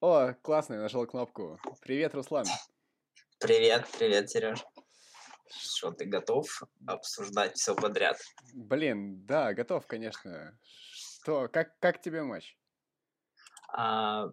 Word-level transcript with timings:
О, 0.00 0.32
классно, 0.42 0.74
я 0.74 0.80
нажал 0.80 1.06
кнопку. 1.06 1.58
Привет, 1.80 2.14
Руслан. 2.14 2.46
Привет, 3.40 3.84
привет, 3.98 4.30
Сереж. 4.30 4.64
Что, 5.50 5.90
ты 5.90 6.04
готов 6.04 6.46
обсуждать 6.86 7.56
все 7.56 7.74
подряд? 7.74 8.16
Блин, 8.54 9.26
да, 9.26 9.52
готов, 9.54 9.88
конечно. 9.88 10.56
Что, 10.62 11.48
как, 11.48 11.76
как 11.80 12.00
тебе 12.00 12.22
матч? 12.22 12.56
А, 13.72 14.26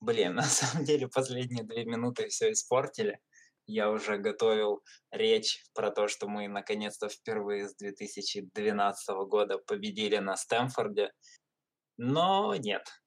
блин, 0.00 0.34
на 0.36 0.44
самом 0.44 0.86
деле 0.86 1.08
последние 1.08 1.64
две 1.64 1.84
минуты 1.84 2.28
все 2.28 2.50
испортили. 2.50 3.20
Я 3.66 3.90
уже 3.90 4.16
готовил 4.16 4.82
речь 5.10 5.62
про 5.74 5.90
то, 5.90 6.08
что 6.08 6.26
мы 6.26 6.48
наконец-то 6.48 7.10
впервые 7.10 7.68
с 7.68 7.76
2012 7.76 9.08
года 9.28 9.58
победили 9.58 10.16
на 10.16 10.36
Стэнфорде. 10.36 11.12
Но 11.98 12.54
нет. 12.54 12.99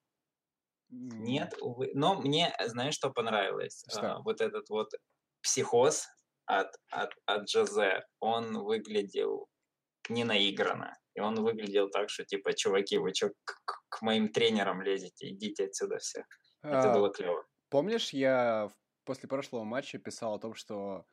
Нет, 0.93 1.55
увы. 1.61 1.91
Но 1.93 2.15
мне, 2.15 2.55
знаешь, 2.65 2.95
что 2.95 3.09
понравилось? 3.11 3.83
Что? 3.89 4.15
А, 4.15 4.19
вот 4.21 4.41
этот 4.41 4.69
вот 4.69 4.89
психоз 5.41 6.07
от, 6.45 6.75
от, 6.91 7.11
от 7.25 7.43
Джозе, 7.45 8.03
он 8.19 8.63
выглядел 8.63 9.47
не 10.09 10.23
наигранно. 10.23 10.97
И 11.15 11.19
он 11.21 11.35
выглядел 11.41 11.89
так, 11.89 12.09
что 12.09 12.25
типа, 12.25 12.53
чуваки, 12.53 12.97
вы 12.97 13.13
что, 13.13 13.29
к, 13.45 13.61
к- 13.89 14.01
моим 14.01 14.29
тренерам 14.29 14.81
лезете, 14.81 15.29
идите 15.29 15.65
отсюда 15.65 15.97
все. 15.99 16.25
Это 16.63 16.89
А, 16.89 16.93
было 16.93 17.09
клево. 17.11 17.45
Помнишь, 17.69 18.11
я 18.13 18.69
после 19.05 19.29
прошлого 19.29 19.63
матча 19.63 19.99
писал 19.99 20.35
о 20.35 20.39
том, 20.39 20.55
что 20.55 21.05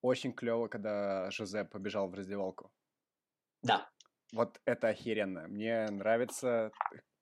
очень 0.00 0.32
клево, 0.32 0.68
когда 0.68 1.30
Жозе 1.30 1.64
побежал 1.64 2.08
в 2.08 2.14
раздевалку. 2.14 2.70
Да, 3.62 3.90
Вот 4.32 4.60
это 4.64 4.88
охеренно. 4.88 5.48
Мне 5.48 5.86
нравится, 5.90 6.70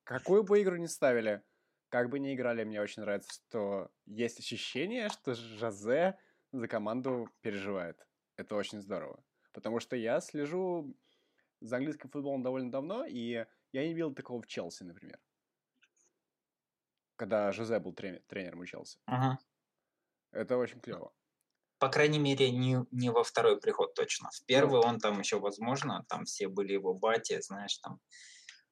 какую 0.03 0.43
бы 0.43 0.61
игру 0.61 0.75
ни 0.77 0.85
ставили, 0.85 1.41
как 1.89 2.09
бы 2.09 2.19
ни 2.19 2.33
играли, 2.33 2.63
мне 2.63 2.81
очень 2.81 3.01
нравится, 3.01 3.31
что 3.33 3.91
есть 4.05 4.39
ощущение, 4.39 5.09
что 5.09 5.33
Жозе 5.33 6.19
за 6.51 6.67
команду 6.67 7.29
переживает. 7.41 8.05
Это 8.35 8.55
очень 8.55 8.81
здорово. 8.81 9.23
Потому 9.53 9.79
что 9.79 9.95
я 9.95 10.19
слежу 10.19 10.95
за 11.61 11.77
английским 11.77 12.09
футболом 12.09 12.43
довольно 12.43 12.71
давно, 12.71 13.05
и 13.05 13.45
я 13.71 13.87
не 13.87 13.93
видел 13.93 14.13
такого 14.13 14.41
в 14.41 14.47
Челси, 14.47 14.83
например. 14.83 15.19
Когда 17.15 17.51
Жозе 17.51 17.79
был 17.79 17.93
тренер- 17.93 18.21
тренером 18.27 18.59
у 18.59 18.65
Челси. 18.65 18.99
Ага. 19.05 19.39
Это 20.31 20.57
очень 20.57 20.79
клево. 20.79 21.13
По 21.79 21.89
крайней 21.89 22.19
мере, 22.19 22.51
не, 22.51 22.85
не 22.91 23.09
во 23.09 23.23
второй 23.23 23.59
приход 23.59 23.93
точно. 23.93 24.29
В 24.31 24.45
первый 24.45 24.81
он 24.81 24.99
там 24.99 25.19
еще, 25.19 25.39
возможно, 25.39 26.05
там 26.09 26.25
все 26.25 26.47
были 26.47 26.73
его 26.73 26.93
бати, 26.93 27.39
знаешь, 27.41 27.77
там 27.77 27.99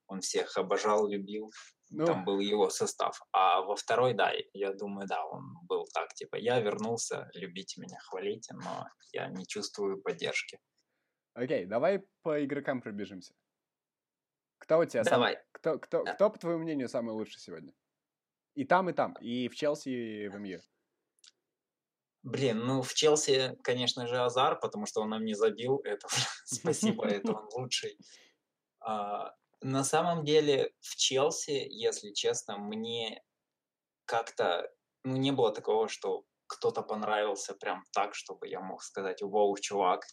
он 0.07 0.21
всех 0.21 0.57
обожал, 0.57 1.07
любил, 1.07 1.51
Ну, 1.91 2.05
там 2.05 2.25
был 2.25 2.39
его 2.39 2.69
состав. 2.69 3.19
А 3.31 3.61
во 3.61 3.75
второй, 3.75 4.13
да, 4.13 4.31
я 4.53 4.73
думаю, 4.73 5.07
да, 5.07 5.23
он 5.25 5.43
был 5.67 5.85
так, 5.93 6.13
типа, 6.13 6.35
я 6.35 6.59
вернулся, 6.59 7.29
любите 7.33 7.79
меня, 7.81 7.97
хвалите, 7.99 8.53
но 8.55 8.87
я 9.13 9.27
не 9.27 9.45
чувствую 9.45 10.01
поддержки. 10.01 10.59
окей, 11.33 11.65
давай 11.65 12.03
по 12.21 12.43
игрокам 12.43 12.81
пробежимся. 12.81 13.33
Кто 14.57 14.79
у 14.79 14.85
тебя 14.85 15.03
сам- 15.03 15.13
Давай. 15.13 15.37
Кто, 15.51 15.77
кто, 15.79 16.03
Да. 16.03 16.13
кто, 16.15 16.29
по 16.29 16.39
твоему 16.39 16.63
мнению, 16.63 16.89
самый 16.89 17.11
лучший 17.11 17.39
сегодня? 17.39 17.73
И 18.55 18.63
там, 18.65 18.89
и 18.89 18.93
там. 18.93 19.13
И 19.21 19.47
в 19.49 19.55
Челси, 19.55 19.89
и 19.89 20.27
в 20.29 20.39
МЮ. 20.39 20.61
Блин, 22.23 22.59
ну 22.65 22.81
в 22.81 22.93
Челси, 22.93 23.57
конечно 23.63 24.07
же, 24.07 24.17
Азар, 24.17 24.59
потому 24.59 24.85
что 24.87 25.01
он 25.01 25.09
нам 25.09 25.23
не 25.25 25.35
забил. 25.35 25.81
Это 25.83 26.07
спасибо, 26.45 27.05
это 27.05 27.33
он 27.33 27.47
лучший. 27.53 27.97
На 29.67 29.83
самом 29.83 30.23
деле 30.23 30.75
в 30.79 30.95
Челси, 30.95 31.67
если 31.71 32.11
честно, 32.11 32.59
мне 32.59 33.23
как-то 34.05 34.71
ну, 35.03 35.15
не 35.17 35.31
было 35.31 35.51
такого, 35.51 35.89
что 35.89 36.23
кто-то 36.45 36.83
понравился 36.83 37.55
прям 37.55 37.83
так, 37.91 38.13
чтобы 38.13 38.47
я 38.47 38.61
мог 38.61 38.83
сказать, 38.83 39.23
вау, 39.23 39.57
чувак, 39.57 40.05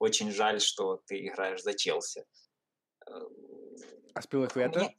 очень 0.00 0.32
жаль, 0.32 0.60
что 0.60 1.00
ты 1.06 1.24
играешь 1.24 1.62
за 1.62 1.74
Челси. 1.74 2.24
А 3.06 4.22
Спилаквета? 4.22 4.80
мне- 4.80 4.98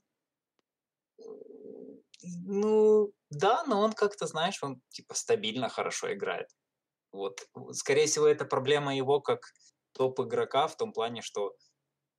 Ну, 2.46 3.12
да, 3.30 3.66
но 3.66 3.82
он 3.82 3.92
как-то, 3.92 4.26
знаешь, 4.26 4.64
он 4.64 4.82
типа 4.88 5.16
стабильно 5.16 5.68
хорошо 5.68 6.14
играет. 6.14 6.48
Вот, 7.12 7.46
скорее 7.74 8.06
всего, 8.06 8.26
это 8.26 8.46
проблема 8.46 8.96
его 8.96 9.20
как 9.20 9.42
топ-игрока 9.92 10.68
в 10.70 10.78
том 10.78 10.94
плане, 10.94 11.22
что 11.22 11.58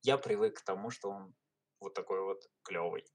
я 0.03 0.19
привык 0.19 0.59
к 0.59 0.63
тому, 0.63 0.91
что 0.91 1.09
он 1.09 1.33
вот 1.79 1.93
такой 1.93 2.21
вот 2.21 2.41
клевый. 2.63 3.05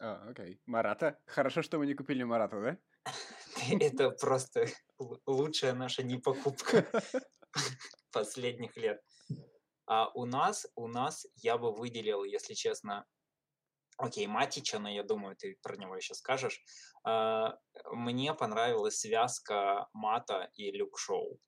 А, 0.00 0.28
окей. 0.28 0.60
Марата? 0.66 1.20
Хорошо, 1.26 1.62
что 1.62 1.78
мы 1.78 1.86
не 1.86 1.94
купили 1.94 2.22
Марата, 2.24 2.60
да? 2.60 2.78
Это 3.80 4.10
просто 4.10 4.66
лучшая 5.26 5.74
наша 5.74 6.02
непокупка 6.02 6.86
последних 8.12 8.76
лет. 8.76 9.00
А 9.86 10.08
у 10.14 10.24
нас, 10.26 10.66
у 10.74 10.88
нас 10.88 11.26
я 11.36 11.58
бы 11.58 11.74
выделил, 11.74 12.24
если 12.24 12.54
честно, 12.54 13.04
окей, 13.98 14.26
Матича, 14.26 14.78
но 14.78 14.88
я 14.88 15.02
думаю, 15.02 15.36
ты 15.36 15.56
про 15.62 15.76
него 15.76 15.96
еще 15.96 16.14
скажешь. 16.14 16.62
А, 17.04 17.56
Мне 17.92 18.34
понравилась 18.34 19.00
связка 19.00 19.88
Мата 19.92 20.50
и 20.54 20.70
Люк 20.72 20.98
Шоу. 20.98 21.38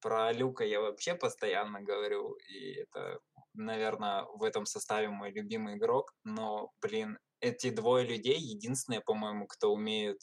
Про 0.00 0.32
Люка 0.32 0.64
я 0.64 0.80
вообще 0.80 1.14
постоянно 1.14 1.80
говорю, 1.80 2.34
и 2.34 2.82
это, 2.82 3.20
наверное, 3.58 4.24
в 4.34 4.42
этом 4.42 4.66
составе 4.66 5.08
мой 5.08 5.30
любимый 5.32 5.76
игрок, 5.76 6.12
но, 6.24 6.70
блин, 6.80 7.18
эти 7.40 7.70
двое 7.70 8.06
людей 8.06 8.38
единственные, 8.38 9.00
по-моему, 9.00 9.46
кто 9.46 9.72
умеют 9.72 10.18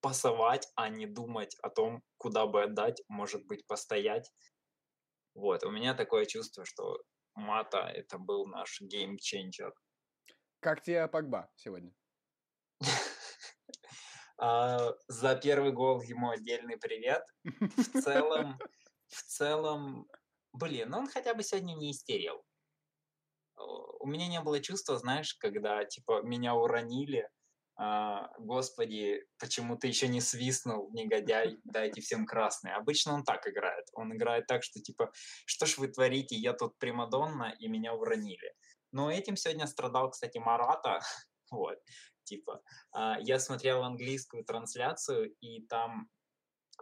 пасовать, 0.00 0.68
а 0.74 0.88
не 0.88 1.06
думать 1.06 1.56
о 1.62 1.70
том, 1.70 2.02
куда 2.18 2.46
бы 2.46 2.62
отдать, 2.62 3.02
может 3.08 3.44
быть, 3.46 3.66
постоять. 3.66 4.30
Вот, 5.34 5.64
у 5.64 5.70
меня 5.70 5.94
такое 5.94 6.26
чувство, 6.26 6.64
что 6.64 6.98
Мата 7.34 7.78
это 7.78 8.18
был 8.18 8.46
наш 8.46 8.80
геймченджер. 8.80 9.72
Как 10.60 10.82
тебе 10.82 11.06
Погба 11.08 11.50
сегодня? 11.56 11.92
А, 14.38 14.92
за 15.08 15.34
первый 15.36 15.72
гол 15.72 16.02
ему 16.02 16.28
отдельный 16.28 16.76
привет. 16.76 17.22
В 17.42 18.02
целом, 18.02 18.58
в 19.08 19.22
целом, 19.22 20.06
блин, 20.52 20.90
ну 20.90 20.98
он 20.98 21.08
хотя 21.08 21.32
бы 21.32 21.42
сегодня 21.42 21.74
не 21.74 21.90
истерил. 21.90 22.44
У 23.56 24.06
меня 24.06 24.28
не 24.28 24.40
было 24.40 24.60
чувства, 24.60 24.98
знаешь, 24.98 25.34
когда 25.34 25.84
типа 25.84 26.22
меня 26.22 26.54
уронили, 26.54 27.28
а, 27.78 28.30
господи, 28.38 29.22
почему 29.38 29.76
ты 29.76 29.88
еще 29.88 30.08
не 30.08 30.20
свистнул, 30.22 30.90
негодяй, 30.92 31.58
дайте 31.64 32.00
всем 32.00 32.24
красный. 32.24 32.72
Обычно 32.72 33.12
он 33.12 33.22
так 33.22 33.46
играет. 33.46 33.86
Он 33.92 34.14
играет 34.14 34.46
так, 34.46 34.62
что 34.62 34.80
типа, 34.80 35.10
что 35.44 35.66
ж 35.66 35.76
вы 35.76 35.88
творите, 35.88 36.36
я 36.36 36.54
тут 36.54 36.78
Примадонна, 36.78 37.54
и 37.58 37.68
меня 37.68 37.94
уронили. 37.94 38.54
Но 38.92 39.10
этим 39.10 39.36
сегодня 39.36 39.66
страдал, 39.66 40.10
кстати, 40.10 40.38
Марата, 40.38 41.00
вот, 41.50 41.78
типа. 42.24 42.62
А, 42.92 43.18
Я 43.20 43.38
смотрел 43.38 43.82
английскую 43.82 44.44
трансляцию, 44.44 45.34
и 45.40 45.66
там 45.66 46.08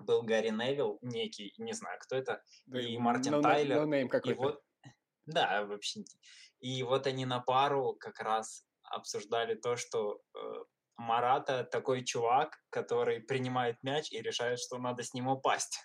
был 0.00 0.22
Гарри 0.22 0.50
Невилл, 0.50 0.98
некий, 1.02 1.54
не 1.58 1.72
знаю, 1.72 1.98
кто 2.00 2.16
это, 2.16 2.42
Да 2.66 2.80
и 2.80 2.96
Мартин 2.98 3.34
no- 3.34 3.38
no- 3.38 3.42
Тайлер, 3.42 3.82
no 3.82 3.86
name 3.88 4.20
и 4.24 4.34
вот, 4.34 4.62
да, 5.26 5.64
вообще. 5.64 6.04
И 6.64 6.82
вот 6.82 7.06
они 7.06 7.26
на 7.26 7.41
пару 7.41 7.94
как 8.00 8.20
раз 8.20 8.66
обсуждали 8.84 9.54
то, 9.54 9.76
что 9.76 10.22
э, 10.34 10.38
Марата 10.97 11.62
такой 11.62 12.02
чувак, 12.06 12.58
который 12.70 13.20
принимает 13.20 13.76
мяч 13.82 14.10
и 14.10 14.22
решает, 14.22 14.58
что 14.58 14.78
надо 14.78 15.03
с 15.03 15.12
ним 15.12 15.28
упасть. 15.28 15.78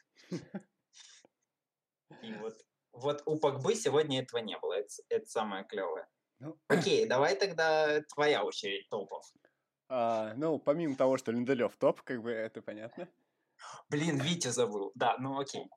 И 2.21 2.33
вот, 2.39 2.53
вот 2.93 3.23
у 3.25 3.37
Погбы 3.37 3.75
сегодня 3.75 4.21
этого 4.21 4.39
не 4.39 4.57
было. 4.57 4.75
Это, 4.75 4.87
это 5.09 5.25
самое 5.25 5.65
клевое. 5.65 6.07
Ну, 6.39 6.57
Окей, 6.69 7.05
давай 7.05 7.35
тогда 7.35 7.99
твоя 8.15 8.45
очередь 8.45 8.87
топов. 8.87 9.25
а, 9.89 10.33
ну, 10.35 10.59
помимо 10.59 10.95
того, 10.95 11.17
что 11.17 11.33
Линделев 11.33 11.75
топ, 11.75 12.03
как 12.03 12.21
бы 12.21 12.31
это 12.31 12.61
понятно. 12.61 13.09
Блин, 13.89 14.17
Витя 14.17 14.47
забыл. 14.47 14.93
Да, 14.95 15.17
ну 15.19 15.37
окей. 15.41 15.69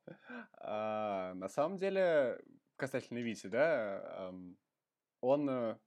А, 0.60 1.34
на 1.34 1.48
самом 1.48 1.76
деле, 1.76 2.40
касательно 2.76 3.18
Вити, 3.18 3.48
да, 3.48 4.32
он 5.22 5.48
э, 5.48 5.78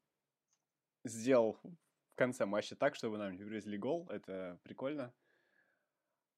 сделал 1.04 1.60
в 2.14 2.16
конце 2.16 2.46
матча 2.46 2.76
так, 2.76 2.96
чтобы 2.96 3.18
нам 3.18 3.36
не 3.36 3.44
привезли 3.44 3.78
гол. 3.78 4.08
Это 4.10 4.58
прикольно. 4.64 5.14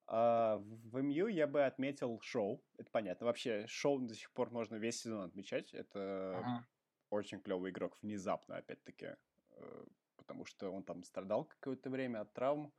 А 0.07 0.57
в 0.57 1.01
МЮ 1.01 1.27
я 1.27 1.47
бы 1.47 1.65
отметил 1.65 2.19
шоу. 2.21 2.63
Это 2.77 2.89
понятно. 2.91 3.25
Вообще, 3.27 3.67
шоу 3.67 3.99
до 3.99 4.15
сих 4.15 4.31
пор 4.31 4.51
можно 4.51 4.75
весь 4.75 5.01
сезон 5.01 5.21
отмечать. 5.25 5.73
Это 5.73 6.37
Ага. 6.39 6.67
очень 7.09 7.39
клевый 7.41 7.71
игрок 7.71 7.97
внезапно, 8.01 8.57
опять-таки. 8.57 9.15
э, 9.51 9.85
Потому 10.15 10.45
что 10.45 10.71
он 10.71 10.83
там 10.83 11.03
страдал 11.03 11.45
какое-то 11.45 11.89
время 11.89 12.19
от 12.21 12.33
травм, 12.33 12.73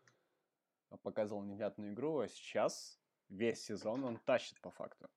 а 0.91 0.97
показывал 0.99 1.43
невнятную 1.44 1.93
игру, 1.94 2.19
а 2.19 2.29
сейчас 2.29 3.00
весь 3.31 3.62
сезон 3.64 4.05
он 4.05 4.19
тащит 4.19 4.61
по 4.61 4.71
факту. 4.71 5.09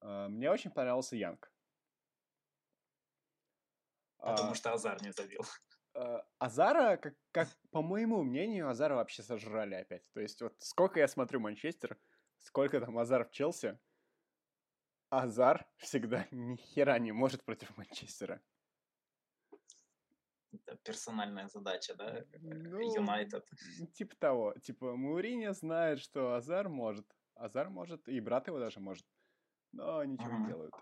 А, 0.00 0.28
Мне 0.28 0.50
очень 0.50 0.70
понравился 0.70 1.16
Янг. 1.16 1.52
Потому 4.24 4.52
А, 4.52 4.54
что 4.54 4.72
Азар 4.72 5.02
не 5.02 5.12
забил. 5.12 5.42
э, 5.94 6.18
Азара, 6.38 6.96
как, 6.96 7.14
как 7.30 7.48
по 7.70 7.82
моему 7.82 8.22
мнению, 8.22 8.68
Азара 8.70 8.94
вообще 8.94 9.22
сожрали 9.22 9.74
опять. 9.74 10.02
То 10.12 10.20
есть 10.20 10.40
вот 10.40 10.54
сколько 10.60 10.98
я 11.00 11.08
смотрю 11.08 11.40
Манчестер, 11.40 11.98
сколько 12.38 12.80
там 12.80 12.96
Азар 12.98 13.24
в 13.26 13.30
Челси, 13.30 13.78
Азар 15.10 15.66
всегда 15.76 16.26
ни 16.30 16.56
хера 16.56 16.98
не 16.98 17.12
может 17.12 17.44
против 17.44 17.76
Манчестера. 17.76 18.40
Это 20.52 20.76
персональная 20.84 21.48
задача, 21.48 21.94
да? 21.94 22.24
Ну, 22.40 22.94
Юнайтед. 22.94 23.44
типа 23.92 24.16
того. 24.16 24.54
Типа 24.62 24.96
Мауриньо 24.96 25.52
знает, 25.52 26.00
что 26.00 26.34
Азар 26.34 26.68
может. 26.68 27.06
Азар 27.34 27.68
может, 27.70 28.08
и 28.08 28.20
брат 28.20 28.46
его 28.46 28.58
даже 28.60 28.80
может. 28.80 29.04
Но 29.72 30.04
ничего 30.04 30.32
не 30.38 30.46
делают. 30.46 30.74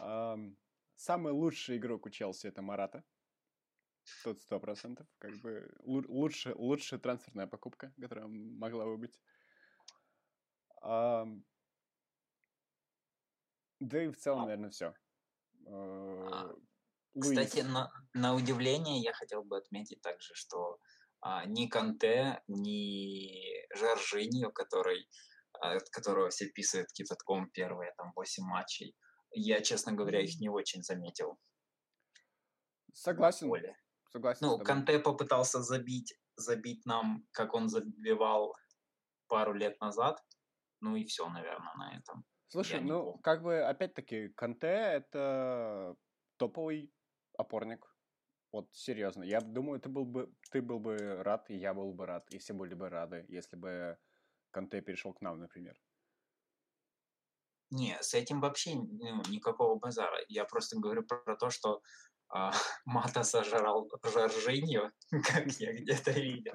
Ам, 0.00 0.56
самый 1.00 1.32
лучший 1.32 1.78
игрок 1.78 2.06
у 2.06 2.10
Челси 2.10 2.48
это 2.48 2.62
Марата. 2.62 3.02
Тут 4.24 4.40
сто 4.40 4.60
процентов. 4.60 5.06
Как 5.18 5.32
бы 5.40 5.70
лу- 5.80 6.06
лучше, 6.08 6.54
лучшая 6.54 7.00
трансферная 7.00 7.46
покупка, 7.46 7.92
которая 8.00 8.26
могла 8.26 8.84
бы 8.84 8.98
быть. 8.98 9.20
Ам, 10.82 11.44
да 13.80 14.02
и 14.02 14.08
в 14.08 14.16
целом, 14.16 14.40
А. 14.40 14.44
наверное, 14.44 14.70
все. 14.70 14.94
А, 15.66 16.52
Кстати, 17.18 17.60
на, 17.60 17.90
на 18.14 18.34
удивление 18.34 19.00
я 19.00 19.12
хотел 19.12 19.42
бы 19.42 19.56
отметить 19.56 20.02
также, 20.02 20.34
что 20.34 20.78
а, 21.20 21.44
ни 21.46 21.66
Канте, 21.66 22.42
ни 22.48 23.30
Жоржиньо, 23.74 24.50
который, 24.50 25.08
а, 25.60 25.76
от 25.76 25.88
которого 25.90 26.28
все 26.30 26.48
писают 26.48 26.88
кипятком 26.92 27.50
первые 27.50 27.92
там 27.96 28.12
8 28.16 28.44
матчей, 28.44 28.96
я, 29.32 29.60
честно 29.60 29.92
говоря, 29.92 30.20
их 30.20 30.40
не 30.40 30.48
очень 30.48 30.82
заметил. 30.82 31.38
Согласен. 32.92 33.48
поле. 33.48 33.76
Согласен. 34.10 34.46
Ну. 34.46 34.58
Канте 34.58 34.98
попытался 34.98 35.62
забить, 35.62 36.14
забить 36.36 36.84
нам, 36.86 37.24
как 37.32 37.54
он 37.54 37.68
забивал 37.68 38.54
пару 39.28 39.54
лет 39.54 39.80
назад. 39.80 40.20
Ну 40.80 40.96
и 40.96 41.04
все, 41.04 41.28
наверное, 41.28 41.74
на 41.76 41.96
этом. 41.96 42.24
Слушай, 42.48 42.80
ну, 42.80 43.04
помню. 43.04 43.22
как 43.22 43.42
бы, 43.42 43.60
опять-таки, 43.60 44.28
Канте— 44.30 44.66
это 44.68 45.96
топовый 46.36 46.92
опорник. 47.38 47.86
Вот, 48.52 48.68
серьезно. 48.72 49.22
Я 49.22 49.40
думаю, 49.40 49.80
ты 49.80 49.88
был 49.88 50.04
бы, 50.04 50.34
ты 50.50 50.60
был 50.60 50.80
бы 50.80 51.22
рад, 51.22 51.48
и 51.50 51.56
я 51.56 51.72
был 51.72 51.92
бы 51.92 52.06
рад, 52.06 52.28
и 52.30 52.38
все 52.38 52.52
были 52.52 52.74
бы 52.74 52.88
рады, 52.88 53.24
если 53.28 53.56
бы 53.56 53.96
Канте 54.50 54.80
перешел 54.80 55.12
к 55.14 55.20
нам, 55.20 55.38
например. 55.38 55.80
Не, 57.70 57.96
с 58.00 58.14
этим 58.14 58.40
вообще 58.40 58.74
ну, 58.74 59.22
никакого 59.28 59.76
базара. 59.76 60.18
Я 60.28 60.44
просто 60.44 60.78
говорю 60.78 61.04
про 61.04 61.36
то, 61.36 61.50
что 61.50 61.80
а, 62.28 62.50
Мата 62.84 63.22
сожрал 63.22 63.88
Жоржиньо, 64.02 64.90
как 65.10 65.46
я 65.58 65.72
где-то 65.72 66.12
видел. 66.12 66.54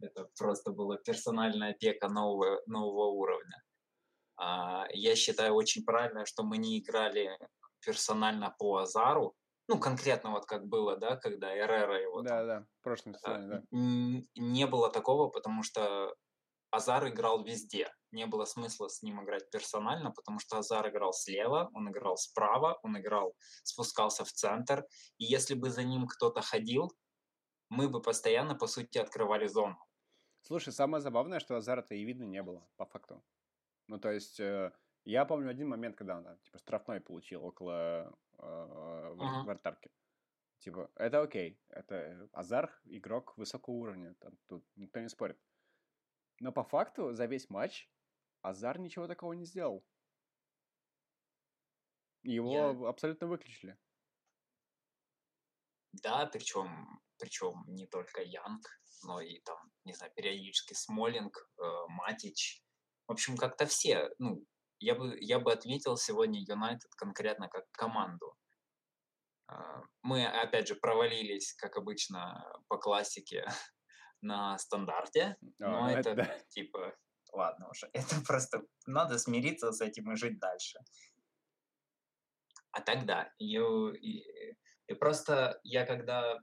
Это 0.00 0.28
просто 0.38 0.72
была 0.72 0.96
персональная 0.96 1.70
опека 1.70 2.08
нового, 2.08 2.60
нового 2.66 3.06
уровня. 3.06 3.62
А, 4.36 4.86
Я 4.92 5.16
считаю 5.16 5.54
очень 5.54 5.84
правильно, 5.84 6.26
что 6.26 6.42
мы 6.42 6.58
не 6.58 6.78
играли 6.78 7.38
персонально 7.84 8.54
по 8.58 8.78
Азару. 8.78 9.34
Ну, 9.68 9.78
конкретно 9.78 10.30
вот 10.30 10.46
как 10.46 10.66
было, 10.66 10.96
да, 10.96 11.16
когда 11.16 11.56
Эррера 11.56 12.00
его 12.00 12.22
там 12.22 12.24
Да-да, 12.24 12.66
в 12.80 12.82
прошлом 12.82 13.14
а, 13.14 13.18
сезоне, 13.18 13.48
да. 13.48 13.62
не 13.70 14.66
было 14.66 14.90
такого, 14.90 15.28
потому 15.28 15.62
что 15.62 16.14
Азар 16.70 17.08
играл 17.08 17.44
везде. 17.44 17.92
Не 18.12 18.26
было 18.26 18.44
смысла 18.44 18.88
с 18.88 19.02
ним 19.02 19.22
играть 19.22 19.50
персонально, 19.50 20.10
потому 20.10 20.38
что 20.38 20.58
Азар 20.58 20.88
играл 20.88 21.12
слева, 21.12 21.70
он 21.74 21.88
играл 21.90 22.16
справа, 22.16 22.78
он 22.82 22.98
играл, 22.98 23.34
спускался 23.62 24.24
в 24.24 24.32
центр. 24.32 24.84
И 25.18 25.24
если 25.24 25.54
бы 25.54 25.70
за 25.70 25.82
ним 25.84 26.06
кто-то 26.06 26.40
ходил, 26.40 26.90
мы 27.68 27.88
бы 27.88 28.02
постоянно, 28.02 28.54
по 28.54 28.66
сути, 28.66 28.98
открывали 28.98 29.46
зону. 29.46 29.76
Слушай, 30.42 30.72
самое 30.72 31.00
забавное, 31.00 31.38
что 31.40 31.56
Азара-то 31.56 31.94
и 31.94 32.04
видно 32.04 32.24
не 32.24 32.42
было, 32.42 32.66
по 32.76 32.86
факту. 32.86 33.22
Ну, 33.86 33.98
то 33.98 34.10
есть, 34.10 34.40
э, 34.40 34.72
я 35.04 35.24
помню 35.24 35.50
один 35.50 35.68
момент, 35.68 35.96
когда 35.96 36.16
он, 36.16 36.38
типа, 36.42 36.58
штрафной 36.58 37.00
получил 37.00 37.44
около 37.44 38.12
э, 38.38 38.42
Ага. 38.42 39.44
вратарки. 39.44 39.90
Типа, 40.58 40.90
это 40.94 41.22
окей. 41.22 41.60
Это 41.68 42.28
Азар, 42.32 42.78
игрок 42.84 43.36
высокого 43.36 43.74
уровня. 43.74 44.14
Там, 44.20 44.38
тут 44.46 44.64
никто 44.76 45.00
не 45.00 45.08
спорит. 45.08 45.38
Но 46.40 46.52
по 46.52 46.64
факту 46.64 47.12
за 47.12 47.26
весь 47.26 47.48
матч 47.50 47.88
Азар 48.42 48.78
ничего 48.78 49.06
такого 49.06 49.34
не 49.34 49.44
сделал. 49.44 49.86
Его 52.22 52.52
Я- 52.52 52.88
абсолютно 52.88 53.26
выключили. 53.26 53.78
Да, 55.92 56.26
причем, 56.26 57.00
причем 57.18 57.64
не 57.66 57.86
только 57.86 58.22
Янг, 58.22 58.66
но 59.02 59.20
и 59.20 59.40
там, 59.40 59.58
не 59.84 59.92
знаю, 59.94 60.12
периодически 60.14 60.74
Смолинг, 60.74 61.50
э, 61.58 61.62
Матич. 61.88 62.62
В 63.06 63.12
общем, 63.12 63.36
как-то 63.36 63.66
все. 63.66 64.08
Ну, 64.18 64.44
я 64.78 64.94
бы, 64.94 65.18
я 65.20 65.40
бы 65.40 65.52
отметил 65.52 65.96
сегодня 65.96 66.40
Юнайтед 66.40 66.94
конкретно 66.94 67.48
как 67.48 67.70
команду. 67.72 68.34
А, 69.48 69.82
Мы, 70.02 70.26
опять 70.26 70.68
же, 70.68 70.74
провалились, 70.76 71.52
как 71.54 71.76
обычно, 71.76 72.44
по 72.68 72.78
классике 72.78 73.44
на 74.22 74.58
стандарте. 74.58 75.36
А, 75.40 75.46
Но 75.58 75.80
ну, 75.82 75.88
это, 75.88 76.14
да. 76.14 76.38
типа, 76.50 76.94
ладно 77.32 77.68
уже. 77.70 77.88
Это 77.92 78.20
просто 78.26 78.62
надо 78.86 79.18
смириться 79.18 79.72
с 79.72 79.80
этим 79.80 80.12
и 80.12 80.16
жить 80.16 80.38
дальше. 80.38 80.78
А 82.72 82.80
тогда 82.80 83.32
и, 83.38 83.56
и, 83.56 84.56
и 84.86 84.94
просто 84.94 85.60
я 85.64 85.84
когда 85.84 86.38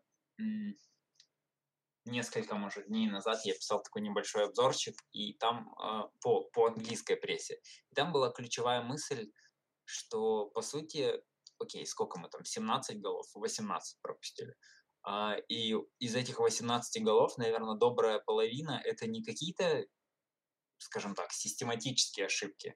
несколько, 2.08 2.56
может, 2.56 2.88
дней 2.88 3.10
назад 3.10 3.42
я 3.46 3.54
писал 3.54 3.82
такой 3.82 4.02
небольшой 4.02 4.46
обзорчик, 4.46 4.96
и 5.12 5.34
там 5.34 5.74
а, 5.78 6.10
по, 6.22 6.44
по 6.46 6.68
английской 6.68 7.16
прессе. 7.16 7.60
И 7.92 7.96
там 7.96 8.12
была 8.12 8.32
ключевая 8.32 8.82
мысль, 8.82 9.32
что, 9.86 10.48
по 10.48 10.62
сути, 10.62 11.22
окей, 11.60 11.86
сколько 11.86 12.20
мы 12.20 12.30
там, 12.30 12.44
17 12.44 13.02
голов, 13.02 13.28
18 13.34 14.02
пропустили. 14.02 14.56
А, 15.10 15.38
и 15.48 15.74
из 16.00 16.16
этих 16.16 16.40
18 16.40 17.02
голов, 17.02 17.38
наверное, 17.38 17.76
добрая 17.78 18.20
половина 18.20 18.82
это 18.84 19.08
не 19.08 19.24
какие-то, 19.24 19.86
скажем 20.80 21.16
так, 21.16 21.32
систематические 21.32 22.26
ошибки. 22.26 22.76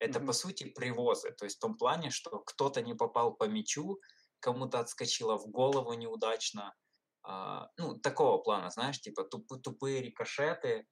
Это, 0.00 0.18
Мгм. 0.18 0.26
по 0.26 0.32
сути, 0.32 0.64
привозы. 0.64 1.30
То 1.32 1.44
есть 1.44 1.58
в 1.58 1.60
том 1.60 1.76
плане, 1.76 2.10
что 2.10 2.40
кто-то 2.40 2.82
не 2.82 2.94
попал 2.94 3.36
по 3.36 3.44
мячу, 3.44 4.00
кому-то 4.40 4.80
отскочило 4.80 5.36
в 5.38 5.46
голову 5.46 5.92
неудачно. 5.92 6.74
А, 7.22 7.68
ну, 7.76 8.00
такого 8.00 8.38
плана, 8.38 8.70
знаешь, 8.70 9.00
типа 9.00 9.22
туп- 9.22 9.62
тупые 9.62 10.02
рикошеты. 10.02 10.88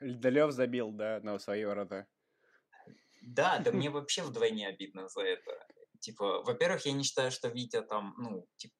Льдолев 0.00 0.52
забил, 0.52 0.92
да, 0.92 1.18
на 1.24 1.40
свои 1.40 1.64
ворота. 1.64 2.06
Да, 3.22 3.58
да 3.58 3.72
мне 3.88 3.90
вообще 3.90 4.22
вдвойне 4.22 4.68
обидно 4.68 5.08
за 5.08 5.22
это. 5.22 5.66
Типа, 5.98 6.42
во-первых, 6.42 6.86
я 6.86 6.92
не 6.92 7.02
считаю, 7.02 7.32
что 7.32 7.48
Витя 7.48 7.82
там, 7.82 8.14
ну, 8.18 8.46
типа, 8.56 8.74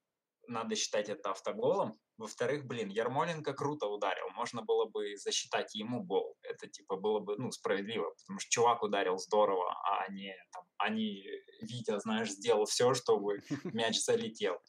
надо 0.47 0.75
считать 0.77 1.09
это 1.09 1.31
автоголом. 1.31 1.99
Во-вторых, 2.17 2.67
блин, 2.67 2.89
Ярмоленко 2.89 3.53
круто 3.55 3.87
ударил. 3.87 4.29
Можно 4.31 4.63
было 4.63 4.85
бы 4.87 5.17
засчитать 5.17 5.75
ему 5.75 6.03
гол. 6.03 6.37
Это, 6.43 6.69
типа, 6.69 6.97
было 6.97 7.21
бы, 7.21 7.37
ну, 7.37 7.51
справедливо. 7.51 8.11
Потому 8.11 8.39
что 8.39 8.51
чувак 8.51 8.83
ударил 8.83 9.19
здорово, 9.19 9.75
а 9.85 10.11
не, 10.11 10.35
там, 10.53 10.65
а 10.79 10.89
не 10.89 11.25
Витя, 11.61 11.99
знаешь, 12.01 12.31
сделал 12.31 12.65
все, 12.67 12.95
чтобы 12.95 13.41
мяч 13.65 13.99
залетел. 13.99 14.61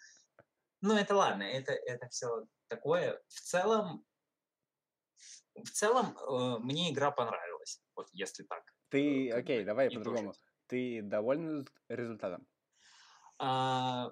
Ну, 0.82 0.96
это 0.96 1.16
ладно, 1.16 1.44
это, 1.44 1.72
это 1.74 2.08
все 2.10 2.46
такое. 2.68 3.22
В 3.28 3.40
целом, 3.42 4.06
в 5.56 5.70
целом, 5.70 6.18
э, 6.18 6.60
мне 6.60 6.92
игра 6.92 7.12
понравилась. 7.12 7.82
Вот 7.96 8.08
если 8.12 8.44
так. 8.44 8.64
Ты, 8.90 9.30
как 9.30 9.40
окей, 9.40 9.64
давай 9.64 9.90
по-другому. 9.90 10.34
Ты 10.68 11.02
доволен 11.02 11.62
резу- 11.62 11.68
результатом? 11.90 12.48
А, 13.40 14.12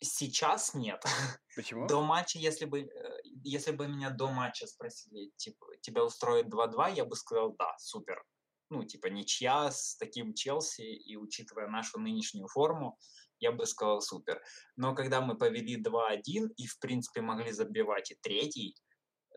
сейчас 0.00 0.74
нет. 0.74 1.02
Почему? 1.56 1.86
До 1.86 2.02
матча, 2.02 2.38
если 2.38 2.64
бы, 2.64 2.80
э, 2.80 3.20
если 3.44 3.72
бы 3.72 3.88
меня 3.88 4.10
до 4.10 4.30
матча 4.30 4.66
спросили, 4.66 5.30
типа, 5.36 5.66
тебя 5.80 6.04
устроит 6.04 6.46
2-2, 6.46 6.94
я 6.94 7.04
бы 7.04 7.16
сказал, 7.16 7.54
да, 7.58 7.74
супер. 7.78 8.22
Ну, 8.70 8.84
типа, 8.84 9.08
ничья 9.08 9.70
с 9.70 9.96
таким 9.96 10.34
Челси, 10.34 10.82
и 10.82 11.16
учитывая 11.16 11.66
нашу 11.66 11.98
нынешнюю 11.98 12.46
форму, 12.48 12.98
я 13.40 13.52
бы 13.52 13.66
сказал, 13.66 14.00
супер. 14.00 14.42
Но 14.76 14.94
когда 14.94 15.20
мы 15.20 15.36
повели 15.36 15.82
2-1 15.82 16.50
и, 16.56 16.66
в 16.66 16.78
принципе, 16.78 17.20
могли 17.20 17.52
забивать 17.52 18.10
и 18.10 18.16
третий, 18.22 18.76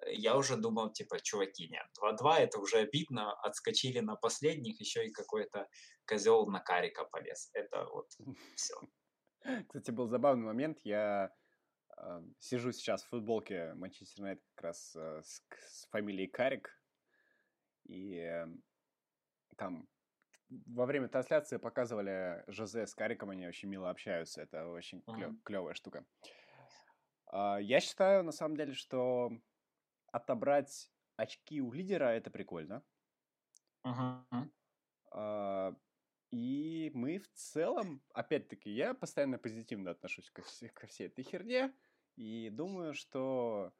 э, 0.05 0.13
я 0.13 0.37
уже 0.37 0.55
думал, 0.55 0.91
типа, 0.91 1.19
чуваки, 1.19 1.67
нет, 1.67 1.85
2-2 2.01 2.39
это 2.39 2.59
уже 2.59 2.77
обидно, 2.77 3.33
отскочили 3.41 3.99
на 3.99 4.15
последних, 4.15 4.79
еще 4.79 5.07
и 5.07 5.11
какой-то 5.11 5.67
козел 6.05 6.45
на 6.47 6.59
карика 6.59 7.05
полез. 7.05 7.49
Это 7.53 7.85
вот 7.85 8.07
все. 8.55 8.75
Кстати, 9.67 9.91
был 9.91 10.07
забавный 10.07 10.45
момент. 10.45 10.79
Я 10.83 11.33
э, 11.97 12.21
сижу 12.39 12.71
сейчас 12.71 13.03
в 13.03 13.09
футболке 13.09 13.73
Манчестер 13.75 14.23
Юнайтед 14.23 14.43
как 14.55 14.63
раз 14.65 14.95
э, 14.95 15.21
с, 15.23 15.43
с 15.67 15.87
фамилией 15.89 16.27
Карик. 16.27 16.79
И 17.85 18.17
э, 18.17 18.47
там 19.57 19.87
во 20.67 20.85
время 20.85 21.07
трансляции 21.07 21.57
показывали 21.57 22.43
Жозе 22.47 22.85
с 22.85 22.93
Кариком, 22.93 23.29
они 23.31 23.47
очень 23.47 23.69
мило 23.69 23.89
общаются. 23.89 24.41
Это 24.41 24.67
очень 24.67 25.03
Мгм. 25.07 25.41
клевая 25.43 25.73
штука. 25.73 26.05
А, 27.27 27.57
я 27.57 27.79
считаю, 27.79 28.23
на 28.23 28.31
самом 28.31 28.55
деле, 28.55 28.73
что 28.73 29.31
отобрать 30.11 30.91
очки 31.15 31.61
у 31.61 31.71
лидера 31.71 32.05
это 32.05 32.29
прикольно. 32.29 32.83
Мгм. 33.83 34.51
А, 35.11 35.75
И 36.33 36.89
мы 36.95 37.19
в 37.19 37.31
целом, 37.33 38.01
опять-таки, 38.11 38.71
я 38.71 38.95
постоянно 38.95 39.37
позитивно 39.37 39.91
отношусь 39.91 40.31
ко, 40.31 40.41
все- 40.41 40.69
ко 40.69 40.87
всей 40.87 41.05
этой 41.05 41.23
херне. 41.23 41.71
И 42.15 42.49
думаю, 42.49 42.95
что 42.95 43.71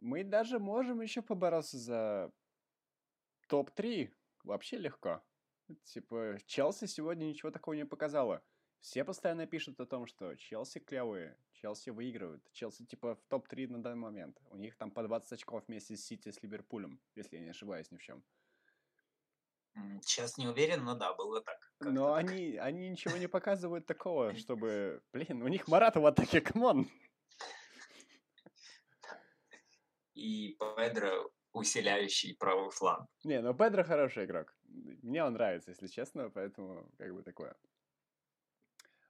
мы 0.00 0.24
даже 0.24 0.58
можем 0.58 1.00
еще 1.00 1.22
побороться 1.22 1.78
за 1.78 2.32
топ-3 3.48 4.12
вообще 4.44 4.76
легко. 4.76 5.22
Типа, 5.84 6.36
Челси 6.44 6.84
сегодня 6.84 7.24
ничего 7.24 7.50
такого 7.50 7.72
не 7.76 7.86
показала. 7.86 8.44
Все 8.80 9.02
постоянно 9.02 9.46
пишут 9.46 9.80
о 9.80 9.86
том, 9.86 10.04
что 10.06 10.34
Челси 10.36 10.80
клевые, 10.80 11.38
Челси 11.52 11.90
выигрывают. 11.90 12.46
Челси 12.52 12.84
типа 12.84 13.14
в 13.14 13.22
топ-3 13.28 13.68
на 13.68 13.82
данный 13.82 13.96
момент. 14.02 14.38
У 14.50 14.58
них 14.58 14.76
там 14.76 14.90
по 14.90 15.02
20 15.02 15.32
очков 15.32 15.64
вместе 15.66 15.96
с 15.96 16.04
Сити, 16.04 16.30
с 16.30 16.42
Ливерпулем, 16.42 17.00
если 17.14 17.36
я 17.36 17.42
не 17.42 17.48
ошибаюсь 17.48 17.90
ни 17.90 17.96
в 17.96 18.02
чем. 18.02 18.18
М, 18.18 18.22
Сейчас 20.02 20.36
не 20.38 20.48
уверен, 20.48 20.84
но 20.84 20.94
да, 20.94 21.14
было 21.14 21.40
так. 21.40 21.58
Но 21.80 22.14
так. 22.14 22.18
они, 22.18 22.56
они 22.56 22.88
ничего 22.90 23.16
не 23.16 23.26
показывают 23.26 23.86
такого, 23.86 24.34
чтобы... 24.36 25.02
Блин, 25.12 25.42
у 25.42 25.48
них 25.48 25.68
Марата 25.68 26.00
в 26.00 26.06
атаке, 26.06 26.40
come 26.40 26.67
on! 26.67 26.88
И 30.14 30.56
Педро, 30.76 31.30
усиляющий 31.52 32.36
правый 32.36 32.70
фланг. 32.70 33.08
Не, 33.24 33.40
ну 33.40 33.54
Педро 33.54 33.82
хороший 33.82 34.26
игрок. 34.26 34.54
Мне 34.64 35.24
он 35.24 35.32
нравится, 35.32 35.70
если 35.70 35.86
честно, 35.86 36.30
поэтому 36.30 36.90
как 36.98 37.14
бы 37.14 37.22
такое. 37.22 37.56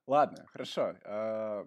Ладно, 0.06 0.46
хорошо. 0.48 0.96
а, 1.04 1.66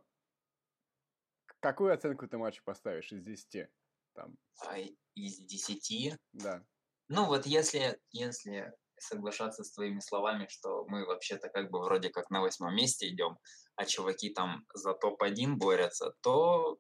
Какую 1.60 1.94
оценку 1.94 2.28
ты 2.28 2.38
матчу 2.38 2.64
поставишь 2.64 3.12
из 3.12 3.24
10? 3.24 3.70
Там, 4.14 4.38
А 4.68 4.78
из 5.16 5.40
10 5.40 6.18
да. 6.34 6.64
Ну 7.08 7.26
вот 7.26 7.46
если, 7.46 8.00
если 8.12 8.74
соглашаться 8.98 9.64
с 9.64 9.72
твоими 9.72 10.00
словами, 10.00 10.48
что 10.50 10.86
мы 10.88 11.06
вообще-то 11.06 11.50
как 11.50 11.70
бы 11.70 11.80
вроде 11.80 12.10
как 12.10 12.30
на 12.30 12.42
восьмом 12.42 12.76
месте 12.76 13.10
идем, 13.10 13.38
а 13.76 13.86
чуваки 13.86 14.30
там 14.30 14.66
за 14.74 14.94
топ-1 14.94 15.56
борются, 15.56 16.14
то 16.22 16.80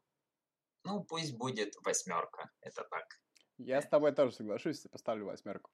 ну 0.83 1.03
пусть 1.03 1.37
будет 1.37 1.75
восьмерка, 1.83 2.51
это 2.61 2.83
так. 2.89 3.05
Я 3.57 3.81
с 3.81 3.87
тобой 3.87 4.11
тоже 4.13 4.33
соглашусь, 4.33 4.85
и 4.85 4.89
поставлю 4.89 5.25
восьмерку. 5.25 5.71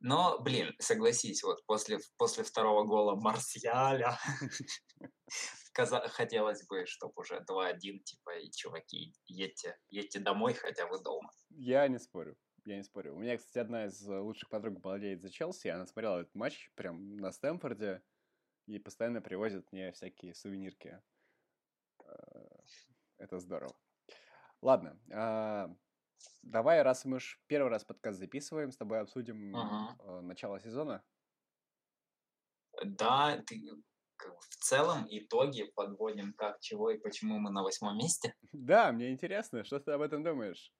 Но, 0.00 0.38
блин, 0.38 0.74
согласись, 0.80 1.42
вот 1.42 1.64
после, 1.64 1.98
после 2.18 2.44
второго 2.44 2.84
гола 2.84 3.16
Марсиаля 3.16 4.18
хотелось 6.08 6.66
бы, 6.66 6.84
чтобы 6.84 7.14
уже 7.16 7.42
2-1, 7.48 8.00
типа, 8.00 8.38
и 8.38 8.50
чуваки, 8.50 9.14
едьте, 9.26 9.78
едьте 9.88 10.20
домой 10.20 10.52
хотя 10.52 10.86
бы 10.86 11.02
дома. 11.02 11.30
Я 11.48 11.88
не 11.88 11.98
спорю. 11.98 12.36
Я 12.64 12.76
не 12.76 12.82
спорю. 12.82 13.14
У 13.14 13.18
меня, 13.18 13.36
кстати, 13.36 13.58
одна 13.58 13.84
из 13.86 14.08
э, 14.08 14.18
лучших 14.18 14.48
подруг 14.48 14.80
болеет 14.80 15.20
за 15.20 15.30
Челси. 15.30 15.68
Она 15.68 15.86
смотрела 15.86 16.20
этот 16.20 16.34
матч 16.34 16.70
прям 16.74 17.16
на 17.18 17.30
Стэнфорде 17.30 18.02
и 18.66 18.78
постоянно 18.78 19.20
привозит 19.20 19.70
мне 19.70 19.92
всякие 19.92 20.34
сувенирки. 20.34 21.02
Э, 22.04 22.14
Это 23.18 23.38
здорово. 23.38 23.76
Ладно. 24.62 24.98
а, 25.12 25.70
Давай, 26.42 26.80
раз 26.82 27.04
мы 27.04 27.20
ж 27.20 27.38
первый 27.48 27.68
раз 27.68 27.84
подкаст 27.84 28.18
записываем, 28.18 28.72
с 28.72 28.78
тобой 28.78 29.00
обсудим 29.00 29.54
Ага. 29.54 29.96
э, 30.02 30.20
начало 30.22 30.58
сезона. 30.58 31.04
Да, 32.82 33.42
ты 33.46 33.60
в 34.16 34.56
целом 34.64 35.06
итоги 35.10 35.64
подводим 35.74 36.32
как, 36.32 36.60
чего 36.60 36.90
и 36.90 36.98
почему 36.98 37.38
мы 37.38 37.50
на 37.50 37.62
восьмом 37.62 37.98
месте. 37.98 38.34
Да, 38.52 38.90
мне 38.92 39.10
интересно, 39.10 39.64
что 39.64 39.80
ты 39.80 39.92
об 39.92 40.00
этом 40.00 40.22
думаешь? 40.22 40.72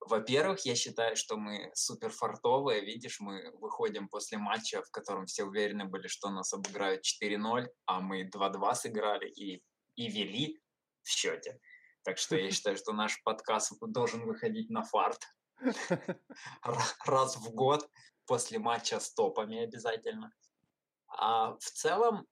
Во-первых, 0.00 0.64
я 0.64 0.74
считаю, 0.74 1.16
что 1.16 1.36
мы 1.36 1.70
супер 1.74 2.10
фартовые. 2.10 2.80
Видишь, 2.84 3.20
мы 3.20 3.50
выходим 3.58 4.08
после 4.08 4.38
матча, 4.38 4.82
в 4.82 4.90
котором 4.90 5.26
все 5.26 5.44
уверены 5.44 5.84
были, 5.84 6.06
что 6.06 6.30
нас 6.30 6.52
обыграют 6.52 7.04
4-0, 7.04 7.66
а 7.86 8.00
мы 8.00 8.28
2-2 8.28 8.74
сыграли 8.74 9.28
и, 9.28 9.62
и 9.96 10.08
вели 10.08 10.60
в 11.02 11.08
счете. 11.08 11.60
Так 12.04 12.18
что 12.18 12.36
я 12.36 12.50
считаю, 12.50 12.76
что 12.76 12.92
наш 12.92 13.22
подкаст 13.22 13.72
должен 13.80 14.24
выходить 14.24 14.70
на 14.70 14.82
фарт 14.82 15.20
ра- 15.60 16.94
раз 17.04 17.36
в 17.36 17.50
год 17.50 17.90
после 18.24 18.58
матча 18.58 19.00
с 19.00 19.12
топами 19.12 19.58
обязательно. 19.58 20.32
А 21.08 21.54
в 21.54 21.64
целом, 21.64 22.26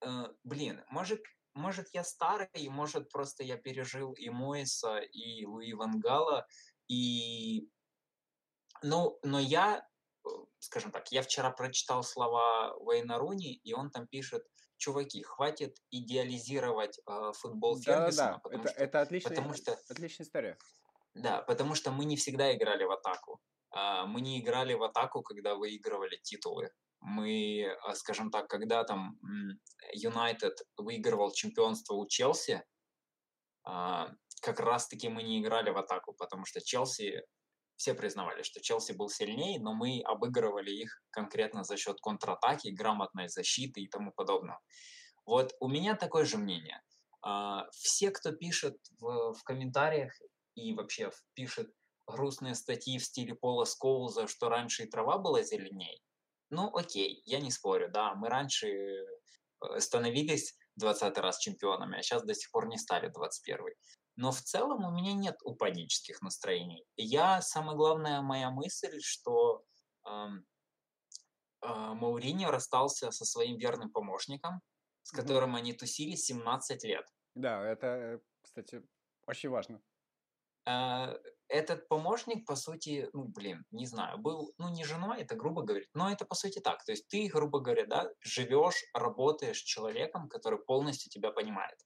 э, 0.00 0.24
блин, 0.44 0.84
может, 0.90 1.22
может 1.54 1.88
я 1.92 2.04
старый, 2.04 2.48
и 2.54 2.68
может 2.68 3.10
просто 3.10 3.42
я 3.44 3.56
пережил 3.56 4.12
и 4.12 4.30
Моиса, 4.30 4.98
и 4.98 5.44
Луи 5.44 5.72
Вангала, 5.74 6.46
и... 6.88 7.68
Ну, 8.82 9.18
но 9.22 9.38
я, 9.38 9.86
э, 10.24 10.28
скажем 10.58 10.90
так, 10.90 11.12
я 11.12 11.22
вчера 11.22 11.50
прочитал 11.50 12.02
слова 12.02 12.74
Уэйна 12.78 13.18
Руни, 13.18 13.54
и 13.54 13.72
он 13.74 13.90
там 13.90 14.08
пишет, 14.08 14.44
чуваки, 14.76 15.22
хватит 15.22 15.76
идеализировать 15.90 16.98
э, 17.06 17.32
футбол 17.34 17.78
Фергюсона, 17.80 18.10
Да-да-да, 18.10 18.38
потому 18.38 18.62
это, 18.64 18.72
что 18.72 18.82
это 18.82 19.00
отличная, 19.00 19.30
потому 19.36 19.54
что- 19.54 19.78
отличная 19.88 20.26
история. 20.26 20.58
да, 21.14 21.42
потому 21.42 21.74
что 21.76 21.92
мы 21.92 22.04
не 22.04 22.16
всегда 22.16 22.54
играли 22.54 22.84
в 22.84 22.90
атаку. 22.90 23.40
А, 23.74 24.04
Мы 24.06 24.20
не 24.20 24.38
играли 24.38 24.74
в 24.74 24.82
атаку, 24.82 25.22
когда 25.22 25.54
выигрывали 25.54 26.16
титулы. 26.22 26.70
Мы, 27.02 27.66
а, 27.82 27.94
скажем 27.94 28.30
так, 28.30 28.48
когда 28.48 28.84
там 28.84 29.18
Юнайтед 29.92 30.54
выигрывал 30.76 31.32
чемпионство 31.32 31.94
у 31.94 32.06
Челси, 32.06 32.64
а, 33.64 34.10
как 34.40 34.60
раз-таки 34.60 35.08
мы 35.08 35.22
не 35.22 35.40
играли 35.40 35.70
в 35.70 35.78
атаку, 35.78 36.14
потому 36.14 36.44
что 36.44 36.60
Челси, 36.60 37.22
все 37.76 37.94
признавали, 37.94 38.42
что 38.42 38.60
Челси 38.60 38.92
был 38.92 39.08
сильнее, 39.08 39.60
но 39.60 39.74
мы 39.74 40.02
обыгрывали 40.04 40.70
их 40.70 41.02
конкретно 41.10 41.64
за 41.64 41.76
счет 41.76 42.00
контратаки, 42.00 42.68
грамотной 42.68 43.28
защиты 43.28 43.80
и 43.80 43.88
тому 43.88 44.12
подобного. 44.12 44.60
Вот 45.26 45.54
у 45.60 45.68
меня 45.68 45.96
такое 45.96 46.24
же 46.24 46.38
мнение. 46.38 46.80
А, 47.22 47.68
Все, 47.72 48.10
кто 48.10 48.32
пишет 48.32 48.76
в, 49.00 49.34
в 49.34 49.42
комментариях 49.44 50.12
и 50.54 50.74
вообще 50.74 51.10
пишет 51.34 51.72
грустные 52.06 52.54
статьи 52.54 52.98
в 52.98 53.04
стиле 53.04 53.34
Пола 53.34 53.64
Скоуза, 53.64 54.26
что 54.26 54.48
раньше 54.48 54.84
и 54.84 54.90
трава 54.90 55.18
была 55.18 55.42
зеленей, 55.42 56.02
ну 56.52 56.74
окей, 56.76 57.22
я 57.24 57.40
не 57.40 57.50
спорю, 57.50 57.90
да, 57.90 58.14
мы 58.14 58.28
раньше 58.28 58.68
э, 58.68 59.80
становились 59.80 60.56
20 60.76 61.18
раз 61.18 61.38
чемпионами, 61.38 61.98
а 61.98 62.02
сейчас 62.02 62.22
до 62.22 62.34
сих 62.34 62.50
пор 62.50 62.68
не 62.68 62.78
стали 62.78 63.08
21 63.08 63.66
но 64.16 64.30
в 64.30 64.40
целом 64.40 64.84
у 64.84 64.90
меня 64.90 65.14
нет 65.14 65.36
упаднических 65.42 66.20
настроений. 66.22 66.84
Я, 66.96 67.40
самое 67.40 67.76
главное, 67.76 68.20
моя 68.20 68.50
мысль, 68.50 69.00
что 69.00 69.64
эм, 70.06 70.46
э, 71.62 71.66
Мауриньо 71.66 72.50
расстался 72.50 73.10
со 73.10 73.24
своим 73.24 73.56
верным 73.56 73.90
помощником, 73.90 74.60
с 75.02 75.12
которым 75.12 75.56
они 75.56 75.72
тусили 75.72 76.14
17 76.14 76.84
лет. 76.84 77.06
Да, 77.34 77.66
это, 77.66 77.86
э, 77.86 78.20
кстати, 78.42 78.82
очень 79.26 79.48
важно. 79.48 79.80
Э, 80.66 81.18
Этот 81.52 81.86
помощник, 81.86 82.46
по 82.46 82.56
сути, 82.56 83.10
ну, 83.12 83.24
блин, 83.24 83.66
не 83.72 83.84
знаю, 83.84 84.16
был, 84.16 84.54
ну, 84.56 84.70
не 84.70 84.84
женой, 84.84 85.20
это 85.20 85.34
грубо 85.34 85.60
говорить, 85.60 85.90
но 85.92 86.10
это, 86.10 86.24
по 86.24 86.34
сути, 86.34 86.60
так. 86.60 86.82
То 86.82 86.92
есть 86.92 87.08
ты, 87.08 87.28
грубо 87.28 87.60
говоря, 87.60 87.84
да, 87.84 88.10
живешь, 88.22 88.82
работаешь 88.94 89.58
с 89.58 89.62
человеком, 89.62 90.30
который 90.30 90.58
полностью 90.58 91.10
тебя 91.10 91.30
понимает. 91.30 91.78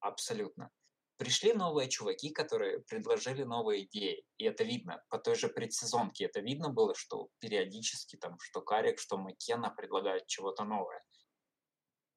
Абсолютно. 0.00 0.70
Пришли 1.18 1.52
новые 1.52 1.90
чуваки, 1.90 2.30
которые 2.30 2.80
предложили 2.80 3.42
новые 3.42 3.84
идеи. 3.84 4.24
И 4.38 4.44
это 4.44 4.64
видно. 4.64 5.04
По 5.10 5.18
той 5.18 5.34
же 5.34 5.48
предсезонке 5.48 6.24
это 6.24 6.40
видно 6.40 6.70
было, 6.70 6.94
что 6.94 7.28
периодически 7.38 8.16
там, 8.16 8.38
что 8.40 8.62
Карик, 8.62 8.98
что 8.98 9.18
Маккена 9.18 9.68
предлагают 9.76 10.26
чего-то 10.26 10.64
новое. 10.64 11.04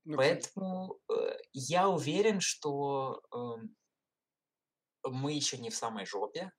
Ну, 0.05 0.15
Поэтому 0.15 0.97
э, 1.11 1.37
я 1.51 1.89
уверен, 1.89 2.39
что 2.39 3.21
эм, 3.33 3.75
мы 5.03 5.33
еще 5.33 5.57
не 5.57 5.69
в 5.69 5.75
самой 5.75 6.05
жопе, 6.05 6.53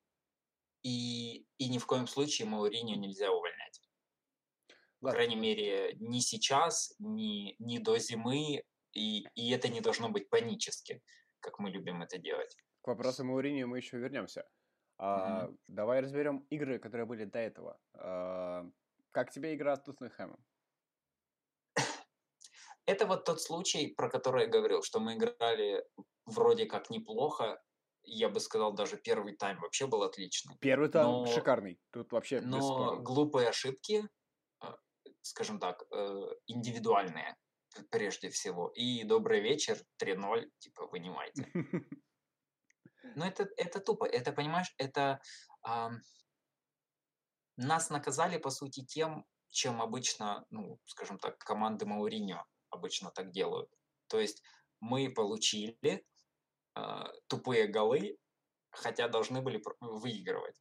и, 0.86 1.44
и 1.58 1.68
ни 1.68 1.78
в 1.78 1.86
коем 1.86 2.06
случае 2.06 2.46
Мауриньо 2.46 2.94
нельзя 2.94 3.32
увольнять. 3.32 3.80
По 5.00 5.06
ладно. 5.06 5.16
крайней 5.16 5.34
мере, 5.36 5.96
ни 5.98 6.20
сейчас, 6.20 6.94
ни, 7.00 7.56
ни 7.58 7.78
до 7.78 7.98
зимы, 7.98 8.62
и, 8.92 9.26
и 9.34 9.50
это 9.50 9.68
не 9.68 9.80
должно 9.80 10.08
быть 10.10 10.30
панически, 10.30 11.02
как 11.40 11.58
мы 11.58 11.70
любим 11.70 12.02
это 12.02 12.18
делать. 12.18 12.56
К 12.82 12.86
вопросу 12.86 13.24
Мауриньо 13.24 13.66
мы 13.66 13.78
еще 13.78 13.98
вернемся. 13.98 14.48
А, 14.98 15.50
Давай 15.66 16.00
разберем 16.00 16.46
игры, 16.50 16.78
которые 16.78 17.04
были 17.06 17.24
до 17.24 17.40
этого. 17.40 17.80
А, 17.94 18.64
Как 19.10 19.32
тебе 19.32 19.54
игра 19.54 19.74
с 19.74 19.82
Тоттенхэмом? 19.82 20.38
Это 22.86 23.06
вот 23.06 23.24
тот 23.24 23.40
случай, 23.42 23.88
про 23.88 24.08
который 24.08 24.42
я 24.44 24.48
говорил, 24.48 24.84
что 24.84 25.00
мы 25.00 25.14
играли 25.14 25.84
вроде 26.26 26.66
как 26.66 26.90
неплохо. 26.90 27.60
Я 28.08 28.28
бы 28.28 28.40
сказал, 28.40 28.72
даже 28.72 28.96
первый 28.96 29.36
тайм 29.36 29.58
вообще 29.60 29.86
был 29.86 30.02
отличный. 30.02 30.56
Первый 30.60 30.88
там 30.88 31.24
Но- 31.24 31.26
шикарный. 31.26 31.80
Тут 31.90 32.12
вообще 32.12 32.40
Но 32.40 32.96
глупые 33.02 33.48
ошибки, 33.48 34.08
э, 34.62 34.66
скажем 35.22 35.58
так, 35.58 35.84
э, 35.92 36.22
индивидуальные, 36.46 37.36
прежде 37.90 38.30
всего. 38.30 38.68
И 38.68 39.02
добрый 39.04 39.40
вечер, 39.40 39.78
3-0, 39.98 40.50
типа, 40.58 40.86
вынимайте. 40.86 41.46
Но 43.16 43.26
это, 43.26 43.48
это 43.56 43.80
тупо, 43.80 44.04
это, 44.04 44.32
понимаешь, 44.32 44.72
это... 44.78 45.20
ам, 45.62 46.00
нас 47.56 47.90
наказали, 47.90 48.38
по 48.38 48.50
сути, 48.50 48.84
тем, 48.84 49.24
чем 49.48 49.80
обычно, 49.80 50.44
ну, 50.50 50.78
скажем 50.84 51.18
так, 51.18 51.38
команды 51.38 51.86
Мауриньо 51.86 52.44
обычно 52.70 53.10
так 53.10 53.30
делают. 53.30 53.70
То 54.08 54.20
есть 54.20 54.42
мы 54.80 55.10
получили 55.10 55.76
а, 55.82 55.98
тупые 57.28 57.66
голы, 57.66 58.18
хотя 58.70 59.08
должны 59.08 59.42
были 59.42 59.62
выигрывать. 59.80 60.60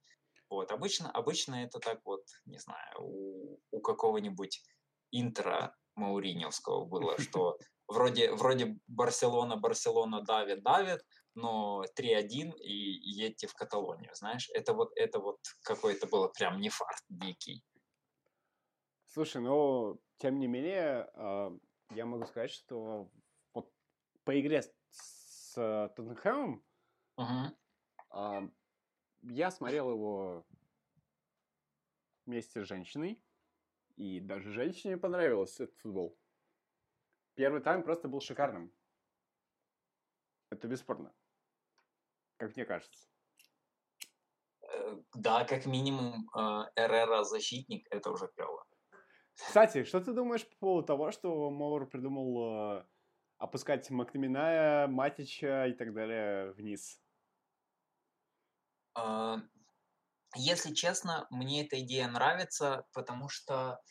Вот, 0.49 0.71
обычно, 0.71 1.11
обычно 1.11 1.65
это 1.65 1.79
так 1.79 1.99
вот, 2.05 2.23
не 2.45 2.59
знаю, 2.59 3.01
у, 3.01 3.59
у 3.71 3.81
какого-нибудь 3.81 4.63
Интера 5.11 5.75
Мауриньевского 5.95 6.85
было, 6.85 7.17
что 7.19 7.57
вроде, 7.87 8.31
вроде 8.33 8.77
Барселона, 8.87 9.57
Барселона 9.57 10.21
давит, 10.21 10.63
давит, 10.63 11.05
но 11.33 11.83
3-1 11.97 12.57
и 12.57 12.73
едьте 12.73 13.47
в 13.47 13.55
Каталонию, 13.55 14.13
знаешь, 14.13 14.49
это 14.53 14.73
вот, 14.73 14.91
это 14.95 15.19
вот 15.19 15.39
какой-то 15.63 16.07
было 16.07 16.27
прям 16.29 16.59
не 16.59 16.69
фарт 16.69 17.03
дикий. 17.09 17.63
Слушай, 19.07 19.41
ну, 19.41 19.99
тем 20.17 20.39
не 20.39 20.47
менее, 20.47 21.09
а, 21.13 21.51
я 21.91 22.05
могу 22.05 22.25
сказать, 22.25 22.51
что 22.51 23.09
вот 23.53 23.71
по 24.23 24.39
игре 24.39 24.61
с, 25.55 25.93
Тоттенхэмом 25.95 26.63
а, 28.09 28.41
я 29.21 29.51
смотрел 29.51 29.89
его 29.91 30.45
вместе 32.25 32.63
с 32.63 32.67
женщиной, 32.67 33.23
и 33.95 34.19
даже 34.19 34.51
женщине 34.51 34.97
понравился 34.97 35.63
этот 35.63 35.77
футбол. 35.77 36.17
Первый 37.35 37.61
тайм 37.61 37.83
просто 37.83 38.07
был 38.07 38.19
шикарным. 38.19 38.71
Это 40.49 40.67
бесспорно. 40.67 41.13
Как 42.37 42.55
мне 42.55 42.65
кажется. 42.65 43.07
Э, 44.61 44.97
Да, 45.13 45.45
как 45.45 45.65
минимум, 45.65 46.29
э, 46.35 46.39
Эррера 46.75 47.23
защитник, 47.23 47.87
это 47.89 48.11
уже 48.11 48.27
клево. 48.27 48.65
Кстати, 49.35 49.83
что 49.83 49.99
ты 50.01 50.13
думаешь 50.13 50.47
по 50.47 50.55
поводу 50.57 50.87
того, 50.87 51.11
что 51.11 51.49
Моур 51.49 51.87
придумал 51.89 52.79
э, 52.79 52.85
опускать 53.45 53.89
Макнаминая, 53.89 54.87
Матича 54.87 55.67
и 55.67 55.73
так 55.73 55.93
далее 55.93 56.51
вниз? 56.53 57.01
А, 58.93 59.37
Если 60.35 60.73
честно, 60.73 61.27
мне 61.31 61.65
эта 61.65 61.81
идея 61.81 62.07
нравится, 62.09 62.87
потому 62.93 63.29
что, 63.29 63.81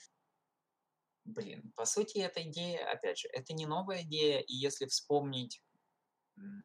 блин, 1.27 1.73
по 1.77 1.85
сути, 1.85 2.19
эта 2.19 2.43
идея, 2.49 2.91
опять 2.91 3.19
же, 3.19 3.29
это 3.33 3.53
не 3.55 3.67
новая 3.67 4.03
идея, 4.03 4.41
и 4.41 4.55
если 4.55 4.87
вспомнить, 4.87 5.63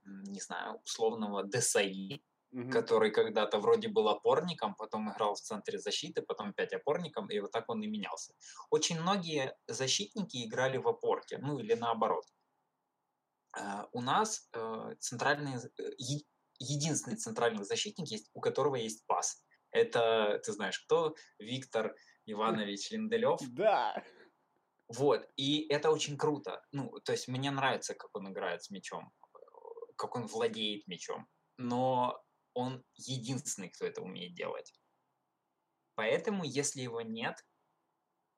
не 0.05 0.39
знаю, 0.41 0.81
условного 0.85 1.43
Десаи, 1.43 2.23
Мгм. 2.51 2.85
который 2.87 3.11
когда-то 3.11 3.59
вроде 3.59 3.87
был 3.87 4.09
опорником, 4.09 4.75
потом 4.75 5.11
играл 5.11 5.35
в 5.35 5.41
центре 5.41 5.79
защиты, 5.79 6.21
потом 6.21 6.49
опять 6.49 6.73
опорником, 6.73 7.29
и 7.29 7.39
вот 7.39 7.51
так 7.51 7.69
он 7.69 7.81
и 7.83 7.87
менялся. 7.87 8.33
Очень 8.69 9.01
многие 9.01 9.57
защитники 9.67 10.45
играли 10.45 10.77
в 10.77 10.87
опорке, 10.87 11.37
ну 11.39 11.59
или 11.59 11.73
наоборот. 11.73 12.25
А, 13.51 13.87
У 13.91 14.01
нас 14.01 14.47
э, 14.53 14.95
центральный, 14.99 15.55
э, 15.55 15.91
единственный 16.59 17.17
центральный 17.17 17.63
защитник 17.63 18.07
есть, 18.07 18.29
у 18.33 18.41
которого 18.41 18.75
есть 18.75 19.05
пас. 19.07 19.43
Это, 19.71 20.41
ты 20.43 20.51
знаешь, 20.51 20.79
кто? 20.79 21.15
Виктор 21.37 21.95
Иванович 22.25 22.91
Линделев. 22.91 23.39
Да. 23.49 24.03
Вот, 24.87 25.27
и 25.35 25.67
это 25.69 25.91
очень 25.91 26.17
круто. 26.17 26.63
Ну, 26.71 26.91
то 27.03 27.11
есть 27.11 27.27
мне 27.27 27.51
нравится, 27.51 27.93
как 27.93 28.09
он 28.15 28.31
играет 28.31 28.63
с 28.63 28.71
мячом, 28.71 29.11
э, 29.33 29.39
как 29.95 30.15
он 30.15 30.27
владеет 30.27 30.87
мячом. 30.87 31.27
Но 31.57 32.23
он 32.53 32.83
единственный, 32.95 33.69
кто 33.69 33.85
это 33.85 34.01
умеет 34.01 34.33
делать. 34.33 34.73
Поэтому, 35.95 36.43
если 36.43 36.81
его 36.81 37.01
нет, 37.01 37.35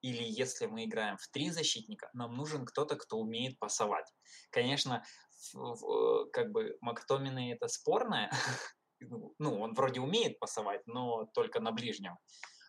или 0.01 0.23
если 0.23 0.65
мы 0.65 0.85
играем 0.85 1.17
в 1.17 1.27
три 1.29 1.49
защитника, 1.49 2.09
нам 2.13 2.35
нужен 2.35 2.65
кто-то, 2.65 2.95
кто 2.95 3.17
умеет 3.17 3.59
пасовать. 3.59 4.11
Конечно, 4.49 5.03
в- 5.53 6.29
как 6.31 6.51
бы 6.51 6.77
Мактомины 6.81 7.53
это 7.53 7.67
спорное. 7.67 8.31
Ну, 9.03 9.33
ну, 9.39 9.59
он 9.59 9.73
вроде 9.73 9.99
умеет 9.99 10.37
пасовать, 10.37 10.85
но 10.85 11.25
только 11.33 11.59
на 11.59 11.71
ближнем. 11.71 12.17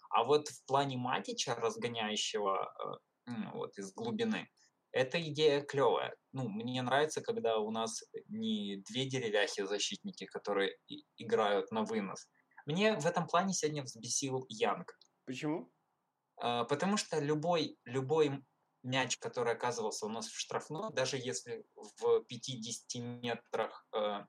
А 0.08 0.24
вот 0.24 0.48
в 0.48 0.64
плане 0.64 0.96
Матича, 0.96 1.54
разгоняющего 1.54 2.72
э, 3.26 3.32
вот 3.52 3.76
из 3.78 3.92
глубины, 3.92 4.48
эта 4.92 5.20
идея 5.30 5.62
клевая. 5.62 6.14
Ну, 6.32 6.48
мне 6.48 6.80
нравится, 6.82 7.22
когда 7.22 7.58
у 7.58 7.70
нас 7.70 8.02
не 8.28 8.76
две 8.88 9.06
деревяхи 9.06 9.64
защитники, 9.64 10.26
которые 10.26 10.76
играют 11.16 11.70
на 11.70 11.82
вынос. 11.82 12.28
Мне 12.66 12.96
в 12.98 13.06
этом 13.06 13.26
плане 13.26 13.52
сегодня 13.54 13.82
взбесил 13.82 14.44
Янг. 14.48 14.98
Почему? 15.24 15.71
А, 16.42 16.64
Потому 16.64 16.96
что 16.96 17.20
любой, 17.20 17.78
любой 17.84 18.44
мяч, 18.82 19.16
который 19.18 19.52
оказывался 19.52 20.06
у 20.06 20.08
нас 20.08 20.26
в 20.26 20.36
штрафной, 20.36 20.92
даже 20.92 21.16
если 21.16 21.64
в 21.76 22.24
50 22.24 23.00
метрах, 23.22 23.86
э, 23.94 24.24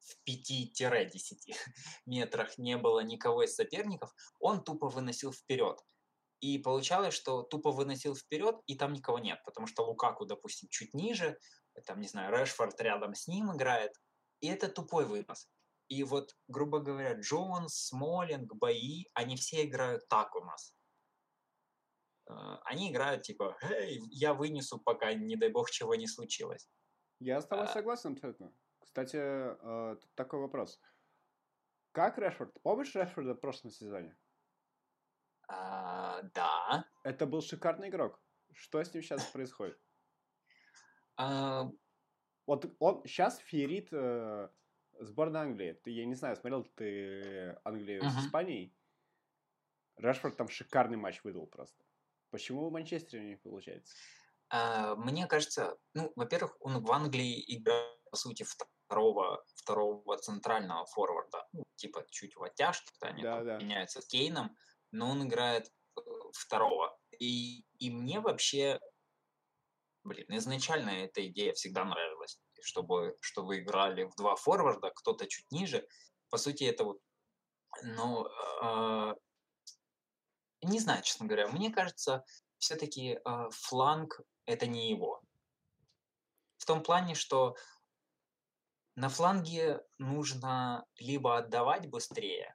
в 0.00 0.28
5-10 0.28 1.56
метрах 2.06 2.58
не 2.58 2.76
было 2.76 3.00
никого 3.00 3.42
из 3.42 3.54
соперников, 3.54 4.12
он 4.38 4.62
тупо 4.62 4.88
выносил 4.88 5.32
вперед. 5.32 5.80
И 6.40 6.58
получалось, 6.58 7.14
что 7.14 7.42
тупо 7.42 7.70
выносил 7.70 8.14
вперед, 8.14 8.56
и 8.66 8.74
там 8.74 8.92
никого 8.92 9.18
нет, 9.18 9.40
потому 9.46 9.66
что 9.66 9.86
Лукаку, 9.86 10.26
допустим, 10.26 10.68
чуть 10.68 10.92
ниже, 10.92 11.38
там, 11.86 12.00
не 12.00 12.08
знаю, 12.08 12.36
Решфорд 12.36 12.78
рядом 12.82 13.14
с 13.14 13.26
ним 13.26 13.56
играет, 13.56 13.92
и 14.40 14.48
это 14.48 14.68
тупой 14.68 15.06
вынос. 15.06 15.48
И 15.88 16.04
вот, 16.04 16.36
грубо 16.48 16.80
говоря, 16.80 17.14
Джонс, 17.14 17.86
Смолинг, 17.86 18.54
Бои, 18.54 19.06
они 19.14 19.36
все 19.36 19.64
играют 19.64 20.06
так 20.08 20.36
у 20.36 20.44
нас. 20.44 20.74
Э, 22.30 22.58
Они 22.64 22.90
играют 22.90 23.22
типа, 23.22 23.56
«Эй, 23.62 24.00
я 24.10 24.34
вынесу, 24.34 24.78
пока, 24.78 25.12
не 25.14 25.36
дай 25.36 25.50
бог, 25.50 25.70
чего 25.70 25.94
не 25.94 26.06
случилось. 26.06 26.68
Я 27.18 27.40
с 27.40 27.46
тобой 27.46 27.64
А. 27.66 27.68
согласен 27.68 28.12
абсолютно. 28.12 28.52
Кстати, 28.80 29.16
э, 29.16 29.96
тут 29.96 30.14
такой 30.14 30.40
вопрос. 30.40 30.80
Как 31.92 32.18
Решфорд? 32.18 32.60
Помнишь 32.62 32.94
Решфорда 32.94 33.34
в 33.34 33.40
прошлом 33.40 33.70
сезоне? 33.70 34.16
А, 35.48 36.22
да. 36.34 36.84
Это 37.02 37.26
был 37.26 37.40
шикарный 37.42 37.88
игрок. 37.88 38.22
Что 38.52 38.82
с 38.82 38.94
ним 38.94 39.02
сейчас 39.02 39.24
происходит? 39.32 39.78
А, 41.16 41.68
Вот 42.46 42.64
он 42.78 43.02
сейчас 43.06 43.38
феерит 43.38 43.92
э, 43.92 44.48
сборная 45.00 45.42
Англии. 45.42 45.72
Ты, 45.84 45.90
я 45.90 46.06
не 46.06 46.14
знаю, 46.14 46.36
смотрел 46.36 46.64
ты 46.64 47.58
Англию 47.64 48.02
с 48.02 48.14
Мгм. 48.14 48.26
Испанией? 48.26 48.74
Решфорд 49.96 50.36
там 50.36 50.48
шикарный 50.48 50.96
матч 50.96 51.22
выдал 51.24 51.46
просто. 51.46 51.84
Почему 52.30 52.68
в 52.68 52.72
Манчестере 52.72 53.28
не 53.30 53.36
получается? 53.36 53.94
а, 54.50 54.96
мне 54.96 55.26
кажется, 55.26 55.78
ну, 55.94 56.12
во-первых, 56.16 56.56
он 56.60 56.82
в 56.82 56.92
Англии 56.92 57.42
играет, 57.56 57.98
по 58.10 58.16
сути, 58.16 58.44
второго, 58.44 59.44
второго 59.54 60.18
центрального 60.18 60.84
форварда. 60.86 61.46
Ну, 61.52 61.62
типа 61.76 62.04
чуть 62.10 62.34
в 62.34 62.42
оттяжке, 62.42 62.90
когда 62.98 63.14
они 63.14 63.22
Да, 63.22 63.44
да. 63.44 63.58
меняются 63.58 64.00
с 64.02 64.06
Кейном, 64.06 64.56
но 64.90 65.08
он 65.10 65.26
играет 65.26 65.68
э, 65.96 66.00
второго. 66.32 66.98
И, 67.20 67.64
и 67.78 67.90
мне 67.90 68.18
вообще, 68.18 68.80
блин, 70.02 70.26
изначально 70.30 70.90
эта 70.90 71.24
идея 71.28 71.52
всегда 71.52 71.84
нравилась, 71.84 72.40
чтобы, 72.60 73.16
чтобы 73.20 73.58
играли 73.58 74.02
в 74.04 74.16
два 74.16 74.34
форварда, 74.34 74.90
кто-то 74.90 75.28
чуть 75.28 75.50
ниже. 75.52 75.86
По 76.28 76.38
сути, 76.38 76.64
это 76.64 76.82
вот, 76.82 77.00
ну, 77.84 78.26
э, 78.26 79.14
не 80.62 80.78
знаю, 80.78 81.02
честно 81.02 81.26
говоря, 81.26 81.48
мне 81.48 81.70
кажется, 81.70 82.24
все-таки 82.58 83.18
фланг 83.50 84.20
это 84.46 84.66
не 84.66 84.90
его. 84.90 85.22
В 86.58 86.66
том 86.66 86.82
плане, 86.82 87.14
что 87.14 87.56
на 88.96 89.08
фланге 89.08 89.82
нужно 89.98 90.84
либо 90.96 91.38
отдавать 91.38 91.88
быстрее, 91.88 92.54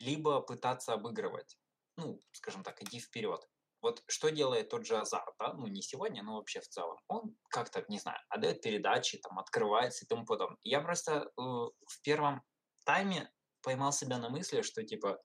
либо 0.00 0.40
пытаться 0.40 0.94
обыгрывать. 0.94 1.56
Ну, 1.96 2.20
скажем 2.32 2.62
так, 2.62 2.82
иди 2.82 2.98
вперед. 2.98 3.48
Вот 3.82 4.02
что 4.08 4.30
делает 4.30 4.68
тот 4.70 4.84
же 4.84 4.98
Азар, 4.98 5.32
да? 5.38 5.52
Ну, 5.52 5.66
не 5.66 5.82
сегодня, 5.82 6.22
но 6.22 6.36
вообще 6.36 6.60
в 6.60 6.68
целом. 6.68 6.98
Он 7.08 7.36
как-то, 7.50 7.84
не 7.88 7.98
знаю, 7.98 8.18
отдает 8.28 8.62
передачи, 8.62 9.18
там, 9.18 9.38
открывается 9.38 10.04
и 10.04 10.08
тому 10.08 10.24
подобное. 10.24 10.58
Я 10.62 10.80
просто 10.80 11.12
э, 11.12 11.30
в 11.36 12.02
первом 12.02 12.42
тайме 12.84 13.30
поймал 13.62 13.92
себя 13.92 14.18
на 14.18 14.28
мысли, 14.28 14.62
что 14.62 14.82
типа, 14.82 15.22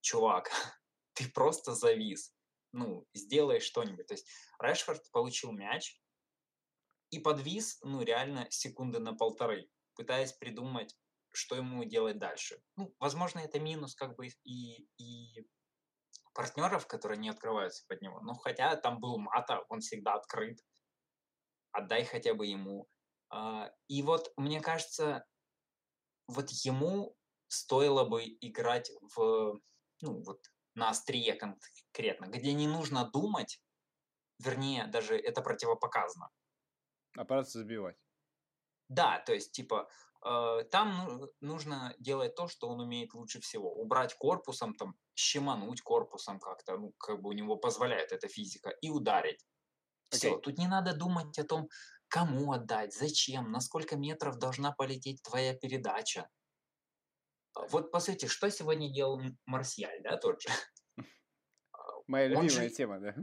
чувак, 0.00 0.50
ты 1.14 1.28
просто 1.30 1.74
завис. 1.74 2.34
Ну, 2.72 3.06
сделай 3.12 3.60
что-нибудь. 3.60 4.06
То 4.06 4.14
есть 4.14 4.26
Решфорд 4.58 5.10
получил 5.12 5.52
мяч 5.52 6.00
и 7.10 7.18
подвис, 7.18 7.78
ну, 7.82 8.02
реально 8.02 8.46
секунды 8.50 8.98
на 8.98 9.14
полторы, 9.14 9.68
пытаясь 9.94 10.32
придумать, 10.32 10.96
что 11.32 11.56
ему 11.56 11.84
делать 11.84 12.18
дальше. 12.18 12.62
Ну, 12.76 12.94
возможно, 12.98 13.40
это 13.40 13.60
минус 13.60 13.94
как 13.94 14.16
бы 14.16 14.28
и, 14.44 14.88
и 14.98 15.46
партнеров, 16.34 16.86
которые 16.86 17.18
не 17.18 17.28
открываются 17.28 17.84
под 17.88 18.00
него. 18.00 18.20
Ну, 18.20 18.34
хотя 18.34 18.76
там 18.76 19.00
был 19.00 19.18
Мата, 19.18 19.64
он 19.68 19.80
всегда 19.80 20.14
открыт. 20.14 20.58
отдай 21.72 22.04
хотя 22.04 22.34
бы 22.34 22.46
ему. 22.46 22.88
А, 23.30 23.70
и 23.88 24.02
вот, 24.02 24.32
мне 24.36 24.60
кажется, 24.60 25.24
вот 26.26 26.50
ему 26.50 27.16
стоило 27.48 28.04
бы 28.04 28.24
играть 28.40 28.90
в, 29.14 29.60
ну, 30.00 30.22
вот 30.22 30.40
на 30.74 30.90
острие 30.90 31.34
конкретно, 31.34 32.26
где 32.26 32.52
не 32.52 32.66
нужно 32.66 33.08
думать, 33.10 33.60
вернее, 34.38 34.86
даже 34.86 35.16
это 35.16 35.42
противопоказано. 35.42 36.30
А 37.16 37.24
просто 37.24 37.58
забивать. 37.58 37.96
Да, 38.88 39.18
то 39.20 39.32
есть, 39.32 39.52
типа, 39.52 39.88
э, 40.24 40.64
там 40.70 41.28
нужно 41.40 41.94
делать 41.98 42.34
то, 42.34 42.48
что 42.48 42.68
он 42.68 42.80
умеет 42.80 43.14
лучше 43.14 43.40
всего. 43.40 43.72
Убрать 43.72 44.14
корпусом, 44.14 44.74
там, 44.74 44.94
щемануть 45.14 45.82
корпусом 45.82 46.38
как-то, 46.40 46.76
ну, 46.76 46.92
как 46.98 47.20
бы 47.20 47.30
у 47.30 47.32
него 47.32 47.56
позволяет 47.56 48.12
эта 48.12 48.28
физика, 48.28 48.70
и 48.70 48.90
ударить. 48.90 49.44
Все, 50.10 50.36
okay. 50.36 50.40
тут 50.40 50.58
не 50.58 50.68
надо 50.68 50.94
думать 50.94 51.38
о 51.38 51.44
том, 51.44 51.68
кому 52.08 52.52
отдать, 52.52 52.94
зачем, 52.94 53.50
на 53.50 53.60
сколько 53.60 53.96
метров 53.96 54.36
должна 54.36 54.72
полететь 54.72 55.22
твоя 55.22 55.54
передача. 55.54 56.28
А, 57.54 57.66
вот, 57.68 57.90
по 57.90 58.00
сути, 58.00 58.26
что 58.26 58.50
сегодня 58.50 58.92
делал 58.92 59.20
Марсиаль, 59.46 60.02
да, 60.02 60.16
тот 60.16 60.40
же? 60.40 60.48
Моя 62.06 62.28
любимая 62.28 62.48
же, 62.48 62.70
тема, 62.70 62.98
да. 63.00 63.14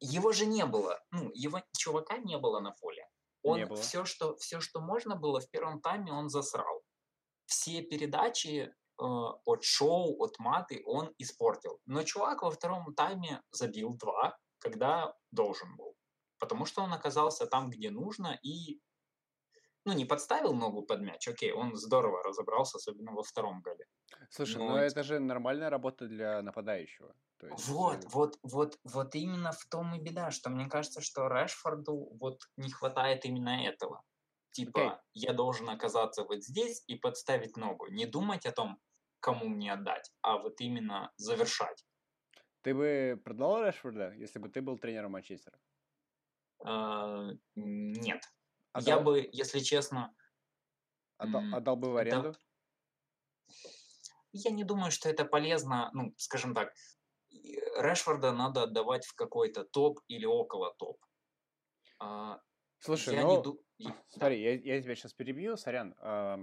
Его 0.00 0.32
же 0.32 0.46
не 0.46 0.64
было, 0.64 1.02
ну, 1.10 1.30
его 1.34 1.62
чувака 1.76 2.18
не 2.18 2.38
было 2.38 2.60
на 2.60 2.72
поле. 2.72 3.06
Он 3.42 3.74
все, 3.76 4.04
что, 4.04 4.36
все, 4.36 4.60
что 4.60 4.80
можно 4.80 5.16
было, 5.16 5.40
в 5.40 5.50
первом 5.50 5.80
тайме 5.80 6.12
он 6.12 6.28
засрал. 6.28 6.82
Все 7.46 7.82
передачи 7.82 8.68
э, 8.68 8.72
от 8.98 9.64
шоу, 9.64 10.22
от 10.22 10.38
маты 10.38 10.82
он 10.84 11.14
испортил. 11.18 11.80
Но 11.86 12.02
чувак 12.02 12.42
во 12.42 12.50
втором 12.50 12.94
тайме 12.94 13.42
забил 13.50 13.94
два, 13.94 14.38
когда 14.58 15.14
должен 15.30 15.74
был. 15.76 15.96
Потому 16.38 16.66
что 16.66 16.82
он 16.82 16.92
оказался 16.92 17.46
там, 17.46 17.70
где 17.70 17.90
нужно, 17.90 18.38
и 18.42 18.80
ну, 19.84 19.92
не 19.92 20.04
подставил 20.04 20.54
ногу 20.54 20.82
под 20.82 21.00
мяч, 21.00 21.28
окей, 21.28 21.52
он 21.52 21.74
здорово 21.76 22.22
разобрался, 22.22 22.76
особенно 22.76 23.12
во 23.12 23.22
втором 23.22 23.62
голе. 23.62 23.86
Слушай, 24.30 24.58
но, 24.58 24.70
но 24.70 24.78
это 24.78 25.02
же 25.02 25.18
нормальная 25.18 25.70
работа 25.70 26.06
для 26.06 26.42
нападающего. 26.42 27.14
То 27.38 27.46
есть... 27.46 27.68
Вот, 27.68 28.04
вот, 28.12 28.38
вот, 28.42 28.78
вот 28.84 29.14
именно 29.14 29.52
в 29.52 29.64
том 29.66 29.94
и 29.94 30.00
беда, 30.00 30.30
что 30.30 30.50
мне 30.50 30.68
кажется, 30.68 31.00
что 31.00 31.28
Решфорду 31.28 32.10
вот 32.20 32.42
не 32.56 32.70
хватает 32.70 33.24
именно 33.24 33.66
этого. 33.66 34.02
Типа, 34.52 34.78
okay. 34.78 34.98
я 35.14 35.32
должен 35.32 35.70
оказаться 35.70 36.24
вот 36.24 36.42
здесь 36.44 36.82
и 36.86 36.96
подставить 36.96 37.56
ногу. 37.56 37.86
Не 37.88 38.04
думать 38.04 38.46
о 38.46 38.52
том, 38.52 38.78
кому 39.20 39.48
мне 39.48 39.72
отдать, 39.72 40.10
а 40.22 40.38
вот 40.38 40.60
именно 40.60 41.12
завершать. 41.16 41.84
Ты 42.62 42.74
бы 42.74 43.20
продал 43.24 43.64
Решфорда, 43.64 44.12
если 44.12 44.38
бы 44.38 44.48
ты 44.48 44.60
был 44.60 44.76
тренером 44.76 45.12
Манчестера? 45.12 45.58
Uh, 46.62 47.38
нет. 47.54 48.22
Отдал? 48.72 48.98
Я 48.98 49.00
бы, 49.00 49.28
если 49.32 49.60
честно... 49.60 50.14
Отдал, 51.16 51.42
отдал 51.52 51.76
бы 51.76 51.92
в 51.92 51.96
аренду? 51.96 52.32
Да, 52.32 52.38
я 54.32 54.50
не 54.50 54.64
думаю, 54.64 54.90
что 54.90 55.08
это 55.08 55.24
полезно, 55.24 55.90
ну, 55.92 56.14
скажем 56.16 56.54
так, 56.54 56.72
Решфорда 57.76 58.32
надо 58.32 58.64
отдавать 58.64 59.04
в 59.06 59.14
какой-то 59.14 59.64
топ 59.64 60.00
или 60.08 60.24
около 60.24 60.74
топ. 60.74 61.04
А, 61.98 62.40
Слушай, 62.78 63.14
я 63.14 63.22
ну, 63.22 63.36
не 63.36 63.42
ду... 63.42 63.64
смотри, 64.08 64.42
я, 64.42 64.54
я 64.54 64.82
тебя 64.82 64.94
сейчас 64.94 65.12
перебью, 65.12 65.56
сорян. 65.56 65.94
А, 65.98 66.38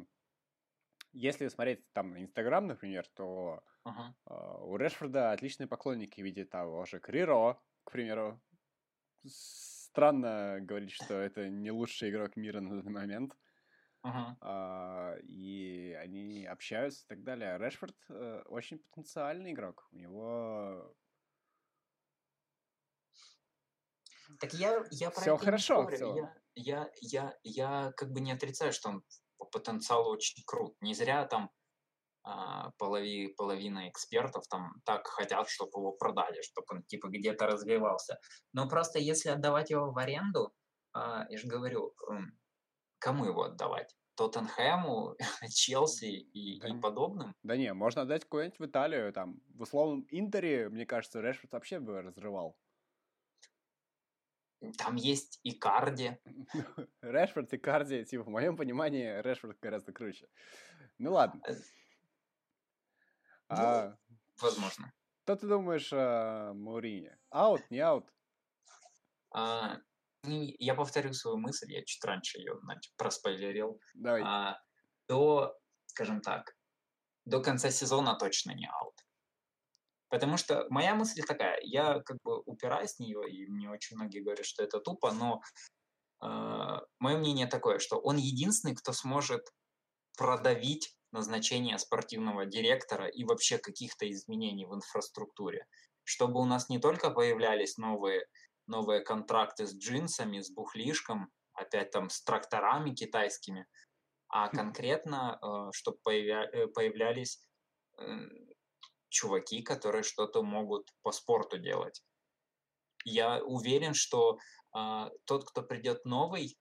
если 1.13 1.47
смотреть 1.47 1.83
там 1.93 2.11
на 2.11 2.21
Инстаграм, 2.21 2.67
например, 2.67 3.07
то 3.15 3.63
ага. 3.83 4.15
а, 4.25 4.57
у 4.63 4.77
Решфорда 4.77 5.31
отличные 5.31 5.67
поклонники 5.67 6.21
в 6.21 6.23
виде 6.23 6.45
того 6.45 6.85
же 6.85 6.99
Криро, 6.99 7.59
к 7.83 7.91
примеру. 7.91 8.41
Странно 9.87 10.59
говорить, 10.59 10.91
что 10.91 11.13
это 11.13 11.49
не 11.49 11.71
лучший 11.71 12.09
игрок 12.09 12.35
мира 12.35 12.59
на 12.59 12.75
данный 12.75 12.91
момент. 12.91 13.37
Uh-huh. 14.05 14.35
А, 14.41 15.15
и 15.23 15.97
они 15.99 16.45
общаются 16.45 17.05
и 17.05 17.07
так 17.07 17.23
далее. 17.23 17.57
Решфорд 17.57 17.95
э, 18.09 18.43
очень 18.47 18.79
потенциальный 18.79 19.53
игрок. 19.53 19.87
У 19.91 19.95
него... 19.95 20.93
Так 24.41 24.53
я, 24.53 24.83
я 24.91 25.09
про 25.09 25.21
Все 25.21 25.35
это 25.35 25.45
хорошо. 25.45 25.89
Не 25.89 25.97
Я, 25.97 26.35
я, 26.55 26.91
я, 27.01 27.37
я 27.43 27.93
как 27.95 28.11
бы 28.11 28.19
не 28.19 28.33
отрицаю, 28.33 28.73
что 28.73 28.89
он 28.89 29.03
по 29.37 29.45
потенциалу 29.45 30.11
очень 30.11 30.43
крут. 30.45 30.75
Не 30.81 30.93
зря 30.93 31.25
там 31.25 31.49
полови, 32.77 33.33
половина 33.37 33.89
экспертов 33.89 34.47
там 34.47 34.73
так 34.85 35.07
хотят, 35.07 35.49
чтобы 35.49 35.79
его 35.79 35.91
продали, 35.91 36.41
чтобы 36.41 36.65
он 36.71 36.83
типа 36.83 37.07
где-то 37.07 37.47
развивался. 37.47 38.19
Но 38.53 38.67
просто 38.67 38.99
если 38.99 39.29
отдавать 39.29 39.69
его 39.69 39.91
в 39.91 39.97
аренду, 39.97 40.53
а, 40.93 41.25
я 41.29 41.37
же 41.37 41.47
говорю, 41.47 41.93
кому 42.99 43.25
его 43.25 43.43
отдавать? 43.43 43.95
Тоттенхэму, 44.15 45.15
Челси 45.49 46.05
и, 46.05 46.59
да, 46.59 46.69
и 46.69 46.79
подобным? 46.79 47.35
Да 47.43 47.55
не, 47.55 47.71
можно 47.73 48.01
отдать 48.01 48.25
куда-нибудь 48.25 48.59
в 48.59 48.65
Италию, 48.65 49.13
там, 49.13 49.39
в 49.53 49.61
условном 49.61 50.07
Интере, 50.09 50.69
мне 50.69 50.85
кажется, 50.85 51.21
Решфорд 51.21 51.53
вообще 51.53 51.79
бы 51.79 52.01
разрывал. 52.01 52.57
Там 54.79 54.95
есть 54.95 55.39
и 55.43 55.51
Карди. 55.51 56.17
Решфорд 57.01 57.53
и 57.53 57.57
Карди, 57.59 58.05
типа, 58.05 58.23
в 58.23 58.29
моем 58.29 58.57
понимании, 58.57 59.21
Решфорд 59.21 59.59
гораздо 59.59 59.93
круче. 59.93 60.27
Ну 60.97 61.13
ладно. 61.13 61.39
Ну, 63.49 63.55
а, 63.57 63.97
возможно. 64.41 64.91
Что 65.23 65.35
ты 65.35 65.47
думаешь 65.47 65.89
о 65.93 66.53
Маурине? 66.53 67.17
Аут, 67.29 67.61
не 67.69 67.79
аут? 67.79 68.05
А, 69.33 69.77
я 70.23 70.75
повторю 70.75 71.13
свою 71.13 71.37
мысль, 71.37 71.71
я 71.71 71.83
чуть 71.83 72.03
раньше 72.03 72.39
ее 72.39 72.57
значит, 72.61 72.93
проспойлерил. 72.97 73.79
Давай. 73.93 74.21
А, 74.23 74.57
до, 75.07 75.57
скажем 75.85 76.21
так, 76.21 76.53
до 77.25 77.41
конца 77.41 77.71
сезона 77.71 78.17
точно 78.17 78.51
не 78.51 78.67
аут. 78.67 78.95
Потому 80.09 80.37
что 80.37 80.65
моя 80.69 80.95
мысль 80.95 81.21
такая, 81.23 81.59
я 81.61 81.99
как 81.99 82.17
бы 82.23 82.41
упираюсь 82.45 82.95
в 82.95 82.99
нее, 82.99 83.29
и 83.29 83.45
мне 83.47 83.69
очень 83.69 83.97
многие 83.97 84.21
говорят, 84.21 84.45
что 84.45 84.63
это 84.63 84.79
тупо, 84.79 85.11
но 85.11 85.41
э, 86.23 86.79
мое 86.99 87.17
мнение 87.17 87.47
такое, 87.47 87.79
что 87.79 87.99
он 87.99 88.15
единственный, 88.15 88.75
кто 88.75 88.93
сможет 88.93 89.41
продавить 90.17 90.96
назначение 91.11 91.77
спортивного 91.77 92.45
директора 92.45 93.07
и 93.07 93.23
вообще 93.23 93.57
каких-то 93.57 94.09
изменений 94.11 94.65
в 94.65 94.75
инфраструктуре, 94.75 95.67
чтобы 96.03 96.39
у 96.39 96.45
нас 96.45 96.69
не 96.69 96.79
только 96.79 97.09
появлялись 97.09 97.77
новые 97.77 98.27
новые 98.67 98.99
контракты 99.01 99.65
с 99.65 99.73
джинсами, 99.73 100.41
с 100.41 100.51
бухлишком, 100.51 101.31
опять 101.53 101.91
там 101.91 102.09
с 102.09 102.21
тракторами 102.21 102.93
китайскими, 102.93 103.65
а 104.29 104.49
хм. 104.49 104.55
конкретно, 104.55 105.39
э, 105.41 105.71
чтобы 105.73 105.97
появля- 106.05 106.49
э, 106.51 106.67
появлялись 106.67 107.41
э, 107.97 108.03
чуваки, 109.09 109.63
которые 109.63 110.03
что-то 110.03 110.43
могут 110.43 110.93
по 111.01 111.11
спорту 111.11 111.57
делать. 111.57 112.03
Я 113.05 113.41
уверен, 113.43 113.93
что 113.93 114.37
э, 114.77 115.09
тот, 115.25 115.49
кто 115.49 115.63
придет 115.63 116.03
новый, 116.05 116.59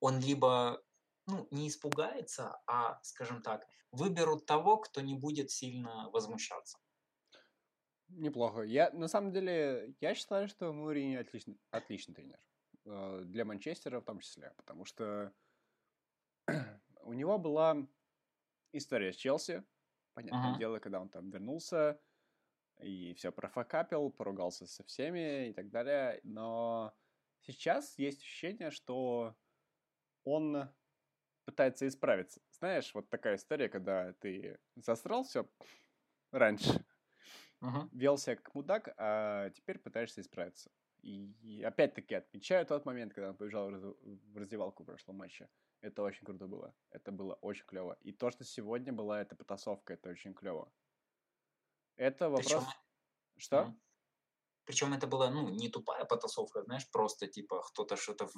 он 0.00 0.20
либо 0.20 0.83
ну, 1.26 1.48
не 1.50 1.68
испугается, 1.68 2.60
а, 2.66 3.00
скажем 3.02 3.42
так, 3.42 3.66
выберут 3.90 4.46
того, 4.46 4.78
кто 4.78 5.00
не 5.00 5.14
будет 5.14 5.50
сильно 5.50 6.10
возмущаться. 6.10 6.78
Неплохо. 8.08 8.62
Я, 8.62 8.90
на 8.90 9.08
самом 9.08 9.32
деле, 9.32 9.94
я 10.00 10.14
считаю, 10.14 10.48
что 10.48 10.72
Мурини 10.72 11.16
отличный, 11.16 11.58
отличный 11.70 12.14
тренер. 12.14 12.38
Э, 12.84 13.22
для 13.24 13.44
Манчестера 13.44 14.00
в 14.00 14.04
том 14.04 14.20
числе. 14.20 14.52
Потому 14.56 14.84
что 14.84 15.32
у 17.02 17.12
него 17.12 17.38
была 17.38 17.76
история 18.72 19.12
с 19.12 19.16
Челси. 19.16 19.64
Понятное 20.12 20.50
ага. 20.50 20.58
дело, 20.58 20.78
когда 20.78 21.00
он 21.00 21.08
там 21.08 21.30
вернулся 21.30 22.00
и 22.80 23.14
все 23.14 23.32
профокапил, 23.32 24.10
поругался 24.10 24.66
со 24.66 24.84
всеми 24.84 25.48
и 25.48 25.52
так 25.52 25.70
далее. 25.70 26.20
Но 26.22 26.94
сейчас 27.40 27.98
есть 27.98 28.20
ощущение, 28.20 28.70
что 28.70 29.34
он 30.24 30.68
пытается 31.44 31.86
исправиться. 31.86 32.40
Знаешь, 32.50 32.92
вот 32.94 33.08
такая 33.08 33.36
история, 33.36 33.68
когда 33.68 34.12
ты 34.14 34.58
засрал 34.76 35.24
все 35.24 35.48
раньше, 36.30 36.84
uh-huh. 37.60 37.88
вел 37.92 38.18
себя 38.18 38.36
как 38.36 38.54
мудак, 38.54 38.94
а 38.96 39.50
теперь 39.50 39.78
пытаешься 39.78 40.20
исправиться. 40.20 40.70
И, 41.02 41.62
опять-таки 41.62 42.14
отмечаю 42.14 42.64
тот 42.64 42.86
момент, 42.86 43.12
когда 43.12 43.30
он 43.30 43.36
побежал 43.36 43.70
в 43.70 44.36
раздевалку 44.36 44.82
в 44.82 44.86
прошлом 44.86 45.16
матче. 45.16 45.48
Это 45.82 46.02
очень 46.02 46.24
круто 46.24 46.46
было. 46.46 46.74
Это 46.90 47.12
было 47.12 47.34
очень 47.42 47.66
клево. 47.66 47.98
И 48.00 48.12
то, 48.12 48.30
что 48.30 48.42
сегодня 48.44 48.90
была 48.90 49.20
эта 49.20 49.36
потасовка, 49.36 49.92
это 49.92 50.08
очень 50.08 50.32
клево. 50.32 50.72
Это 51.96 52.30
вопрос... 52.30 52.46
Причем... 52.46 52.62
Что? 53.36 53.56
Mm. 53.56 53.74
Причем 54.64 54.94
это 54.94 55.06
была, 55.06 55.30
ну, 55.30 55.48
не 55.50 55.68
тупая 55.68 56.06
потасовка, 56.06 56.62
знаешь, 56.62 56.90
просто 56.90 57.26
типа 57.26 57.60
кто-то 57.62 57.96
что-то 57.96 58.28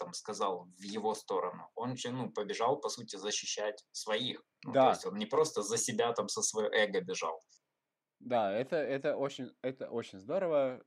там 0.00 0.14
сказал 0.14 0.66
в 0.78 0.82
его 0.82 1.14
сторону. 1.14 1.70
Он 1.74 1.96
же, 1.96 2.10
ну, 2.10 2.30
побежал, 2.30 2.80
по 2.80 2.88
сути, 2.88 3.16
защищать 3.16 3.84
своих. 3.92 4.42
Ну, 4.64 4.72
да. 4.72 4.84
То 4.84 4.90
есть 4.90 5.06
он 5.06 5.18
не 5.18 5.26
просто 5.26 5.62
за 5.62 5.76
себя 5.76 6.12
там 6.12 6.28
со 6.28 6.42
своего 6.42 6.70
эго 6.74 7.00
бежал. 7.00 7.40
Да, 8.18 8.52
это, 8.52 8.76
это, 8.76 9.16
очень, 9.16 9.50
это 9.62 9.90
очень 9.90 10.18
здорово. 10.18 10.82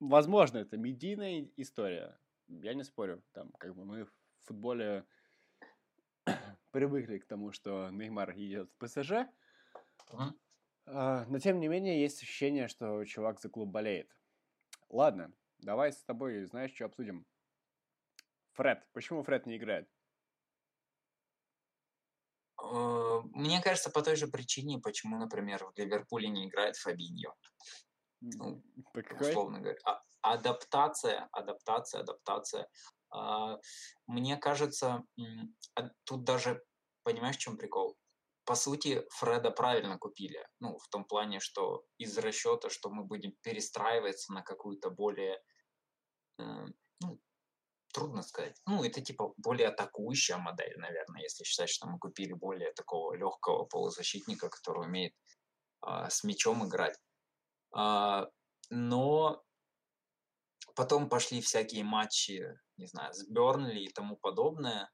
возможно, 0.00 0.58
это 0.58 0.76
медийная 0.76 1.48
история. 1.56 2.18
Я 2.48 2.74
не 2.74 2.84
спорю. 2.84 3.22
Там, 3.32 3.52
как 3.58 3.74
бы 3.74 3.84
мы 3.84 4.04
в 4.04 4.12
футболе 4.44 5.04
привыкли 6.72 7.18
к 7.18 7.26
тому, 7.26 7.52
что 7.52 7.90
Неймар 7.90 8.32
идет 8.36 8.70
в 8.70 8.76
ПСЖ. 8.78 9.12
Мгм. 10.12 10.38
А, 10.86 11.24
Но 11.28 11.38
тем 11.38 11.60
не 11.60 11.68
менее, 11.68 12.00
есть 12.00 12.22
ощущение, 12.22 12.68
что 12.68 13.04
чувак 13.04 13.40
за 13.40 13.48
клуб 13.48 13.68
болеет. 13.70 14.10
Ладно, 14.88 15.32
давай 15.62 15.92
с 15.92 16.02
тобой, 16.04 16.44
знаешь, 16.44 16.74
что 16.74 16.84
обсудим? 16.84 17.26
Фред. 18.52 18.86
Почему 18.92 19.22
Фред 19.22 19.46
не 19.46 19.56
играет? 19.56 19.88
Э, 22.62 23.20
Мне 23.34 23.62
кажется, 23.62 23.90
по 23.90 24.02
той 24.02 24.16
же 24.16 24.26
причине, 24.26 24.78
почему, 24.78 25.16
например, 25.18 25.64
в 25.64 25.78
Ливерпуле 25.78 26.28
не 26.28 26.48
играет 26.48 26.76
Фабиньо. 26.76 27.34
Ну, 28.20 28.62
какой? 28.92 29.30
условно 29.30 29.60
говоря. 29.60 29.78
А- 29.84 30.02
адаптация, 30.20 31.28
адаптация, 31.32 32.00
адаптация. 32.02 32.68
А, 33.10 33.58
Мне 34.06 34.36
кажется, 34.36 35.04
а 35.74 35.90
тут 36.04 36.24
даже, 36.24 36.62
понимаешь, 37.02 37.36
в 37.36 37.40
чем 37.40 37.56
прикол? 37.56 37.96
По 38.44 38.54
сути, 38.54 39.04
Фреда 39.10 39.50
правильно 39.50 39.98
купили. 39.98 40.46
Ну, 40.60 40.78
в 40.78 40.88
том 40.88 41.04
плане, 41.04 41.40
что 41.40 41.84
из 41.98 42.16
расчета, 42.18 42.70
что 42.70 42.90
мы 42.90 43.04
будем 43.04 43.32
перестраиваться 43.42 44.32
на 44.32 44.42
какую-то 44.42 44.90
более, 44.90 45.40
ну, 46.38 47.20
трудно 47.92 48.22
сказать. 48.22 48.60
Ну, 48.66 48.82
это 48.84 49.00
типа 49.00 49.32
более 49.36 49.68
атакующая 49.68 50.38
модель, 50.38 50.76
наверное, 50.78 51.22
если 51.22 51.44
считать, 51.44 51.70
что 51.70 51.86
мы 51.86 51.98
купили 51.98 52.32
более 52.32 52.72
такого 52.72 53.14
легкого 53.14 53.64
полузащитника, 53.64 54.48
который 54.48 54.86
умеет 54.86 55.14
а, 55.80 56.08
с 56.10 56.24
мячом 56.24 56.66
играть. 56.66 56.98
А, 57.74 58.28
но 58.70 59.42
потом 60.74 61.08
пошли 61.08 61.40
всякие 61.40 61.84
матчи, 61.84 62.42
не 62.76 62.86
знаю, 62.86 63.12
с 63.12 63.28
Бернли 63.28 63.80
и 63.80 63.92
тому 63.92 64.16
подобное. 64.16 64.90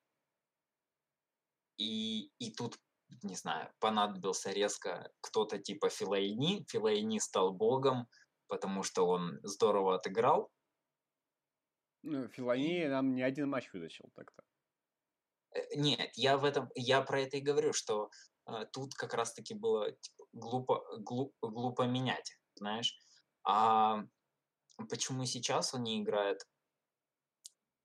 И, 1.77 2.33
и 2.39 2.53
тут, 2.53 2.77
не 3.23 3.37
знаю, 3.37 3.73
понадобился 3.79 4.51
резко 4.51 5.13
кто-то 5.21 5.59
типа 5.59 5.89
Филайни. 5.89 6.65
Филайни 6.69 7.19
стал 7.19 7.53
богом, 7.53 8.09
потому 8.49 8.83
что 8.83 9.07
он 9.07 9.39
здорово 9.45 9.97
отыграл. 9.97 10.51
Ну, 12.09 12.29
Филани 12.29 12.87
нам 12.89 13.15
не 13.15 13.23
один 13.23 13.51
матч 13.51 13.71
вытащил 13.73 14.11
так-то. 14.15 14.43
Э, 15.55 15.77
Нет, 15.77 16.11
я 16.15 16.39
в 16.39 16.45
этом, 16.45 16.71
я 16.75 17.03
про 17.03 17.21
это 17.21 17.37
и 17.37 17.43
говорю, 17.43 17.73
что 17.73 18.11
э, 18.47 18.65
тут 18.73 18.95
как 18.95 19.13
раз-таки 19.15 19.55
было 19.55 19.93
типа, 19.93 20.25
глупо, 20.33 20.85
глу- 20.99 21.35
глупо 21.43 21.83
менять, 21.83 22.39
знаешь. 22.55 22.99
А 23.45 24.05
почему 24.89 25.27
сейчас 25.27 25.75
он 25.75 25.83
не 25.83 26.01
играет? 26.01 26.47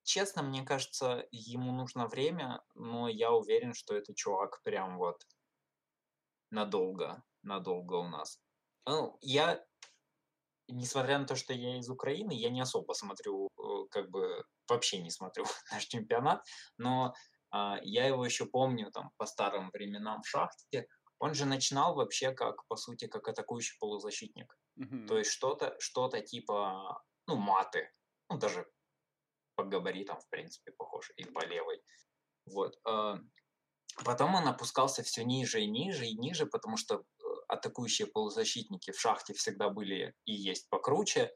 Честно, 0.03 0.41
мне 0.41 0.63
кажется, 0.63 1.27
ему 1.31 1.73
нужно 1.73 2.07
время, 2.07 2.63
но 2.75 3.09
я 3.09 3.31
уверен, 3.31 3.73
что 3.73 3.93
этот 3.95 4.15
чувак 4.15 4.62
прям 4.63 4.97
вот 4.97 5.27
надолго, 6.49 7.23
надолго 7.41 7.95
у 7.95 8.07
нас. 8.07 8.41
Ну, 8.86 9.17
я, 9.21 9.65
несмотря 10.73 11.19
на 11.19 11.25
то, 11.25 11.36
что 11.36 11.53
я 11.53 11.77
из 11.77 11.89
Украины, 11.89 12.33
я 12.33 12.49
не 12.49 12.62
особо 12.62 12.93
смотрю, 12.93 13.49
э, 13.57 13.88
как 13.91 14.09
бы 14.09 14.43
вообще 14.67 14.99
не 14.99 15.09
смотрю 15.09 15.45
наш 15.71 15.86
чемпионат, 15.86 16.43
но 16.77 17.13
а, 17.51 17.77
я 17.83 18.07
его 18.07 18.25
еще 18.25 18.45
помню 18.45 18.91
там 18.91 19.12
по 19.17 19.25
старым 19.25 19.69
временам 19.71 20.21
в 20.23 20.27
шахте. 20.27 20.88
Он 21.19 21.33
же 21.36 21.45
начинал 21.45 21.95
вообще 21.95 22.31
как, 22.31 22.67
по 22.67 22.75
сути, 22.75 23.07
как 23.07 23.27
атакующий 23.27 23.77
полузащитник. 23.79 24.57
Мгм. 24.75 25.07
То 25.07 25.17
есть 25.19 25.31
что-то 25.31 25.75
что 25.79 26.09
типа, 26.09 26.99
ну, 27.27 27.36
маты. 27.36 27.91
Ну, 28.29 28.38
даже 28.39 28.65
по 29.55 29.63
габаритам, 29.63 30.19
в 30.19 30.27
принципе, 30.29 30.71
похож. 30.71 31.12
И 31.15 31.25
по 31.25 31.45
левой. 31.45 31.81
Вот. 32.45 32.75
а, 32.86 33.19
Потом 34.03 34.33
он 34.33 34.47
опускался 34.47 35.03
все 35.03 35.23
ниже 35.23 35.62
и 35.62 35.67
ниже 35.67 36.07
и 36.07 36.17
ниже, 36.17 36.47
потому 36.47 36.77
что 36.77 36.95
э, 36.95 37.01
атакующие 37.53 38.07
полузащитники 38.07 38.91
в 38.91 38.99
шахте 38.99 39.33
всегда 39.33 39.69
были 39.69 40.13
и 40.25 40.33
есть 40.33 40.69
покруче. 40.69 41.31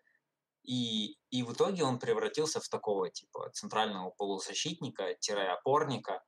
И, 0.63 1.17
и 1.30 1.43
в 1.43 1.53
итоге 1.53 1.84
он 1.84 1.97
превратился 1.97 2.60
в 2.60 2.67
такого 2.67 3.10
типа 3.10 3.49
центрального 3.51 4.12
полузащитника-опорника. 4.12 6.23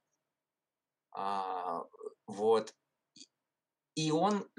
А, 1.12 1.84
вот. 2.25 2.73
И- 3.95 4.12
он, 4.12 4.49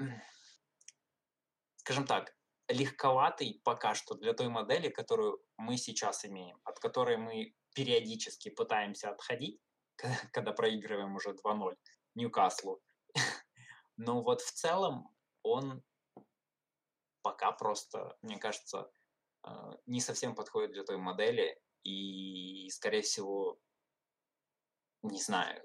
скажем 1.77 2.05
так, 2.05 2.35
легковатый 2.67 3.59
пока 3.63 3.95
что 3.95 4.15
для 4.15 4.33
той 4.33 4.49
модели, 4.49 4.89
которую 4.89 5.41
мы 5.57 5.77
сейчас 5.77 6.25
имеем, 6.25 6.59
от 6.63 6.79
которой 6.79 7.17
мы 7.17 7.55
периодически 7.73 8.49
пытаемся 8.49 9.09
отходить, 9.09 9.59
когда 10.31 10.51
проигрываем 10.51 11.15
уже 11.15 11.31
2-0 11.31 11.75
Ньюкаслу. 12.15 12.81
Но 13.97 14.21
вот 14.21 14.41
в 14.41 14.51
целом 14.51 15.09
он 15.43 15.83
пока 17.21 17.51
просто, 17.51 18.17
мне 18.21 18.37
кажется, 18.37 18.91
э, 19.45 19.49
не 19.85 20.01
совсем 20.01 20.35
подходит 20.35 20.71
для 20.71 20.83
той 20.83 20.97
модели. 20.97 21.59
И, 21.83 22.69
скорее 22.69 23.01
всего, 23.01 23.59
не 25.03 25.19
знаю, 25.19 25.63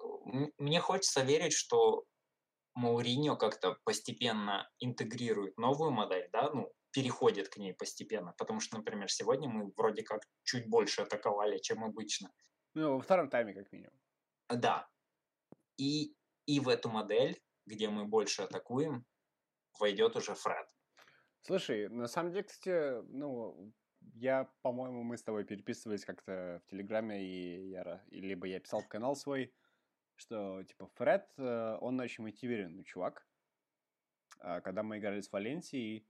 мне 0.59 0.81
хочется 0.81 1.23
верить, 1.23 1.53
что 1.53 2.05
Мауриньо 2.75 3.37
как-то 3.37 3.79
постепенно 3.85 4.71
интегрирует 4.81 5.57
новую 5.59 5.91
модель, 5.91 6.29
да, 6.33 6.51
ну, 6.53 6.73
переходит 6.91 7.49
к 7.49 7.59
ней 7.59 7.75
постепенно. 7.75 8.35
Потому 8.39 8.61
что, 8.61 8.77
например, 8.77 9.11
сегодня 9.11 9.49
мы 9.49 9.73
вроде 9.77 10.03
как 10.03 10.23
чуть 10.45 10.69
больше 10.69 11.03
атаковали, 11.03 11.59
чем 11.59 11.85
обычно. 11.85 12.33
Ну, 12.75 12.95
во 12.95 13.01
втором 13.01 13.29
тайме, 13.29 13.55
как 13.55 13.71
минимум. 13.73 13.99
Да. 14.49 14.89
И, 15.79 16.15
и 16.47 16.61
в 16.61 16.69
эту 16.69 16.89
модель, 16.89 17.41
где 17.67 17.89
мы 17.89 18.07
больше 18.07 18.43
атакуем, 18.43 19.05
войдет 19.81 20.17
уже 20.17 20.35
Фред. 20.35 20.69
Слушай, 21.43 21.89
на 21.89 22.09
самом 22.09 22.33
деле, 22.33 22.43
кстати, 22.45 23.03
ну, 23.09 23.73
я, 24.15 24.51
по-моему, 24.63 25.03
мы 25.03 25.17
с 25.17 25.23
тобой 25.23 25.45
переписывались 25.45 26.05
как-то 26.05 26.61
в 26.65 26.71
Телеграме, 26.71 27.25
и 27.25 27.69
я, 27.71 28.03
либо 28.09 28.47
я 28.47 28.61
писал 28.61 28.81
в 28.81 28.89
канал 28.89 29.15
свой, 29.17 29.55
что, 30.17 30.63
типа, 30.65 30.87
Фред, 30.95 31.29
э, 31.39 31.79
он 31.81 32.01
очень 32.01 32.25
мотивированный 32.25 32.85
чувак. 32.85 33.27
А 34.41 34.61
когда 34.61 34.83
мы 34.83 34.99
играли 34.99 35.21
с 35.21 35.31
Валенсией, 35.31 36.07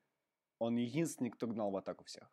он 0.58 0.76
единственный, 0.76 1.30
кто 1.30 1.46
гнал 1.46 1.70
в 1.70 1.76
атаку 1.76 2.04
всех. 2.04 2.32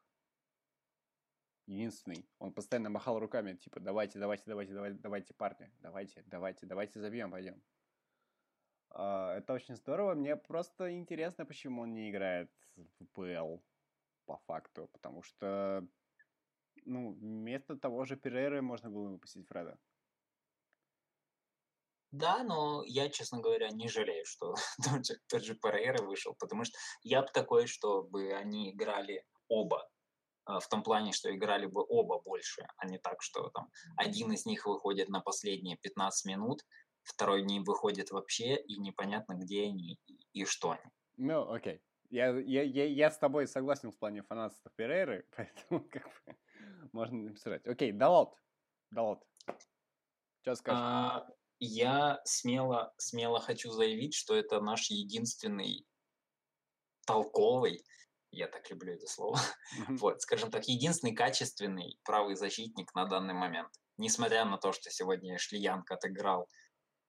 Единственный. 1.65 2.27
Он 2.39 2.53
постоянно 2.53 2.89
махал 2.89 3.19
руками, 3.19 3.55
типа, 3.55 3.79
давайте, 3.79 4.19
давайте, 4.19 4.43
давайте, 4.47 4.73
давайте, 4.73 4.99
давайте, 4.99 5.33
парни, 5.33 5.71
давайте, 5.79 6.23
давайте, 6.27 6.65
давайте 6.65 6.99
забьем, 6.99 7.31
пойдем. 7.31 7.61
А, 8.93 9.35
Это 9.37 9.53
очень 9.53 9.75
здорово. 9.75 10.13
Мне 10.13 10.35
просто 10.35 10.91
интересно, 10.93 11.45
почему 11.45 11.81
он 11.81 11.93
не 11.93 12.09
играет 12.09 12.51
в 12.75 13.05
ПЛ 13.13 13.57
по 14.25 14.37
факту. 14.47 14.87
Потому 14.93 15.23
что, 15.23 15.87
ну, 16.85 17.13
вместо 17.13 17.75
того 17.77 18.05
же 18.05 18.15
Перейры 18.17 18.61
можно 18.61 18.89
было 18.89 19.09
выпустить 19.09 19.47
Фреда. 19.47 19.79
Да, 22.11 22.43
но 22.43 22.83
я, 22.85 23.09
честно 23.09 23.39
говоря, 23.41 23.69
не 23.71 23.87
жалею, 23.89 24.23
что 24.25 24.53
тот 24.83 25.05
же, 25.05 25.15
тот 25.27 25.43
же 25.43 25.55
Перейра 25.55 26.03
вышел, 26.03 26.35
потому 26.39 26.63
что 26.63 26.77
я 27.01 27.21
бы 27.23 27.27
такой, 27.33 27.65
чтобы 27.67 28.33
они 28.33 28.71
играли 28.71 29.25
оба. 29.47 29.89
а, 30.45 30.59
В 30.59 30.67
том 30.67 30.83
плане, 30.83 31.11
что 31.11 31.35
играли 31.35 31.65
бы 31.65 31.83
оба 31.87 32.21
больше, 32.21 32.67
а 32.77 32.85
не 32.87 32.99
так, 32.99 33.21
что 33.23 33.49
там 33.49 33.69
один 33.97 34.31
из 34.31 34.45
них 34.45 34.67
выходит 34.67 35.09
на 35.09 35.21
последние 35.21 35.77
15 35.77 36.25
минут, 36.25 36.61
второй 37.03 37.43
не 37.43 37.59
выходит 37.59 38.11
вообще, 38.11 38.55
и 38.55 38.77
непонятно, 38.79 39.33
где 39.33 39.65
они 39.65 39.99
и, 40.33 40.45
что 40.45 40.71
они. 40.71 40.91
Ну, 41.17 41.51
окей. 41.51 41.81
Я, 42.09 42.37
я, 42.39 42.63
я, 42.63 42.85
я 42.85 43.11
с 43.11 43.17
тобой 43.17 43.47
согласен 43.47 43.91
в 43.91 43.97
плане 43.97 44.23
фанатства 44.23 44.71
Перейры, 44.75 45.25
поэтому 45.35 45.87
как 45.89 46.05
бы 46.25 46.37
можно 46.91 47.17
написать. 47.17 47.65
Окей, 47.67 47.91
Далот. 47.91 48.37
Далот. 48.91 49.23
Что 50.41 50.55
скажешь? 50.55 50.81
А, 50.81 51.27
я 51.59 52.21
смело, 52.25 52.93
смело 52.97 53.39
хочу 53.39 53.71
заявить, 53.71 54.13
что 54.13 54.35
это 54.35 54.59
наш 54.59 54.89
единственный 54.89 55.87
толковый, 57.05 57.83
я 58.31 58.47
так 58.47 58.69
люблю 58.69 58.93
это 58.93 59.07
слово, 59.07 59.39
вот, 59.89 60.21
скажем 60.21 60.51
так, 60.51 60.67
единственный 60.67 61.15
качественный 61.15 61.99
правый 62.03 62.35
защитник 62.35 62.93
на 62.93 63.05
данный 63.05 63.33
момент. 63.33 63.69
Несмотря 63.97 64.43
на 64.45 64.57
то, 64.57 64.73
что 64.73 64.89
сегодня 64.89 65.37
Шлиянг 65.37 65.89
отыграл 65.91 66.49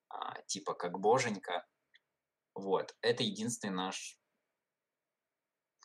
а, 0.08 0.42
типа 0.42 0.74
как 0.74 0.98
боженька, 0.98 1.66
вот, 2.54 2.94
это 3.00 3.22
единственный 3.22 3.74
наш 3.74 4.18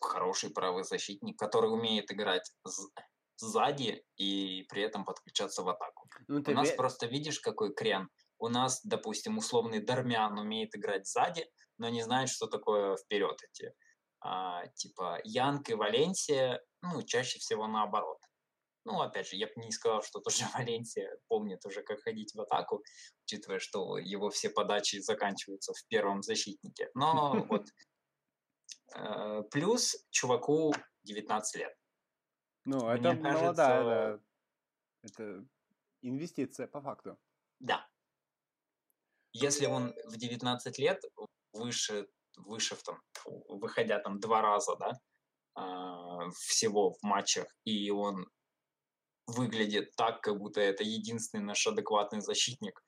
хороший 0.02 0.50
правый 0.52 0.84
защитник, 0.84 1.38
который 1.38 1.72
умеет 1.72 2.12
играть 2.12 2.52
сзади 3.38 4.06
и 4.18 4.66
при 4.70 4.84
этом 4.84 5.06
подключаться 5.06 5.64
в 5.64 5.70
атаку. 5.70 6.10
Ну, 6.28 6.40
У 6.40 6.44
ты 6.44 6.54
нас 6.54 6.70
ве- 6.72 6.76
просто 6.76 7.06
видишь, 7.08 7.40
какой 7.40 7.74
крен. 7.74 8.10
У 8.38 8.48
нас, 8.48 8.82
допустим, 8.86 9.38
условный 9.38 9.82
Дармян 9.82 10.38
умеет 10.38 10.76
играть 10.76 11.08
сзади, 11.08 11.50
но 11.78 11.90
не 11.90 12.02
знает, 12.04 12.30
что 12.30 12.48
такое 12.48 12.96
вперед 12.98 13.38
идти. 13.44 13.70
а, 14.22 14.68
типа 14.76 15.20
Янг 15.24 15.70
и 15.70 15.74
Валенсия, 15.76 16.62
ну, 16.82 17.02
чаще 17.04 17.40
всего 17.40 17.68
наоборот. 17.68 18.19
Ну, 18.90 19.02
опять 19.02 19.28
же, 19.28 19.36
я 19.36 19.46
бы 19.46 19.54
не 19.58 19.72
сказал, 19.72 20.02
что 20.02 20.20
тоже 20.20 20.44
Валенсия 20.56 21.18
помнит 21.28 21.64
уже, 21.66 21.84
как 21.84 22.02
ходить 22.02 22.34
в 22.34 22.42
атаку, 22.42 22.84
учитывая, 23.26 23.60
что 23.60 23.98
его 24.00 24.30
все 24.30 24.50
подачи 24.50 24.98
заканчиваются 24.98 25.74
в 25.74 25.88
первом 25.88 26.24
защитнике. 26.24 26.90
Но 26.96 27.46
вот 27.50 27.68
э, 28.96 29.44
плюс 29.52 29.96
чуваку 30.10 30.74
19 31.04 31.60
лет. 31.60 31.76
Ну, 32.66 32.90
это 32.90 33.14
Мне 33.14 33.22
кажется. 33.22 34.22
Это 35.04 35.46
инвестиция 36.02 36.68
по 36.68 36.82
факту. 36.82 37.18
да, 37.60 37.88
если 39.34 39.68
он 39.68 39.94
в 40.06 40.18
19 40.18 40.80
лет 40.80 41.04
выше, 41.54 42.08
выше 42.36 42.76
в 42.76 42.84
там, 42.84 43.00
фу, 43.14 43.46
выходя 43.48 44.00
там 44.00 44.20
два 44.20 44.42
раза, 44.42 44.76
да, 44.78 45.00
а, 45.56 46.30
всего 46.32 46.94
в 46.94 47.04
матчах, 47.04 47.48
и 47.64 47.92
он 47.92 48.28
выглядит 49.36 49.96
так, 49.96 50.22
как 50.22 50.38
будто 50.38 50.62
это 50.62 50.84
единственный 50.84 51.44
наш 51.44 51.66
адекватный 51.68 52.22
защитник, 52.22 52.82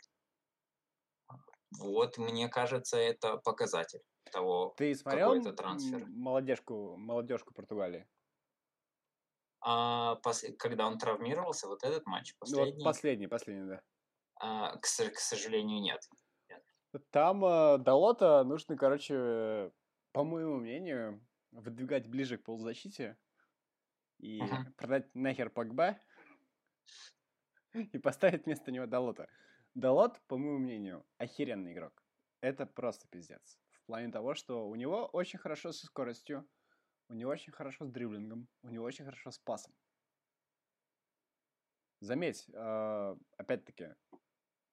вот, 1.80 2.17
мне 2.17 2.49
кажется, 2.49 2.97
это 2.97 3.38
показатель 3.38 4.01
того, 4.32 4.69
Ты 4.77 4.93
смотрел 4.95 5.27
какой 5.30 5.39
это 5.39 5.54
трансфер. 5.54 6.06
молодежку, 6.10 6.95
молодежку 6.97 7.54
Португалии? 7.54 8.08
А 9.63 10.15
пос- 10.23 10.51
когда 10.58 10.88
он 10.88 10.97
травмировался, 10.97 11.67
вот 11.67 11.84
этот 11.84 12.06
матч 12.08 12.32
Ну, 12.32 12.39
последний, 12.39 12.84
вот 12.84 12.84
последний, 12.84 13.27
последний, 13.27 13.67
да. 13.67 13.82
а, 14.36 14.75
к, 14.77 14.82
к 14.82 15.19
сожалению, 15.19 15.82
нет. 15.82 16.01
Там 17.12 17.43
э, 17.45 17.77
Далота 17.77 18.43
нужно, 18.43 18.75
короче, 18.75 19.71
по 20.12 20.23
моему 20.23 20.58
мнению, 20.58 21.25
выдвигать 21.51 22.08
ближе 22.08 22.38
к 22.38 22.43
полузащите 22.43 23.17
и 24.19 24.39
Мгм. 24.39 24.73
продать 24.77 25.13
нахер 25.15 25.49
Погба 25.49 25.99
и 27.73 27.97
поставить 27.97 28.45
вместо 28.45 28.71
него 28.71 28.86
Далота. 28.86 29.27
Далот, 29.73 30.19
по 30.27 30.38
моему 30.38 30.60
мнению, 30.60 31.06
охеренный 31.17 31.73
игрок. 31.73 32.04
Это 32.41 32.65
просто 32.65 33.08
пиздец. 33.08 33.58
В 33.71 33.86
плане 33.86 34.12
того, 34.12 34.36
что 34.36 34.67
у 34.67 34.75
него 34.75 35.06
очень 35.06 35.39
хорошо 35.39 35.71
со 35.71 35.86
скоростью, 35.86 36.47
у 37.10 37.13
него 37.13 37.32
очень 37.32 37.54
хорошо 37.54 37.86
с 37.86 37.91
дриблингом, 37.91 38.47
у 38.63 38.69
него 38.69 38.86
очень 38.86 39.06
хорошо 39.06 39.32
с 39.32 39.39
пасом. 39.39 39.73
Заметь, 41.99 42.49
э, 42.54 43.15
опять-таки, 43.38 43.89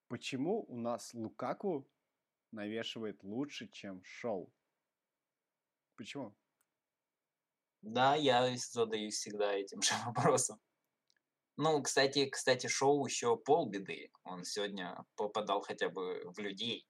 почему 0.07 0.63
у 0.63 0.75
нас 0.75 1.13
Лукаку 1.13 1.87
навешивает 2.51 3.23
лучше, 3.23 3.67
чем 3.67 4.03
Шоу? 4.03 4.51
Почему? 5.95 6.35
Да, 7.81 8.15
я 8.15 8.55
задаюсь 8.57 9.15
всегда 9.15 9.53
этим 9.53 9.81
же 9.81 9.93
вопросом. 10.05 10.59
Ну, 11.61 11.81
кстати, 11.83 12.29
кстати, 12.29 12.67
шоу 12.67 13.05
еще 13.05 13.35
полбеды. 13.35 14.11
Он 14.23 14.45
сегодня 14.45 15.05
попадал 15.17 15.61
хотя 15.61 15.89
бы 15.89 16.23
в 16.31 16.39
людей. 16.39 16.87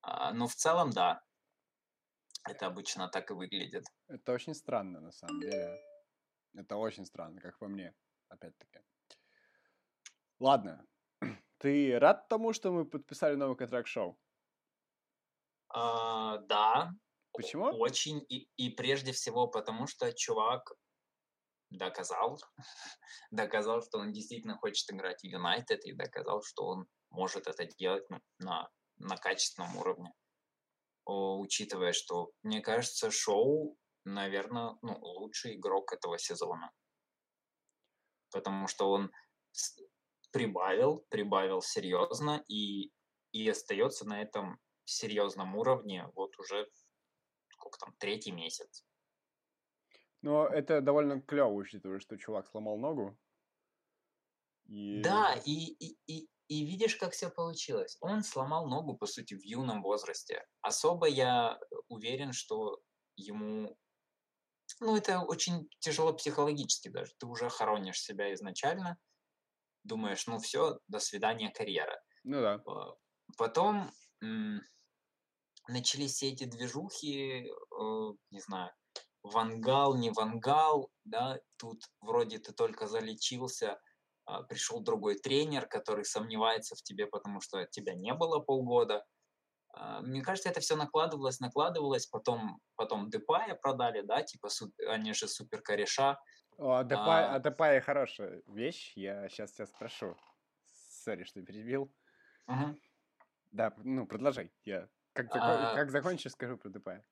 А, 0.00 0.32
но 0.32 0.46
в 0.46 0.54
целом, 0.54 0.90
да. 0.90 1.22
Это 2.48 2.66
обычно 2.66 3.08
так 3.08 3.30
и 3.30 3.34
выглядит. 3.34 3.84
Это 4.08 4.32
очень 4.32 4.54
странно, 4.54 5.00
на 5.00 5.12
самом 5.12 5.40
деле. 5.40 5.78
Это 6.54 6.76
очень 6.76 7.04
странно, 7.04 7.38
как 7.42 7.58
по 7.58 7.68
мне, 7.68 7.94
опять-таки. 8.30 8.80
Ладно. 10.40 10.86
Ты 11.58 11.98
рад 11.98 12.28
тому, 12.28 12.54
что 12.54 12.72
мы 12.72 12.86
подписали 12.86 13.34
новый 13.34 13.56
контракт 13.56 13.88
шоу? 13.88 14.18
А, 15.68 16.38
да, 16.38 16.94
Почему? 17.32 17.64
очень. 17.64 18.24
И, 18.30 18.48
и 18.56 18.70
прежде 18.70 19.12
всего 19.12 19.46
потому, 19.48 19.86
что 19.86 20.10
чувак 20.14 20.72
доказал, 21.76 22.40
доказал, 23.30 23.82
что 23.82 23.98
он 23.98 24.12
действительно 24.12 24.56
хочет 24.56 24.90
играть 24.90 25.20
в 25.20 25.26
Юнайтед, 25.26 25.84
и 25.84 25.92
доказал, 25.92 26.42
что 26.42 26.64
он 26.66 26.86
может 27.10 27.46
это 27.46 27.66
делать 27.66 28.04
ну, 28.10 28.20
на, 28.38 28.68
на 28.96 29.16
качественном 29.16 29.76
уровне. 29.76 30.12
О, 31.04 31.38
учитывая, 31.38 31.92
что, 31.92 32.32
мне 32.42 32.60
кажется, 32.60 33.10
Шоу, 33.10 33.76
наверное, 34.04 34.76
ну, 34.82 34.98
лучший 35.00 35.56
игрок 35.56 35.92
этого 35.92 36.18
сезона. 36.18 36.72
Потому 38.30 38.66
что 38.66 38.90
он 38.90 39.10
прибавил, 40.32 41.04
прибавил 41.10 41.62
серьезно 41.62 42.42
и, 42.48 42.90
и 43.32 43.48
остается 43.48 44.04
на 44.06 44.20
этом 44.20 44.58
серьезном 44.84 45.56
уровне 45.56 46.08
вот 46.14 46.36
уже 46.38 46.68
сколько 47.50 47.78
там, 47.78 47.94
третий 47.98 48.32
месяц. 48.32 48.84
Но 50.24 50.46
это 50.46 50.80
довольно 50.80 51.20
клево, 51.20 51.52
учитывая, 51.52 52.00
что 52.00 52.16
чувак 52.16 52.46
сломал 52.48 52.78
ногу. 52.78 53.14
И... 54.64 55.02
Да, 55.02 55.34
и, 55.44 55.52
и, 55.52 55.98
и, 56.06 56.28
и 56.48 56.64
видишь, 56.64 56.96
как 56.96 57.12
все 57.12 57.28
получилось. 57.28 57.98
Он 58.00 58.22
сломал 58.22 58.66
ногу, 58.66 58.96
по 58.96 59.04
сути, 59.04 59.34
в 59.34 59.42
юном 59.44 59.82
возрасте. 59.82 60.46
Особо 60.62 61.08
я 61.08 61.60
уверен, 61.88 62.32
что 62.32 62.80
ему... 63.16 63.76
Ну, 64.80 64.96
это 64.96 65.20
очень 65.20 65.68
тяжело 65.80 66.14
психологически 66.14 66.88
даже. 66.88 67.12
Ты 67.18 67.26
уже 67.26 67.50
хоронишь 67.50 68.00
себя 68.00 68.32
изначально, 68.32 68.96
думаешь, 69.82 70.26
ну 70.26 70.38
все, 70.38 70.78
до 70.88 71.00
свидания, 71.00 71.50
карьера. 71.50 72.02
Ну 72.22 72.40
да. 72.40 72.62
А, 72.66 72.94
Потом 73.36 73.90
начались 75.68 76.12
все 76.12 76.30
эти 76.30 76.44
движухи, 76.44 77.44
э, 77.46 78.12
не 78.30 78.40
знаю, 78.40 78.72
вангал, 79.24 79.96
не 79.96 80.10
вангал, 80.10 80.90
да, 81.04 81.40
тут 81.56 81.82
вроде 82.00 82.38
ты 82.38 82.52
только 82.52 82.86
залечился, 82.86 83.80
а, 84.26 84.42
пришел 84.42 84.80
другой 84.80 85.16
тренер, 85.16 85.66
который 85.66 86.04
сомневается 86.04 86.76
в 86.76 86.82
тебе, 86.82 87.06
потому 87.06 87.40
что 87.40 87.66
тебя 87.66 87.94
не 87.94 88.14
было 88.14 88.38
полгода. 88.38 89.04
А, 89.72 90.02
Мне 90.02 90.22
кажется, 90.22 90.50
это 90.50 90.60
все 90.60 90.76
накладывалось, 90.76 91.40
накладывалось, 91.40 92.06
потом, 92.06 92.60
потом 92.76 93.10
Депая 93.10 93.54
продали, 93.54 94.02
да, 94.02 94.22
типа 94.22 94.48
они 94.88 95.14
же 95.14 95.26
супер 95.26 95.62
кореша. 95.62 96.18
О, 96.58 96.74
а 96.74 96.84
Депай, 96.84 97.24
А. 97.24 97.38
Депай 97.40 97.80
хорошая 97.80 98.42
вещь, 98.46 98.92
я 98.94 99.28
сейчас 99.28 99.52
тебя 99.52 99.66
спрошу. 99.66 100.16
Sorry, 101.02 101.24
что 101.24 101.42
перебил. 101.42 101.92
Мгм. 102.46 102.78
Да, 103.52 103.74
ну, 103.78 104.06
продолжай. 104.06 104.52
Я 104.64 104.88
как, 105.12 105.34
А. 105.34 105.74
как 105.74 105.90
закончишь, 105.90 106.32
скажу 106.32 106.58
про 106.58 106.68
Депая. 106.68 107.04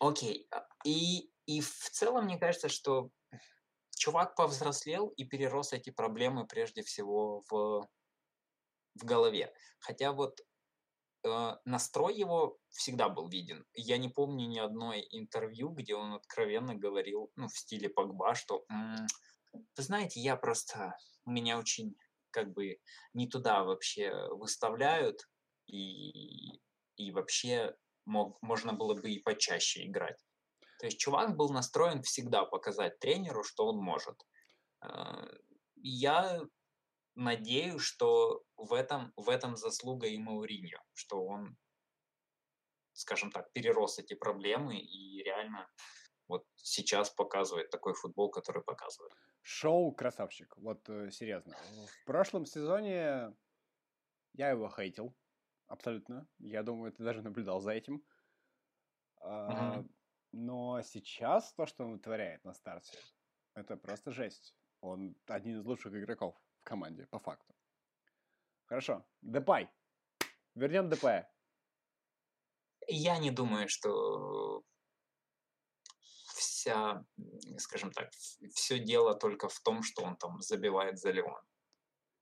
Окей. 0.00 0.48
И, 0.84 1.30
и 1.48 1.62
в 1.62 1.88
целом, 1.90 2.26
мне 2.26 2.38
кажется, 2.38 2.68
что 2.68 3.10
чувак 3.96 4.36
повзрослел 4.36 5.08
и 5.08 5.24
перерос 5.24 5.72
эти 5.72 5.88
проблемы 5.88 6.46
прежде 6.46 6.82
всего 6.82 7.42
в, 7.48 7.88
в 8.94 9.04
голове. 9.04 9.54
Хотя 9.80 10.12
вот 10.12 10.42
э, 11.24 11.56
настрой 11.64 12.14
его 12.16 12.58
всегда 12.68 13.08
был 13.08 13.30
виден. 13.30 13.64
Я 13.72 13.96
не 13.96 14.10
помню 14.10 14.46
ни 14.46 14.58
одной 14.58 15.08
интервью, 15.10 15.70
где 15.70 15.94
он 15.94 16.12
откровенно 16.12 16.74
говорил, 16.74 17.32
ну, 17.34 17.48
в 17.48 17.56
стиле 17.56 17.88
Погба, 17.88 18.34
что, 18.34 18.66
«М, 18.68 19.06
вы 19.54 19.82
знаете, 19.82 20.20
я 20.20 20.36
просто, 20.36 20.98
меня 21.24 21.58
очень 21.58 21.96
как 22.30 22.52
бы 22.52 22.78
не 23.14 23.26
туда 23.26 23.64
вообще 23.64 24.12
выставляют, 24.32 25.22
и, 25.66 26.60
и 26.96 27.10
вообще 27.10 27.74
мог, 28.04 28.36
можно 28.42 28.74
было 28.74 28.94
бы 28.94 29.10
и 29.10 29.22
почаще 29.22 29.86
играть. 29.86 30.27
То 30.78 30.86
есть 30.86 30.98
чувак 30.98 31.36
был 31.36 31.50
настроен 31.50 32.02
всегда 32.02 32.44
показать 32.44 32.98
тренеру, 33.00 33.44
что 33.44 33.66
он 33.66 33.78
может. 33.78 34.26
Э, 34.82 35.26
Я 35.76 36.42
надеюсь, 37.14 37.82
что 37.82 38.44
в 38.56 38.72
этом, 38.72 39.12
в 39.16 39.28
этом 39.28 39.56
заслуга 39.56 40.06
и 40.06 40.18
Мауриньо, 40.18 40.78
что 40.94 41.24
он, 41.24 41.56
скажем 42.92 43.30
так, 43.30 43.52
перерос 43.52 43.98
эти 43.98 44.14
проблемы 44.14 44.78
и 44.78 45.22
реально 45.22 45.68
вот 46.28 46.46
сейчас 46.56 47.10
показывает 47.10 47.70
такой 47.70 47.94
футбол, 47.94 48.30
который 48.30 48.62
показывает. 48.62 49.12
Шоу 49.42 49.92
красавчик, 49.92 50.56
вот 50.58 50.88
э, 50.88 51.10
серьезно. 51.10 51.56
В 52.02 52.06
прошлом 52.06 52.44
сезоне 52.44 53.34
я 54.34 54.50
его 54.50 54.68
хейтил, 54.68 55.16
абсолютно. 55.66 56.28
Я 56.38 56.62
думаю, 56.62 56.92
ты 56.92 57.02
даже 57.02 57.22
наблюдал 57.22 57.60
за 57.60 57.72
этим. 57.72 58.04
Мгм. 59.22 59.88
Но 60.40 60.80
сейчас 60.82 61.52
то, 61.54 61.66
что 61.66 61.84
он 61.84 61.94
вытворяет 61.94 62.44
на 62.44 62.54
старте, 62.54 62.96
это 63.54 63.76
просто 63.76 64.12
жесть. 64.12 64.54
Он 64.80 65.16
один 65.26 65.58
из 65.58 65.64
лучших 65.64 65.92
игроков 65.92 66.36
в 66.60 66.62
команде, 66.62 67.06
по 67.06 67.18
факту. 67.18 67.52
Хорошо. 68.66 69.04
Депай. 69.20 69.68
Вернем 70.54 70.88
Депая. 70.90 71.28
Я 72.86 73.18
не 73.18 73.32
думаю, 73.32 73.68
что 73.68 74.62
вся, 76.36 77.04
скажем 77.56 77.90
так, 77.90 78.12
все 78.54 78.78
дело 78.78 79.16
только 79.16 79.48
в 79.48 79.58
том, 79.58 79.82
что 79.82 80.04
он 80.04 80.16
там 80.16 80.40
забивает 80.40 81.00
за 81.00 81.10
Лион. 81.10 81.42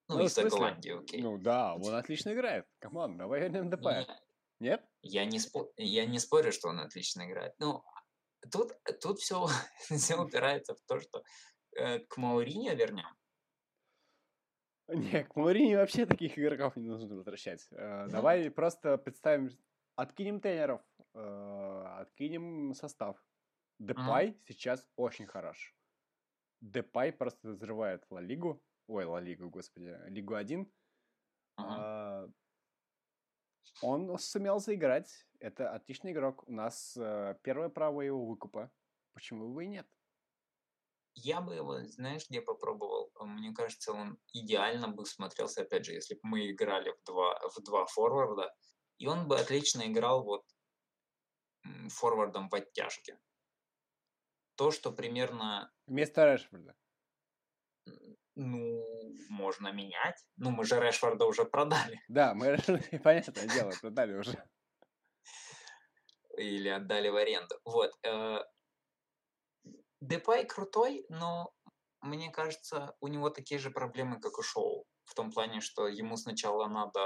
Ну, 0.08 0.16
Ну, 0.16 0.22
в 0.22 0.26
из-за 0.26 0.40
смысле? 0.40 0.58
Голландии, 0.58 0.98
окей. 0.98 1.22
Ну 1.22 1.36
да, 1.36 1.74
он 1.74 1.94
отлично 1.94 2.32
играет. 2.32 2.66
Come 2.78 3.01
on, 3.01 3.18
давай 3.18 3.40
вернем 3.40 3.68
Депая. 3.68 4.06
Не, 4.58 4.70
Нет? 4.70 4.88
я, 5.02 5.26
не 5.26 5.38
спо- 5.38 5.70
я 5.76 6.06
не 6.06 6.18
спорю, 6.18 6.50
что 6.50 6.68
он 6.68 6.80
отлично 6.80 7.26
играет. 7.26 7.54
Ну, 7.58 7.84
тут, 8.50 8.72
тут 9.00 9.18
все, 9.18 9.46
все 9.78 10.16
упирается 10.16 10.74
в 10.74 10.80
то, 10.86 11.00
что 11.00 11.22
э, 11.76 12.00
к 12.00 12.16
Мауриньо 12.16 12.74
вернем. 12.74 13.08
Не, 14.88 15.24
к 15.24 15.34
Мауриньо 15.36 15.78
вообще 15.78 16.06
таких 16.06 16.38
игроков 16.38 16.76
не 16.76 16.88
нужно 16.88 17.14
возвращать. 17.16 17.66
Э, 17.72 18.04
Ну. 18.04 18.12
Давай 18.12 18.50
просто 18.50 18.98
представим, 18.98 19.50
откинем 19.96 20.40
тренеров, 20.40 20.82
э, 21.14 21.82
откинем 22.00 22.74
состав. 22.74 23.16
Депай 23.78 24.40
сейчас 24.46 24.86
очень 24.96 25.26
хорош. 25.26 25.76
Депай 26.60 27.12
просто 27.12 27.50
взрывает 27.50 28.06
Ла 28.10 28.20
Лигу. 28.20 28.62
Ой, 28.88 29.04
Ла 29.04 29.20
Лигу, 29.20 29.50
господи, 29.50 29.94
Лигу 30.06 30.34
1. 30.34 30.72
Ага. 31.56 31.76
А, 31.78 32.05
Он 33.82 34.18
сумел 34.18 34.58
заиграть. 34.58 35.26
Это 35.38 35.72
отличный 35.72 36.12
игрок. 36.12 36.44
У 36.48 36.52
нас 36.52 36.96
э, 36.96 37.36
первое 37.42 37.68
право 37.68 38.00
его 38.00 38.24
выкупа. 38.24 38.70
Почему 39.12 39.52
бы 39.52 39.64
и 39.64 39.68
нет? 39.68 39.86
Я 41.14 41.40
бы 41.40 41.54
его, 41.54 41.82
знаешь, 41.84 42.28
где 42.28 42.42
попробовал? 42.42 43.10
Мне 43.20 43.52
кажется, 43.54 43.92
он 43.92 44.18
идеально 44.32 44.88
бы 44.88 45.06
смотрелся, 45.06 45.62
опять 45.62 45.86
же, 45.86 45.92
если 45.92 46.14
бы 46.14 46.20
мы 46.24 46.50
играли 46.50 46.90
в 46.90 47.02
два, 47.04 47.38
в 47.48 47.62
два 47.62 47.86
форварда, 47.86 48.54
и 48.98 49.06
он 49.06 49.26
бы 49.26 49.38
отлично 49.38 49.90
играл 49.90 50.24
вот 50.24 50.44
форвардом 51.88 52.48
в 52.48 52.54
оттяжке. 52.54 53.18
То, 54.56 54.70
что 54.70 54.92
примерно, 54.92 55.72
Вместо 55.86 56.32
Решфорда. 56.32 56.74
Ну, 58.36 58.84
можно 59.28 59.72
менять. 59.72 60.16
Ну, 60.36 60.50
мы 60.50 60.64
же 60.64 60.78
Решфорда 60.80 61.24
уже 61.24 61.44
продали 61.44 62.00
Да, 62.08 62.34
мы, 62.34 62.56
понятное 63.02 63.48
дело, 63.48 63.72
продали 63.80 64.14
уже. 64.14 64.48
или 66.36 66.68
отдали 66.68 67.08
в 67.08 67.16
аренду. 67.16 67.58
Вот. 67.64 67.92
э, 68.04 68.38
Депай 70.00 70.44
крутой, 70.46 71.06
но 71.08 71.50
мне 72.02 72.30
кажется, 72.30 72.94
у 73.00 73.08
него 73.08 73.30
такие 73.30 73.58
же 73.58 73.70
проблемы, 73.70 74.20
как 74.20 74.38
у 74.38 74.42
Шоу. 74.42 74.84
В 75.04 75.14
том 75.14 75.32
плане, 75.32 75.60
что 75.60 75.88
ему 75.88 76.16
сначала 76.16 76.66
надо 76.68 77.00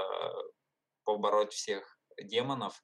побороть 1.03 1.53
всех 1.53 1.97
демонов. 2.21 2.83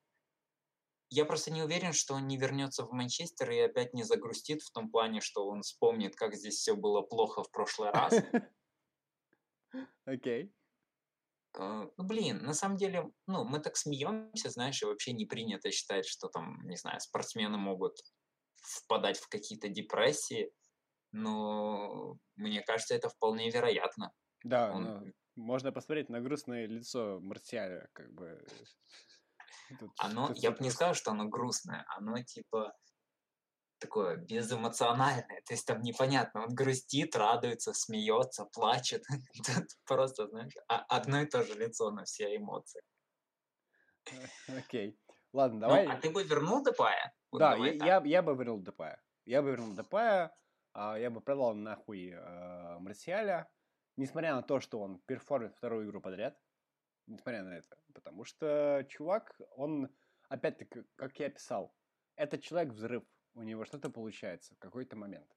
Я 1.10 1.26
просто 1.26 1.52
не 1.52 1.64
уверен, 1.64 1.94
что 1.94 2.16
он 2.16 2.28
не 2.28 2.38
вернется 2.38 2.84
в 2.86 2.92
Манчестер 2.92 3.50
и 3.52 3.60
опять 3.60 3.94
не 3.94 4.04
загрустит 4.04 4.62
в 4.62 4.72
том 4.72 4.92
плане, 4.92 5.22
что 5.22 5.48
он 5.48 5.62
вспомнит, 5.62 6.16
как 6.16 6.36
здесь 6.36 6.56
все 6.56 6.76
было 6.76 7.02
плохо 7.02 7.44
в 7.44 7.52
прошлый 7.52 7.92
раз. 7.92 8.14
Окей. 10.06 10.54
Э, 11.58 11.88
Ну, 11.98 12.04
блин, 12.04 12.44
на 12.44 12.54
самом 12.54 12.78
деле, 12.78 13.06
ну, 13.26 13.46
мы 13.46 13.60
так 13.60 13.78
смеемся, 13.78 14.50
знаешь, 14.50 14.82
и 14.82 14.86
вообще 14.86 15.14
не 15.14 15.26
принято 15.26 15.72
считать, 15.72 16.06
что 16.06 16.28
там, 16.28 16.60
не 16.68 16.76
знаю, 16.76 17.00
спортсмены 17.00 17.58
могут 17.58 17.98
впадать 18.56 19.18
в 19.18 19.30
какие-то 19.30 19.70
депрессии, 19.70 20.52
но 21.12 22.18
мне 22.36 22.62
кажется, 22.62 22.96
это 22.96 23.10
вполне 23.10 23.50
вероятно. 23.50 24.12
Да, 24.44 24.74
Он- 24.74 25.14
можно 25.36 25.72
посмотреть 25.72 26.10
на 26.10 26.20
грустное 26.20 26.66
лицо 26.66 27.20
Марсиаля, 27.22 27.90
как 27.94 28.12
бы. 28.14 28.46
Оно, 29.98 30.32
я 30.36 30.52
бы 30.52 30.58
не 30.60 30.70
сказал, 30.72 30.94
что 30.94 31.12
оно 31.12 31.26
грустное, 31.26 31.86
оно 31.96 32.22
типа 32.24 32.74
такое 33.80 34.18
безэмоциональное, 34.18 35.42
то 35.46 35.54
есть 35.54 35.68
там 35.68 35.82
непонятно, 35.82 36.44
он 36.46 36.56
грустит, 36.56 37.16
радуется, 37.16 37.74
смеется, 37.74 38.46
плачет, 38.46 39.04
просто, 39.86 40.28
знаешь, 40.28 40.54
а- 40.68 40.84
одно 40.90 41.22
и 41.22 41.26
то 41.26 41.44
же 41.44 41.54
лицо 41.54 41.92
на 41.92 42.04
все 42.04 42.36
эмоции. 42.36 42.82
Окей. 44.48 44.98
Ладно, 45.34 45.60
Ну, 45.60 45.62
давай. 45.68 45.86
а 45.86 45.98
ты 46.00 46.10
бы 46.10 46.24
вернул 46.24 46.64
Депая? 46.64 47.14
Да, 47.32 47.56
я, 47.56 48.00
бы 48.22 48.34
вернул 48.36 48.62
Депая. 48.62 49.04
Я 49.26 49.42
бы 49.42 49.52
вернул 49.52 49.76
Депая, 49.76 50.36
а, 50.74 50.98
я 50.98 51.10
бы 51.12 51.22
продал 51.22 51.54
нахуй 51.54 52.12
э, 52.12 52.80
Марсиаля, 52.80 53.48
несмотря 53.98 54.36
на 54.36 54.42
то, 54.42 54.60
что 54.60 54.80
он 54.80 55.00
перформит 55.06 55.54
вторую 55.56 55.86
игру 55.86 56.02
подряд, 56.02 56.40
несмотря 57.08 57.44
на 57.44 57.58
это. 57.58 57.78
Потому 57.94 58.24
что 58.24 58.86
чувак, 58.90 59.40
он, 59.56 59.90
опять-таки, 60.30 60.84
как 60.96 61.20
я 61.20 61.30
писал, 61.30 61.74
это 62.16 62.38
человек-взрыв. 62.38 63.04
У 63.34 63.44
него 63.44 63.66
что-то 63.66 63.90
получается 63.90 64.56
в 64.56 64.60
какой-то 64.60 64.96
момент. 64.96 65.32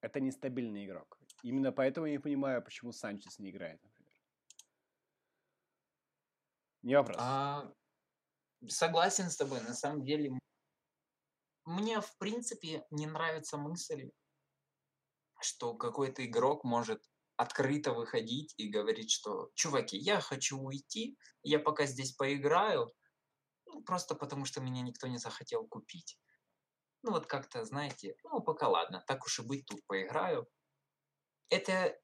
Это 0.00 0.20
нестабильный 0.20 0.84
игрок. 0.86 1.18
Именно 1.42 1.72
поэтому 1.72 2.06
я 2.06 2.12
не 2.12 2.18
понимаю, 2.18 2.62
почему 2.62 2.92
Санчес 2.92 3.38
не 3.38 3.50
играет, 3.50 3.82
например. 3.82 4.12
Не 6.82 6.96
вопрос. 6.96 7.16
А, 7.18 7.72
согласен 8.68 9.30
с 9.30 9.36
тобой, 9.36 9.60
на 9.62 9.74
самом 9.74 10.04
деле. 10.04 10.38
Мне, 11.64 12.00
в 12.00 12.16
принципе, 12.18 12.84
не 12.90 13.06
нравится 13.06 13.56
мысль, 13.56 14.10
что 15.40 15.74
какой-то 15.74 16.24
игрок 16.24 16.64
может 16.64 17.02
открыто 17.36 17.92
выходить 17.92 18.54
и 18.56 18.68
говорить, 18.68 19.10
что, 19.10 19.50
чуваки, 19.54 19.96
я 19.96 20.20
хочу 20.20 20.58
уйти, 20.58 21.16
я 21.42 21.58
пока 21.58 21.86
здесь 21.86 22.12
поиграю, 22.12 22.90
ну, 23.66 23.82
просто 23.82 24.14
потому 24.14 24.44
что 24.44 24.60
меня 24.60 24.82
никто 24.82 25.06
не 25.06 25.18
захотел 25.18 25.66
купить. 25.66 26.18
Ну, 27.02 27.12
вот 27.12 27.26
как-то, 27.26 27.64
знаете, 27.64 28.16
ну, 28.24 28.40
пока 28.40 28.68
ладно, 28.68 29.04
так 29.06 29.24
уж 29.24 29.38
и 29.40 29.42
быть, 29.42 29.66
тут 29.66 29.84
поиграю. 29.86 30.46
Это, 31.50 31.96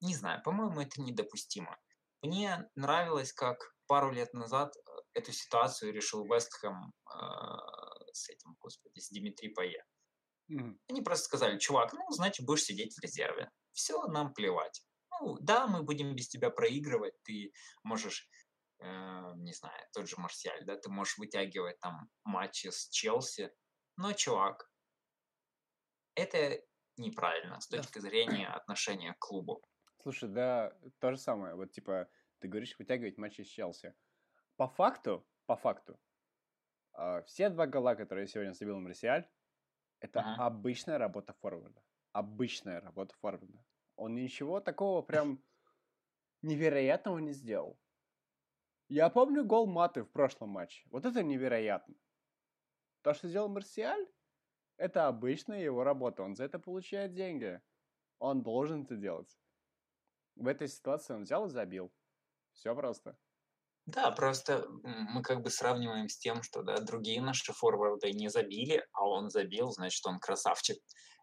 не 0.00 0.14
знаю, 0.14 0.42
по-моему, 0.42 0.80
это 0.80 1.00
недопустимо. 1.00 1.78
Мне 2.22 2.68
нравилось, 2.74 3.32
как 3.32 3.74
пару 3.86 4.10
лет 4.10 4.32
назад 4.34 4.74
э, 4.76 4.80
эту 5.14 5.32
ситуацию 5.32 5.92
решил 5.92 6.24
Вестхэм 6.24 6.74
э, 6.74 7.18
с 8.12 8.28
этим, 8.28 8.56
господи, 8.58 8.98
с 8.98 9.10
Димитри 9.10 9.50
Пае. 9.50 9.84
Мгм. 10.48 10.80
Они 10.88 11.02
просто 11.02 11.26
сказали, 11.26 11.58
чувак, 11.58 11.92
ну, 11.92 12.00
значит, 12.10 12.46
будешь 12.46 12.64
сидеть 12.64 12.94
в 12.96 13.02
резерве. 13.02 13.50
Все, 13.78 14.08
нам 14.08 14.34
плевать. 14.34 14.82
Ну, 15.20 15.38
да, 15.40 15.68
мы 15.68 15.84
будем 15.84 16.16
без 16.16 16.28
тебя 16.28 16.50
проигрывать, 16.50 17.14
ты 17.22 17.52
можешь, 17.84 18.28
э, 18.80 19.32
не 19.36 19.52
знаю, 19.52 19.86
тот 19.94 20.08
же 20.08 20.16
Марсиаль, 20.18 20.64
да, 20.64 20.74
ты 20.74 20.90
можешь 20.90 21.16
вытягивать 21.16 21.78
там 21.78 22.10
матчи 22.24 22.70
с 22.72 22.88
Челси, 22.88 23.52
но, 23.96 24.14
чувак, 24.14 24.68
это 26.16 26.60
неправильно 26.96 27.60
с 27.60 27.68
точки 27.68 28.00
зрения 28.00 28.48
отношения 28.48 29.12
к 29.14 29.20
клубу. 29.20 29.62
Слушай, 30.02 30.28
да, 30.28 30.76
то 30.98 31.12
же 31.12 31.18
самое. 31.18 31.54
Вот, 31.54 31.70
типа, 31.70 32.08
ты 32.40 32.48
говоришь 32.48 32.76
вытягивать 32.80 33.16
матчи 33.16 33.42
с 33.42 33.46
Челси. 33.46 33.94
По 34.56 34.66
факту, 34.66 35.24
по 35.46 35.54
факту, 35.54 36.00
а, 36.94 37.22
все 37.22 37.48
два 37.48 37.68
гола, 37.68 37.94
которые 37.94 38.26
сегодня 38.26 38.54
забил 38.54 38.80
Марсиаль, 38.80 39.30
это 40.00 40.20
Ага. 40.20 40.46
обычная 40.46 40.98
работа 40.98 41.32
форварда. 41.32 41.80
Обычная 42.12 42.80
работа 42.80 43.14
форварда. 43.20 43.64
Он 43.98 44.14
ничего 44.14 44.60
такого 44.60 45.02
прям 45.02 45.42
невероятного 46.42 47.18
не 47.18 47.32
сделал. 47.32 47.80
Я 48.88 49.10
помню 49.10 49.44
гол 49.44 49.66
Маты 49.66 50.04
в 50.04 50.10
прошлом 50.12 50.50
матче. 50.50 50.86
Вот 50.90 51.04
это 51.04 51.24
невероятно. 51.24 51.96
То, 53.02 53.12
что 53.12 53.28
сделал 53.28 53.48
Марсиаль, 53.48 54.06
это 54.76 55.08
обычная 55.08 55.64
его 55.64 55.82
работа. 55.82 56.22
Он 56.22 56.36
за 56.36 56.44
это 56.44 56.60
получает 56.60 57.12
деньги. 57.12 57.60
Он 58.20 58.42
должен 58.44 58.84
это 58.84 58.94
делать. 58.94 59.36
В 60.36 60.46
этой 60.46 60.68
ситуации 60.68 61.14
он 61.14 61.24
взял 61.24 61.46
и 61.46 61.50
забил. 61.50 61.92
Все 62.52 62.76
просто. 62.76 63.18
Да, 63.84 64.12
просто 64.12 64.68
мы 64.84 65.22
как 65.22 65.42
бы 65.42 65.50
сравниваем 65.50 66.08
с 66.08 66.16
тем, 66.16 66.44
что 66.44 66.62
да, 66.62 66.78
другие 66.78 67.20
наши 67.20 67.52
форварды 67.52 68.12
не 68.12 68.28
забили, 68.28 68.86
а 68.92 69.08
он 69.08 69.28
забил, 69.28 69.72
значит, 69.72 70.06
он 70.06 70.20
красавчик. 70.20 70.76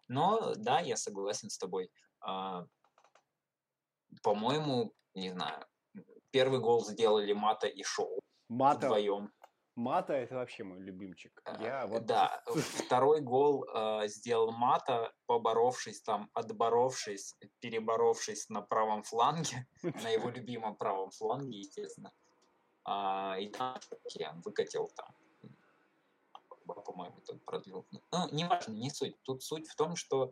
Но 0.09 0.53
да, 0.55 0.82
я 0.82 0.97
согласен 0.97 1.49
с 1.49 1.57
тобой. 1.57 1.89
А, 2.26 2.65
По-моему, 4.23 4.93
не 5.13 5.30
знаю, 5.32 5.65
первый 6.32 6.59
гол 6.59 6.84
сделали 6.84 7.34
Мата 7.34 7.67
и 7.67 7.84
Шоу 7.84 8.19
Мата, 8.49 8.88
вдвоем. 8.88 9.32
Мата 9.76 10.13
это 10.13 10.36
вообще 10.36 10.63
мой 10.63 10.80
любимчик. 10.80 11.43
Я 11.59 11.86
вот... 11.86 12.05
Да, 12.05 12.41
второй 12.86 13.21
гол 13.21 13.65
а, 13.73 14.07
сделал 14.07 14.51
Мата, 14.51 15.13
поборовшись 15.28 16.01
там, 16.01 16.30
отборовшись, 16.34 17.36
переборовшись 17.59 18.49
на 18.49 18.61
правом 18.61 19.03
фланге, 19.03 19.67
на 19.84 20.09
его 20.09 20.30
любимом 20.30 20.76
правом 20.76 21.11
фланге, 21.11 21.59
естественно. 21.59 22.11
А, 22.86 23.38
и 23.39 23.49
там 23.49 23.78
он 24.32 24.41
выкатил 24.41 24.89
там, 24.95 25.15
по- 26.65 26.82
по-моему, 26.82 27.21
тут 27.21 27.43
продлил. 27.45 27.86
Ну, 28.11 28.30
неважно, 28.32 28.73
не 28.73 28.89
суть. 28.89 29.21
Тут 29.23 29.43
суть 29.43 29.67
в 29.67 29.76
том, 29.76 29.95
что 29.95 30.26
э, 30.26 30.32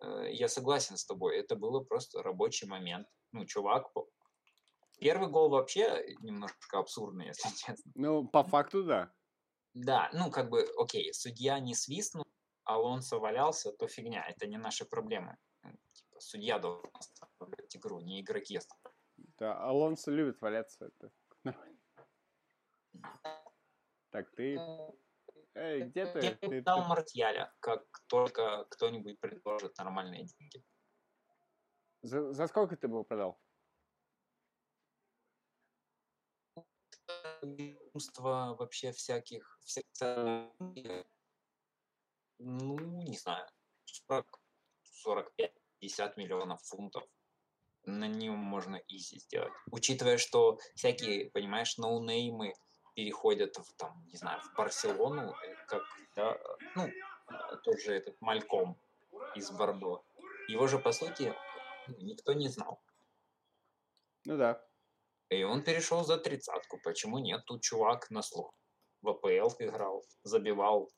я 0.00 0.48
согласен 0.48 0.96
с 0.96 1.04
тобой, 1.04 1.38
это 1.38 1.56
было 1.56 1.80
просто 1.80 2.22
рабочий 2.22 2.66
момент. 2.66 3.08
Ну, 3.32 3.46
чувак, 3.46 3.90
первый 4.98 5.28
гол 5.28 5.50
вообще 5.50 6.16
немножко 6.20 6.78
абсурдный, 6.78 7.26
если 7.34 7.48
честно. 7.56 7.92
Ну, 7.94 8.26
по 8.26 8.42
факту, 8.42 8.84
да. 8.84 9.12
Да, 9.74 10.08
ну 10.12 10.30
как 10.30 10.50
бы, 10.50 10.64
окей, 10.78 11.12
судья 11.12 11.58
не 11.58 11.74
свистнул, 11.74 12.24
Алонсо 12.64 13.18
валялся, 13.18 13.72
то 13.72 13.88
фигня, 13.88 14.24
это 14.28 14.46
не 14.46 14.56
наши 14.56 14.84
проблемы. 14.84 15.36
Ну, 15.62 15.72
типа, 15.92 16.20
судья 16.20 16.58
должен 16.58 16.90
останавливать 16.94 17.76
игру, 17.76 18.00
не 18.00 18.20
игроки. 18.20 18.60
Да, 19.38 19.58
Алонсо 19.58 20.10
любит 20.10 20.40
валяться. 20.40 20.86
Это 20.86 21.10
нормально. 21.44 21.78
Так, 24.10 24.30
ты... 24.36 24.58
Эй, 25.54 25.82
где 25.82 26.06
ты? 26.06 26.18
Я 26.20 26.34
Ты- 26.36 26.62
дал 26.62 26.82
ты- 26.82 26.88
Мартьяля, 26.88 27.52
как 27.60 27.84
только 28.08 28.64
кто-нибудь 28.70 29.20
предложит 29.20 29.76
нормальные 29.78 30.24
деньги. 30.24 30.64
За, 32.02 32.32
за 32.32 32.46
сколько 32.48 32.76
ты 32.76 32.88
бы 32.88 32.94
его 32.94 33.04
продал? 33.04 33.40
Безумство 37.42 38.56
вообще 38.58 38.92
всяких, 38.92 39.58
всяких, 39.64 40.50
ну, 42.38 42.78
не 43.04 43.16
знаю, 43.16 43.46
40, 43.84 44.40
45-50 45.04 46.16
миллионов 46.16 46.62
фунтов. 46.62 47.04
На 47.86 48.08
нем 48.08 48.38
можно 48.38 48.76
изи 48.88 49.18
сделать. 49.18 49.52
Учитывая, 49.70 50.16
что 50.16 50.58
всякие, 50.74 51.30
понимаешь, 51.30 51.76
ноунеймы 51.76 52.54
переходят 52.94 53.56
в, 53.56 53.74
там, 53.76 54.04
не 54.06 54.16
знаю, 54.16 54.40
в 54.40 54.54
Барселону, 54.54 55.34
э, 55.42 55.54
как, 55.66 55.82
да, 56.16 56.38
ну, 56.74 56.86
э, 56.86 57.56
тот 57.62 57.80
же 57.80 57.92
этот 57.94 58.20
Мальком 58.20 58.80
из 59.34 59.50
Бордо. 59.50 60.04
Его 60.48 60.66
же, 60.66 60.78
по 60.78 60.92
сути, 60.92 61.34
никто 61.98 62.32
не 62.32 62.48
знал. 62.48 62.82
Ну 64.24 64.36
да. 64.36 64.64
И 65.28 65.42
он 65.42 65.62
перешел 65.62 66.04
за 66.04 66.18
тридцатку. 66.18 66.78
Почему 66.82 67.18
нет? 67.18 67.44
Тут 67.46 67.62
чувак 67.62 68.10
на 68.10 68.22
слух. 68.22 68.54
В 69.02 69.08
АПЛ 69.08 69.50
играл, 69.58 70.04
забивал 70.22 70.90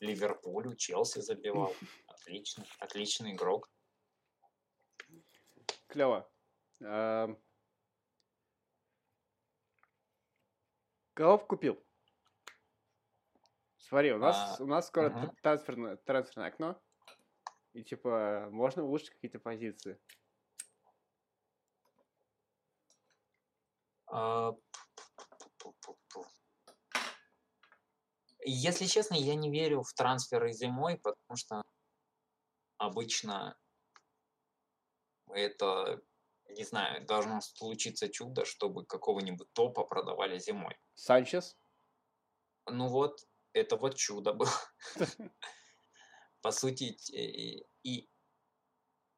Ливерпулю, 0.00 0.74
Челси 0.76 1.20
забивал. 1.20 1.74
Отлично, 2.06 2.64
отличный 2.78 3.32
игрок. 3.32 3.70
Клево. 5.86 6.28
Кого 11.14 11.38
купил? 11.38 11.80
Смотри, 13.78 14.12
у 14.12 14.18
нас, 14.18 14.58
А, 14.58 14.62
у 14.62 14.66
нас 14.66 14.88
скоро 14.88 15.10
т- 15.10 15.32
трансферное, 15.42 15.96
трансферное 15.96 16.48
окно. 16.48 16.82
И 17.72 17.84
типа 17.84 18.48
можно 18.50 18.82
улучшить 18.82 19.10
какие-то 19.10 19.38
позиции. 19.38 20.00
А. 24.06 24.52
Если 28.46 28.86
честно, 28.86 29.14
я 29.14 29.36
не 29.36 29.50
верю 29.50 29.82
в 29.82 29.92
трансферы 29.94 30.52
зимой, 30.52 30.98
потому 30.98 31.36
что 31.36 31.62
обычно 32.78 33.56
это, 35.28 36.02
не 36.48 36.64
знаю, 36.64 37.04
должно 37.06 37.40
случиться 37.40 38.08
чудо, 38.08 38.44
чтобы 38.44 38.84
какого-нибудь 38.84 39.52
топа 39.52 39.84
продавали 39.84 40.38
зимой. 40.38 40.76
Санчес? 40.94 41.56
Ну 42.66 42.88
вот, 42.88 43.20
это 43.52 43.76
вот 43.76 43.96
чудо 43.96 44.32
было. 44.32 44.50
По 46.42 46.50
сути, 46.52 46.96
и, 47.12 48.08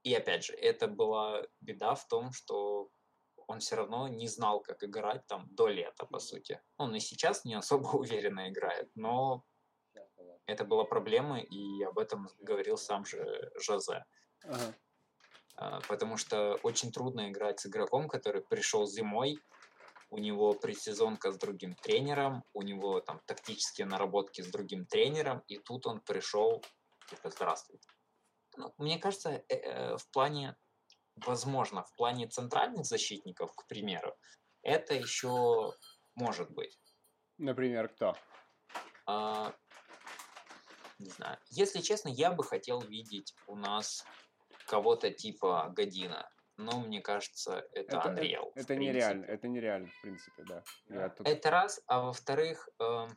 и 0.06 0.14
опять 0.14 0.44
же, 0.44 0.52
это 0.54 0.86
была 0.86 1.42
беда 1.60 1.96
в 1.96 2.06
том, 2.06 2.32
что 2.32 2.90
он 3.48 3.58
все 3.58 3.76
равно 3.76 4.08
не 4.08 4.28
знал, 4.28 4.60
как 4.60 4.84
играть 4.84 5.26
там 5.26 5.48
до 5.50 5.68
лета, 5.68 6.06
по 6.06 6.18
сути. 6.18 6.60
Он 6.76 6.94
и 6.94 7.00
сейчас 7.00 7.44
не 7.44 7.54
особо 7.54 7.88
уверенно 7.96 8.48
играет, 8.48 8.90
но 8.94 9.44
это 10.46 10.64
была 10.64 10.84
проблема, 10.84 11.40
и 11.40 11.82
об 11.82 11.98
этом 11.98 12.28
говорил 12.38 12.76
сам 12.76 13.04
же 13.04 13.50
Жозе. 13.56 14.04
Ага. 14.44 14.74
А, 15.56 15.80
Потому 15.88 16.16
что 16.16 16.54
очень 16.62 16.92
трудно 16.92 17.30
играть 17.30 17.60
с 17.60 17.66
игроком, 17.66 18.08
который 18.08 18.42
пришел 18.42 18.86
зимой, 18.86 19.38
у 20.10 20.18
него 20.18 20.54
предсезонка 20.54 21.32
с 21.32 21.38
другим 21.38 21.74
тренером, 21.74 22.44
у 22.52 22.62
него 22.62 23.00
там 23.00 23.20
тактические 23.26 23.86
наработки 23.86 24.42
с 24.42 24.46
другим 24.46 24.86
тренером, 24.86 25.42
и 25.48 25.58
тут 25.58 25.86
он 25.86 26.00
пришел, 26.00 26.62
типа, 27.10 27.30
здравствуйте. 27.30 27.88
Ну, 28.56 28.72
мне 28.78 28.98
кажется, 28.98 29.30
э, 29.30 29.44
э, 29.48 29.96
в 29.96 30.08
плане, 30.10 30.56
возможно, 31.16 31.82
в 31.82 31.94
плане 31.94 32.28
центральных 32.28 32.86
защитников, 32.86 33.52
к 33.54 33.66
примеру, 33.66 34.16
это 34.62 34.94
еще 34.94 35.74
может 36.14 36.50
быть. 36.50 36.78
Например, 37.38 37.88
кто? 37.88 38.16
А, 39.06 39.52
не 40.98 41.10
знаю. 41.10 41.38
Если 41.50 41.80
честно, 41.80 42.08
я 42.08 42.30
бы 42.30 42.44
хотел 42.44 42.80
видеть 42.80 43.34
у 43.46 43.56
нас 43.56 44.04
кого-то 44.66 45.10
типа 45.10 45.72
Година. 45.74 46.28
Но 46.58 46.80
мне 46.80 47.00
кажется, 47.00 47.68
это, 47.72 47.98
Это- 47.98 48.08
Unreal. 48.08 48.52
в 48.52 48.56
Это 48.56 48.76
нереально, 48.76 49.22
принципе. 49.24 49.32
это 49.34 49.48
нереально, 49.48 49.88
в 49.88 50.00
принципе, 50.02 50.42
да. 50.44 50.64
Я 50.88 51.08
тут- 51.10 51.26
Это 51.28 51.50
раз, 51.50 51.82
а 51.86 52.00
во-вторых, 52.00 52.68
эм, 52.80 53.10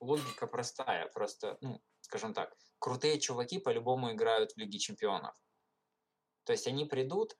логика 0.00 0.46
простая. 0.46 1.08
Просто, 1.08 1.58
ну, 1.60 1.80
скажем 2.00 2.32
так, 2.32 2.54
крутые 2.78 3.20
чуваки 3.20 3.58
по-любому 3.60 4.12
играют 4.12 4.52
в 4.52 4.56
Лиге 4.56 4.78
Чемпионов. 4.78 5.34
То 6.44 6.52
есть 6.52 6.66
они 6.66 6.86
придут, 6.86 7.36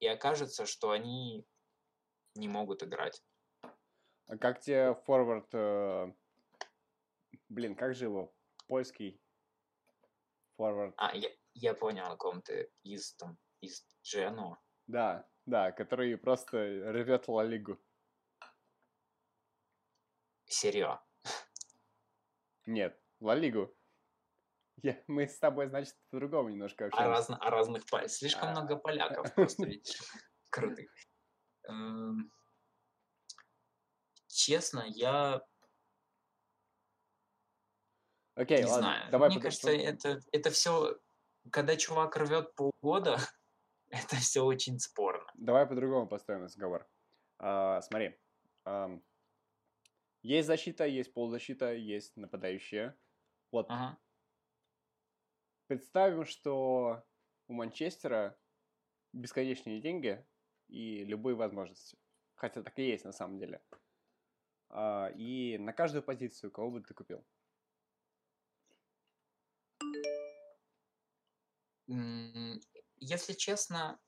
и 0.00 0.06
окажется, 0.06 0.66
что 0.66 0.90
они 0.90 1.46
не 2.34 2.48
могут 2.48 2.82
играть. 2.82 3.22
А 4.26 4.36
как 4.38 4.60
тебе 4.60 4.94
форвард... 5.04 5.48
э, 5.52 6.12
Блин, 7.48 7.76
как 7.76 7.94
же 7.94 8.06
его? 8.06 8.34
Польский 8.66 9.20
форвард. 10.56 10.94
А, 10.96 11.14
я, 11.14 11.28
я 11.58 11.74
понял, 11.74 12.04
о 12.06 12.16
ком 12.16 12.42
ты 12.42 12.70
из, 12.82 13.14
там, 13.14 13.38
из 13.60 13.86
Джено. 14.02 14.58
Да, 14.86 15.26
да, 15.46 15.72
который 15.72 16.16
просто 16.18 16.58
рвет 16.92 17.28
Ла 17.28 17.44
Лигу. 17.44 17.78
Серьё. 20.44 21.00
Нет, 22.66 23.00
Ла 23.20 23.34
Лигу. 23.34 23.74
Я- 24.82 25.02
мы 25.06 25.26
с 25.26 25.38
тобой, 25.38 25.68
значит, 25.68 25.96
по-другому 26.10 26.50
немножко 26.50 26.84
О, 26.84 26.88
общаемся. 26.88 27.10
разно- 27.10 27.36
о 27.38 27.50
разных 27.50 27.86
полях. 27.86 28.10
Слишком 28.10 28.48
А. 28.48 28.52
много 28.52 28.76
поляков 28.76 29.34
просто, 29.34 29.64
видишь, 29.66 29.98
крутых. 30.50 30.90
Эм, 31.68 32.30
Честно, 34.28 34.84
я 34.86 35.40
Окей, 38.34 38.58
не 38.58 38.64
ладно, 38.66 38.80
знаю. 38.82 39.10
давай 39.10 39.28
Мне 39.30 39.36
под- 39.38 39.44
кажется, 39.44 39.70
это, 39.70 40.20
это 40.30 40.50
все, 40.50 41.00
когда 41.50 41.76
чувак 41.76 42.16
рвет 42.16 42.54
полгода, 42.54 43.18
это 43.90 44.16
все 44.16 44.44
очень 44.44 44.78
спорно. 44.78 45.26
Давай 45.34 45.66
по-другому 45.66 46.08
построим 46.08 46.42
разговор. 46.42 46.86
А, 47.38 47.80
смотри. 47.82 48.18
ам, 48.64 49.02
есть 50.22 50.46
защита, 50.46 50.86
есть 50.86 51.14
полузащита, 51.14 51.72
есть 51.72 52.16
нападающие. 52.16 52.96
Вот 53.52 53.68
Ага. 53.68 53.96
представим, 55.68 56.24
что 56.24 57.04
у 57.48 57.52
Манчестера 57.52 58.36
бесконечные 59.12 59.80
деньги 59.80 60.24
и 60.68 61.04
любые 61.04 61.36
возможности. 61.36 61.96
Хотя 62.34 62.62
так 62.62 62.78
и 62.78 62.88
есть 62.88 63.04
на 63.04 63.12
самом 63.12 63.38
деле. 63.38 63.62
А, 64.68 65.10
и 65.16 65.58
на 65.58 65.72
каждую 65.72 66.02
позицию 66.02 66.50
кого 66.50 66.70
бы 66.70 66.80
ты 66.82 66.92
купил? 66.92 67.24
Если 71.88 73.32
честно, 73.34 74.00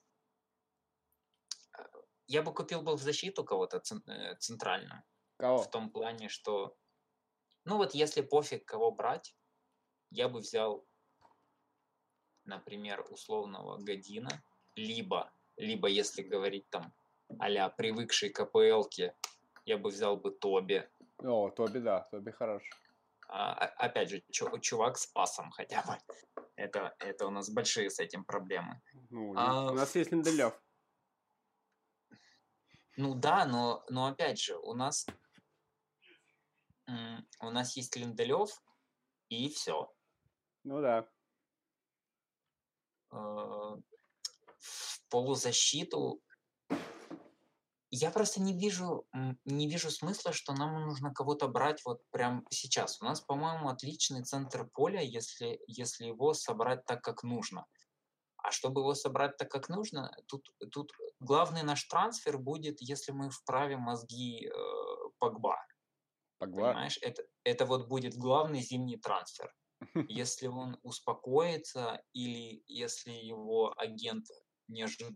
э, 1.78 1.82
я 2.26 2.42
бы 2.42 2.52
купил 2.52 2.82
бы 2.82 2.96
в 2.96 3.02
защиту 3.02 3.44
кого-то 3.44 3.82
э, 4.06 4.36
центральную. 4.36 5.02
Кого? 5.36 5.58
В 5.58 5.70
том 5.70 5.90
плане, 5.90 6.28
что, 6.28 6.76
ну 7.64 7.76
вот 7.76 7.94
если 7.94 8.22
пофиг 8.22 8.64
кого 8.64 8.90
брать, 8.90 9.36
я 10.10 10.28
бы 10.28 10.40
взял, 10.40 10.86
например, 12.44 13.06
условного 13.10 13.78
Година, 13.78 14.42
либо, 14.74 15.32
либо 15.56 15.88
если 15.88 16.22
говорить 16.22 16.68
там 16.70 16.92
а 17.38 17.68
привыкший 17.68 18.30
к 18.30 18.40
АПЛке, 18.40 19.14
я 19.66 19.76
бы 19.76 19.90
взял 19.90 20.16
бы 20.16 20.30
Тоби. 20.30 20.88
О, 21.18 21.50
Тоби, 21.50 21.78
да, 21.78 22.00
Тоби 22.10 22.30
хорош. 22.30 22.62
А, 23.28 23.52
о- 23.52 23.86
опять 23.86 24.08
же, 24.08 24.22
чу- 24.30 24.58
чувак 24.60 24.96
с 24.96 25.06
пасом 25.06 25.50
хотя 25.50 25.82
бы. 25.82 26.37
Это, 26.58 26.96
это 26.98 27.28
у 27.28 27.30
нас 27.30 27.48
большие 27.48 27.88
с 27.88 28.00
этим 28.00 28.24
проблемы. 28.24 28.82
Ну, 29.10 29.32
А, 29.36 29.70
у 29.70 29.74
нас 29.74 29.94
есть 29.94 30.10
Линделев. 30.10 30.60
Ну 32.96 33.14
да, 33.14 33.46
но, 33.46 33.84
но 33.88 34.06
опять 34.06 34.40
же, 34.40 34.56
у 34.58 34.74
нас 34.74 35.06
у 37.40 37.50
нас 37.50 37.76
есть 37.76 37.94
Линделев, 37.94 38.50
и 39.28 39.48
все. 39.50 39.94
Ну 40.64 40.80
да. 40.80 41.08
в 43.10 43.80
полузащиту 45.08 46.20
я 47.90 48.10
просто 48.10 48.40
не 48.40 48.58
вижу, 48.58 49.06
не 49.44 49.68
вижу 49.68 49.90
смысла, 49.90 50.32
что 50.32 50.52
нам 50.52 50.86
нужно 50.86 51.12
кого-то 51.12 51.48
брать 51.48 51.82
вот 51.84 52.02
прям 52.10 52.46
сейчас. 52.50 53.00
У 53.00 53.04
нас, 53.04 53.20
по-моему, 53.20 53.68
отличный 53.68 54.24
центр 54.24 54.68
поля, 54.68 55.00
если, 55.00 55.60
если 55.66 56.06
его 56.06 56.34
собрать 56.34 56.84
так, 56.84 57.02
как 57.02 57.22
нужно. 57.22 57.66
А 58.36 58.50
чтобы 58.50 58.82
его 58.82 58.94
собрать 58.94 59.36
так, 59.36 59.50
как 59.50 59.68
нужно, 59.68 60.14
тут, 60.26 60.48
тут 60.70 60.92
главный 61.18 61.62
наш 61.62 61.84
трансфер 61.84 62.38
будет, 62.38 62.80
если 62.80 63.12
мы 63.12 63.30
вправим 63.30 63.80
мозги 63.80 64.46
э, 64.46 64.50
Погба. 65.18 65.56
Погба. 66.38 66.68
Понимаешь, 66.68 66.98
это, 67.02 67.22
это 67.44 67.66
вот 67.66 67.88
будет 67.88 68.14
главный 68.14 68.60
зимний 68.60 68.96
трансфер. 68.96 69.52
Если 70.08 70.46
он 70.46 70.78
успокоится 70.82 72.02
или 72.12 72.64
если 72.66 73.12
его 73.12 73.72
агент 73.78 74.26
неожиданно 74.66 75.14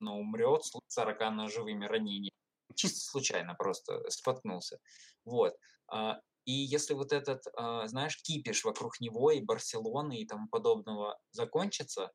умрет 0.00 0.64
с 0.64 0.72
40 0.88 1.20
ножевыми 1.34 1.86
ранениями, 1.86 2.30
чисто 2.74 3.00
случайно 3.00 3.54
просто 3.54 4.08
споткнулся. 4.10 4.78
Вот. 5.24 5.54
А, 5.88 6.18
и 6.44 6.52
если 6.52 6.94
вот 6.94 7.12
этот, 7.12 7.42
а, 7.56 7.86
знаешь, 7.86 8.20
кипиш 8.22 8.64
вокруг 8.64 9.00
него 9.00 9.30
и 9.30 9.42
Барселоны 9.42 10.18
и 10.18 10.26
тому 10.26 10.48
подобного 10.48 11.18
закончится, 11.32 12.10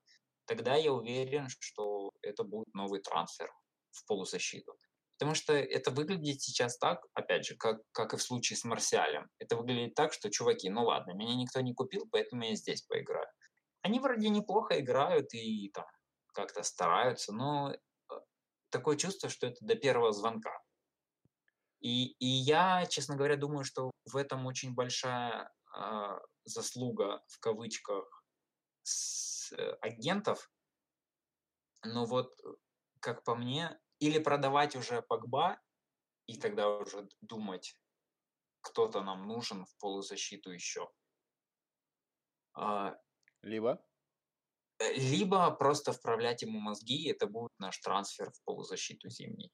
тогда 0.46 0.76
я 0.76 0.92
уверен, 0.92 1.48
что 1.60 2.12
это 2.22 2.44
будет 2.44 2.74
новый 2.74 3.02
трансфер 3.02 3.52
в 3.92 4.06
полузащиту. 4.06 4.76
Потому 5.18 5.34
что 5.34 5.54
это 5.54 5.92
выглядит 5.92 6.42
сейчас 6.42 6.78
так, 6.78 7.06
опять 7.14 7.46
же, 7.46 7.56
как, 7.56 7.78
как 7.94 8.14
и 8.14 8.18
в 8.18 8.22
случае 8.22 8.58
с 8.58 8.66
Марсиалем. 8.66 9.30
Это 9.40 9.56
выглядит 9.56 9.96
так, 9.96 10.12
что, 10.12 10.30
чуваки, 10.30 10.70
ну 10.70 10.84
ладно, 10.84 11.12
меня 11.12 11.36
никто 11.36 11.62
не 11.62 11.74
купил, 11.74 12.06
поэтому 12.12 12.44
я 12.44 12.56
здесь 12.56 12.82
поиграю. 12.82 13.28
Они 13.82 14.00
вроде 14.00 14.30
неплохо 14.30 14.80
играют 14.80 15.34
и 15.34 15.70
там 15.70 15.86
как-то 16.36 16.62
стараются, 16.64 17.34
но 17.34 17.72
э, 17.72 17.76
такое 18.70 18.98
чувство, 18.98 19.30
что 19.30 19.48
это 19.48 19.58
до 19.66 19.76
первого 19.76 20.12
звонка. 20.12 20.62
И, 21.80 22.14
и 22.20 22.28
я, 22.28 22.86
честно 22.86 23.16
говоря, 23.16 23.38
думаю, 23.38 23.64
что 23.64 23.92
в 24.06 24.18
этом 24.18 24.46
очень 24.46 24.74
большая 24.74 25.52
э, 25.76 26.20
заслуга, 26.44 27.24
в 27.28 27.40
кавычках, 27.40 28.24
с, 28.84 29.52
э, 29.54 29.72
агентов. 29.82 30.52
Но 31.84 32.06
вот, 32.06 32.34
как 33.00 33.24
по 33.24 33.36
мне, 33.36 33.80
или 34.00 34.20
продавать 34.20 34.76
уже 34.76 35.02
Погба, 35.02 35.60
и 36.28 36.40
тогда 36.40 36.70
уже 36.70 37.08
думать, 37.22 37.80
кто-то 38.62 39.02
нам 39.04 39.28
нужен 39.28 39.66
в 39.66 39.78
полузащиту 39.78 40.52
еще. 40.52 40.90
А, 42.54 42.98
либо? 43.42 43.86
Э, 44.80 44.94
либо 44.94 45.52
просто 45.52 45.94
вправлять 45.94 46.42
ему 46.42 46.60
мозги, 46.60 47.04
и 47.04 47.12
это 47.12 47.28
будет 47.28 47.52
наш 47.60 47.80
трансфер 47.80 48.32
в 48.32 48.44
полузащиту 48.44 49.10
зимний. 49.10 49.52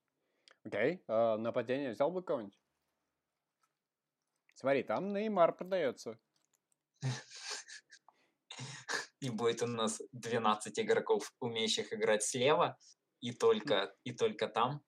Окей. 0.63 0.95
Okay. 0.95 1.03
А, 1.07 1.37
нападение 1.37 1.91
взял 1.91 2.11
бы 2.11 2.23
кого-нибудь? 2.23 2.59
Смотри, 4.55 4.83
там 4.83 5.13
Неймар 5.13 5.55
продается. 5.55 6.19
И 9.19 9.29
будет 9.29 9.61
у 9.61 9.67
нас 9.67 10.01
12 10.11 10.79
игроков, 10.79 11.31
умеющих 11.39 11.93
играть 11.93 12.23
слева, 12.23 12.77
и 13.19 13.31
только, 13.31 13.93
и 14.03 14.13
только 14.13 14.47
там. 14.47 14.81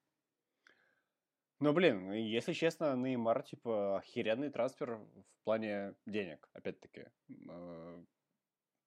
Ну, 1.60 1.72
блин, 1.72 2.12
если 2.12 2.52
честно, 2.52 2.96
Неймар, 2.96 3.42
типа, 3.44 3.98
охеренный 3.98 4.50
трансфер 4.50 4.96
в 4.96 5.24
плане 5.44 5.94
денег, 6.04 6.48
опять-таки. 6.52 7.06
Э, 7.48 8.04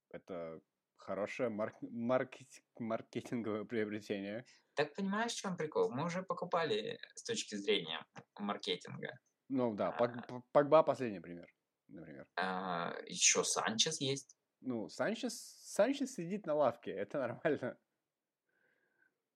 это 0.10 0.62
хорошее 0.98 1.50
марк- 1.50 1.82
маркет- 1.82 2.62
маркетинговое 2.80 3.64
приобретение. 3.66 4.45
Так 4.76 4.93
понимаешь, 4.93 5.34
в 5.34 5.38
чем 5.38 5.58
прикол? 5.58 5.89
Мы 5.89 6.06
уже 6.06 6.24
покупали 6.24 7.00
с 7.16 7.24
точки 7.24 7.56
зрения 7.56 8.06
маркетинга. 8.38 9.18
Ну 9.50 9.74
да, 9.74 9.89
а, 9.89 10.41
Погба 10.52 10.84
последний 10.84 11.20
пример, 11.20 11.48
например. 11.88 12.28
А, 12.36 12.93
еще 13.06 13.43
Санчес 13.43 14.02
есть. 14.02 14.36
Ну, 14.60 14.89
Санчес, 14.89 15.39
Санчес 15.64 16.14
сидит 16.14 16.45
на 16.45 16.56
лавке, 16.56 16.91
это 16.91 17.20
нормально. 17.20 17.78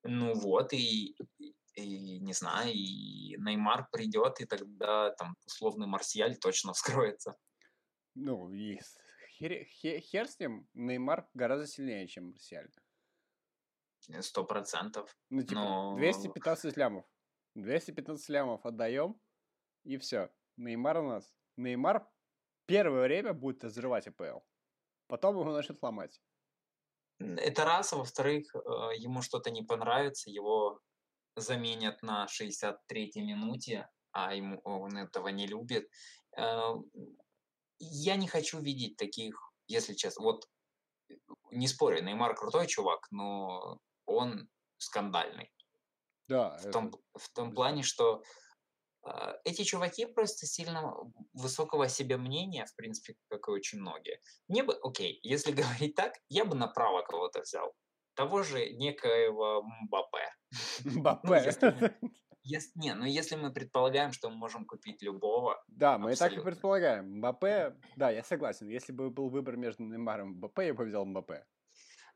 Ну 0.03 0.33
вот, 0.33 0.73
и, 0.73 1.15
и 1.75 2.19
не 2.19 2.33
знаю, 2.33 2.73
и 2.73 3.37
Неймар 3.37 3.87
придет, 3.91 4.41
и 4.41 4.45
тогда 4.45 5.11
там 5.11 5.35
условный 5.45 5.87
Марсиаль 5.87 6.37
точно 6.37 6.73
вскроется. 6.73 7.35
Ну, 8.15 8.51
и 8.51 8.79
хер, 9.41 9.65
хер, 9.65 9.99
хер 9.99 10.27
с 10.27 10.39
ним, 10.39 10.67
Неймар 10.73 11.27
гораздо 11.33 11.67
сильнее, 11.67 12.07
чем 12.07 12.29
Марсиаль. 12.31 12.69
Сто 14.21 14.43
процентов. 14.43 15.15
Ну, 15.29 15.41
типа, 15.41 15.61
Но... 15.61 15.95
215 15.97 16.77
лямов. 16.77 17.05
215 17.55 18.29
лямов 18.29 18.65
отдаем, 18.65 19.19
и 19.83 19.97
все. 19.97 20.29
Неймар 20.57 20.97
у 20.97 21.07
нас. 21.07 21.33
Неймар 21.57 22.07
первое 22.65 23.03
время 23.03 23.33
будет 23.33 23.63
взрывать 23.63 24.07
АПЛ. 24.07 24.39
Потом 25.07 25.39
его 25.39 25.51
начнут 25.51 25.81
ломать. 25.83 26.21
Это 27.19 27.65
раз, 27.65 27.93
а 27.93 27.97
во-вторых, 27.97 28.55
э, 28.55 28.59
ему 28.97 29.21
что-то 29.21 29.51
не 29.51 29.61
понравится, 29.61 30.31
его 30.31 30.79
заменят 31.35 32.01
на 32.01 32.25
63-й 32.25 33.21
минуте, 33.21 33.87
а 34.11 34.33
ему 34.33 34.59
он 34.63 34.97
этого 34.97 35.27
не 35.27 35.45
любит. 35.45 35.87
Э, 37.81 37.85
я 37.85 38.15
не 38.15 38.27
хочу 38.27 38.59
видеть 38.59 38.97
таких, 38.97 39.35
если 39.67 39.93
честно. 39.93 40.23
Вот 40.23 40.47
не 41.51 41.67
спорю, 41.67 42.03
Неймар 42.03 42.35
крутой 42.35 42.67
чувак, 42.67 43.07
но 43.11 43.79
он 44.05 44.49
скандальный. 44.77 45.51
Да. 46.27 46.57
В 46.57 46.71
том, 46.71 46.91
в 47.13 47.29
том 47.33 47.53
плане, 47.53 47.83
что 47.83 48.23
а, 49.03 49.35
эти 49.43 49.63
чуваки 49.63 50.05
просто 50.05 50.45
сильно 50.45 50.93
высокого 51.33 51.89
себе 51.89 52.17
мнения, 52.17 52.65
в 52.65 52.75
принципе, 52.75 53.15
как 53.29 53.47
и 53.47 53.51
очень 53.51 53.79
многие. 53.79 54.21
Мне 54.47 54.63
бы, 54.63 54.73
окей, 54.81 55.19
если 55.23 55.51
говорить 55.51 55.95
так, 55.95 56.13
я 56.29 56.45
бы 56.45 56.55
направо 56.55 57.01
кого-то 57.01 57.41
взял. 57.41 57.73
Того 58.15 58.43
же 58.43 58.69
некоего 58.71 59.63
Мбаппе. 59.63 60.33
Мбаппе. 60.85 61.97
Если, 62.43 62.71
не, 62.79 62.93
ну 62.95 63.05
если 63.05 63.35
мы 63.35 63.53
предполагаем, 63.53 64.11
что 64.11 64.29
мы 64.29 64.35
можем 64.35 64.65
купить 64.65 65.01
любого. 65.01 65.63
Да, 65.67 65.97
мы 65.97 66.11
абсолютно. 66.11 66.37
так 66.37 66.45
и 66.45 66.51
предполагаем. 66.51 67.17
Мбаппе, 67.17 67.77
да, 67.95 68.09
я 68.09 68.23
согласен. 68.23 68.67
Если 68.67 68.91
бы 68.91 69.09
был 69.09 69.29
выбор 69.29 69.57
между 69.57 69.83
Неймаром 69.83 70.33
и 70.33 70.35
Мбаппе, 70.37 70.67
я 70.67 70.73
бы 70.73 70.85
взял 70.85 71.05
Мбаппе. 71.05 71.45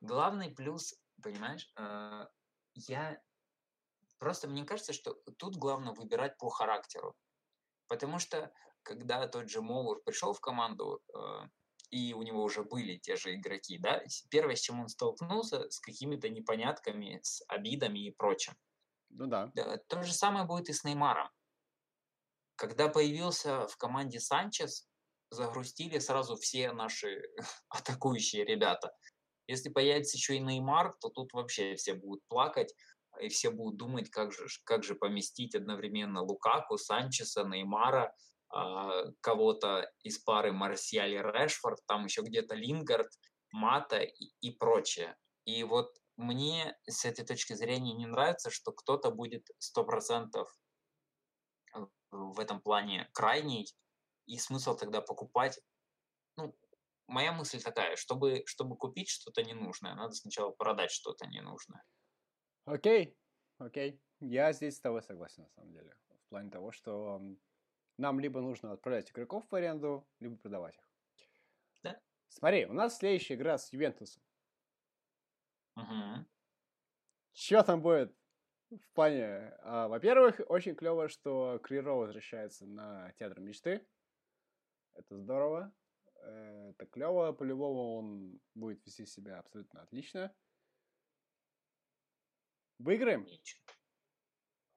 Главный 0.02 0.50
плюс, 0.50 0.96
понимаешь, 1.22 1.72
э, 1.78 2.26
я 2.74 3.22
Просто 4.20 4.48
мне 4.48 4.66
кажется, 4.66 4.94
что 4.94 5.14
тут 5.38 5.58
главное 5.58 5.94
выбирать 5.94 6.38
по 6.38 6.50
характеру. 6.50 7.16
Потому 7.88 8.20
что 8.20 8.52
когда 8.84 9.28
тот 9.28 9.50
же 9.50 9.62
Моур 9.62 10.02
пришел 10.04 10.34
в 10.34 10.40
команду, 10.40 11.02
э, 11.14 11.20
и 11.90 12.14
у 12.14 12.22
него 12.24 12.44
уже 12.44 12.64
были 12.64 12.98
те 12.98 13.16
же 13.16 13.36
игроки, 13.36 13.78
да, 13.78 14.02
первое, 14.30 14.56
с 14.56 14.62
чем 14.62 14.80
он 14.80 14.88
столкнулся, 14.88 15.70
с 15.70 15.80
какими-то 15.80 16.30
непонятками, 16.30 17.20
с 17.22 17.44
обидами 17.48 18.00
и 18.08 18.12
прочим. 18.12 18.54
Ну 19.18 19.28
да. 19.28 19.52
да. 19.56 19.78
То 19.88 20.04
же 20.04 20.14
самое 20.14 20.46
будет 20.46 20.70
и 20.70 20.74
с 20.74 20.84
Неймаром. 20.84 21.30
Когда 22.56 22.90
появился 22.90 23.68
в 23.68 23.78
команде 23.78 24.20
Санчес, 24.20 24.88
загрустили 25.30 26.00
сразу 26.00 26.36
все 26.36 26.72
наши 26.72 27.24
атакующие 27.70 28.46
ребята. 28.46 28.94
Если 29.48 29.70
появится 29.70 30.18
еще 30.18 30.36
и 30.36 30.40
Неймар, 30.40 30.96
то 31.00 31.10
тут 31.10 31.34
вообще 31.34 31.76
все 31.76 31.94
будут 31.94 32.24
плакать, 32.28 32.74
и 33.22 33.30
все 33.30 33.52
будут 33.52 33.78
думать, 33.78 34.10
как 34.10 34.34
же, 34.34 34.48
как 34.64 34.84
же 34.84 34.96
поместить 34.96 35.56
одновременно 35.56 36.22
Лукаку, 36.22 36.78
Санчеса, 36.78 37.44
Неймара, 37.44 38.14
э, 38.54 39.12
кого-то 39.22 39.90
из 40.04 40.20
пары 40.20 40.52
Марсиаль 40.52 41.16
Решфорд, 41.16 41.80
там 41.86 42.06
еще 42.06 42.22
где-то 42.22 42.56
Лингард, 42.56 43.10
Мата 43.52 44.00
и, 44.00 44.32
и 44.42 44.52
прочее. 44.52 45.16
И 45.46 45.64
вот 45.64 45.96
мне 46.18 46.78
с 46.88 47.06
этой 47.06 47.26
точки 47.26 47.54
зрения 47.54 47.94
не 47.94 48.06
нравится, 48.06 48.50
что 48.50 48.72
кто-то 48.72 49.12
будет 49.12 49.48
100% 49.78 50.46
в 52.12 52.40
этом 52.40 52.62
плане 52.62 53.10
крайний, 53.14 53.68
и 54.26 54.38
смысл 54.38 54.76
тогда 54.76 55.02
покупать. 55.02 55.60
Ну, 56.38 56.56
моя 57.08 57.32
мысль 57.32 57.62
такая, 57.62 57.96
чтобы, 57.96 58.44
чтобы 58.46 58.78
купить 58.78 59.10
что-то 59.10 59.44
ненужное, 59.44 59.96
надо 59.96 60.14
сначала 60.14 60.52
продать 60.52 60.92
что-то 60.92 61.28
ненужное. 61.28 61.84
Окей, 62.66 63.18
окей. 63.60 64.02
Я 64.20 64.54
здесь 64.54 64.78
с 64.78 64.82
тобой 64.82 65.04
согласен, 65.04 65.44
на 65.44 65.50
самом 65.50 65.74
деле. 65.74 65.96
В 66.10 66.30
плане 66.30 66.50
того, 66.50 66.72
что 66.72 67.22
нам 67.98 68.20
либо 68.20 68.42
нужно 68.42 68.72
отправлять 68.72 69.12
игроков 69.12 69.46
в 69.50 69.56
аренду, 69.56 70.08
либо 70.20 70.38
продавать 70.38 70.76
их. 70.78 70.84
Да. 71.84 72.02
Смотри, 72.30 72.66
у 72.66 72.74
нас 72.74 72.98
следующая 72.98 73.36
игра 73.36 73.58
с 73.58 73.72
Ювентусом. 73.72 74.24
Угу. 75.76 76.26
Что 77.34 77.64
там 77.64 77.82
будет 77.82 78.16
в 78.70 78.94
плане? 78.94 79.54
А, 79.62 79.88
во-первых, 79.88 80.42
очень 80.48 80.76
клево, 80.76 81.10
что 81.10 81.60
Криро 81.64 81.94
возвращается 81.94 82.66
на 82.66 83.12
Театр 83.14 83.40
мечты. 83.40 83.86
Это 84.94 85.18
здорово. 85.18 85.74
Э, 86.22 86.70
это 86.72 86.86
клево. 86.86 87.34
По-любому 87.34 87.98
он 87.98 88.40
будет 88.54 88.86
вести 88.86 89.06
себя 89.06 89.40
абсолютно 89.40 89.82
отлично. 89.82 90.34
Выиграем? 92.80 93.28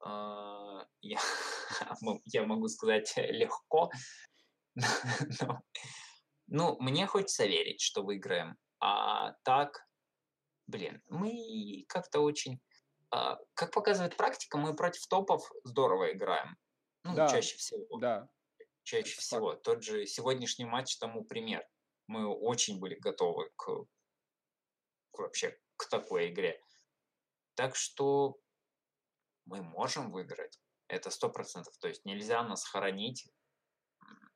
А, 0.01 0.87
я, 1.01 1.19
я 2.25 2.47
могу 2.47 2.69
сказать 2.69 3.13
легко. 3.17 3.91
ну, 6.47 6.77
мне 6.81 7.07
хочется 7.07 7.47
верить, 7.47 7.81
что 7.81 8.03
выиграем. 8.03 8.57
А 8.81 9.33
так, 9.43 9.88
блин, 10.69 11.03
мы 11.09 11.85
как-то 11.89 12.21
очень... 12.21 12.61
А, 13.11 13.39
как 13.55 13.73
показывает 13.73 14.17
практика, 14.17 14.59
мы 14.59 14.77
против 14.77 15.07
топов 15.07 15.51
здорово 15.65 16.13
играем. 16.13 16.57
Ну, 17.05 17.15
да, 17.15 17.29
чаще 17.29 17.57
всего. 17.57 17.99
Да. 17.99 18.29
Чаще 18.85 19.15
Это 19.15 19.21
всего. 19.21 19.55
Тот 19.55 19.83
же 19.83 20.07
сегодняшний 20.07 20.67
матч 20.67 20.97
тому 20.99 21.25
пример. 21.25 21.67
Мы 22.07 22.27
очень 22.27 22.79
были 22.79 22.95
готовы 22.95 23.51
к, 23.57 23.85
к 25.11 25.19
вообще 25.19 25.59
к 25.77 25.89
такой 25.89 26.29
игре. 26.29 26.63
Так 27.55 27.75
что 27.75 28.39
мы 29.47 29.63
можем 29.63 30.11
выиграть. 30.11 30.61
Это 30.89 31.11
сто 31.11 31.31
процентов. 31.31 31.77
То 31.79 31.89
есть 31.89 32.05
нельзя 32.05 32.43
нас 32.43 32.65
хоронить 32.65 33.27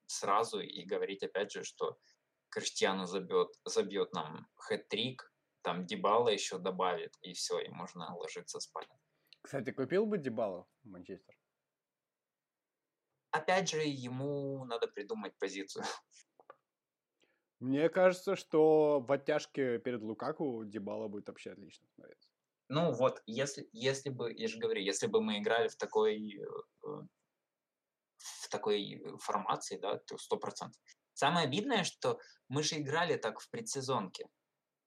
сразу 0.06 0.60
и 0.60 0.84
говорить 0.84 1.22
опять 1.22 1.52
же, 1.52 1.64
что 1.64 1.98
Криштиану 2.50 3.06
забьет, 3.06 3.48
забьет 3.64 4.12
нам 4.12 4.46
хэт-трик, 4.56 5.31
там 5.62 5.86
Дебала 5.86 6.28
еще 6.28 6.58
добавит, 6.58 7.16
и 7.22 7.32
все, 7.32 7.58
и 7.60 7.68
можно 7.68 8.14
ложиться 8.16 8.60
спать. 8.60 8.88
Кстати, 9.42 9.72
купил 9.72 10.06
бы 10.06 10.18
Дебалу 10.18 10.68
Манчестер? 10.84 11.34
Опять 13.30 13.70
же, 13.70 13.78
ему 13.82 14.64
надо 14.64 14.86
придумать 14.88 15.36
позицию. 15.38 15.84
Мне 17.60 17.88
кажется, 17.88 18.36
что 18.36 19.00
в 19.00 19.10
оттяжке 19.10 19.78
перед 19.78 20.02
Лукаку 20.02 20.64
Дебала 20.64 21.08
будет 21.08 21.28
вообще 21.28 21.52
отлично 21.52 21.86
смотреться. 21.94 22.28
Ну 22.68 22.92
вот, 22.92 23.22
если, 23.26 23.68
если 23.72 24.10
бы, 24.10 24.32
я 24.32 24.48
же 24.48 24.58
говорю, 24.58 24.80
если 24.80 25.06
бы 25.06 25.20
мы 25.20 25.38
играли 25.38 25.68
в 25.68 25.76
такой, 25.76 26.38
э, 26.38 27.02
в 28.16 28.48
такой 28.50 29.02
формации, 29.18 29.78
да, 29.78 29.98
то 29.98 30.18
сто 30.18 30.36
процентов. 30.36 30.80
Самое 31.14 31.46
обидное, 31.46 31.84
что 31.84 32.18
мы 32.48 32.62
же 32.62 32.78
играли 32.78 33.16
так 33.16 33.40
в 33.40 33.50
предсезонке. 33.50 34.26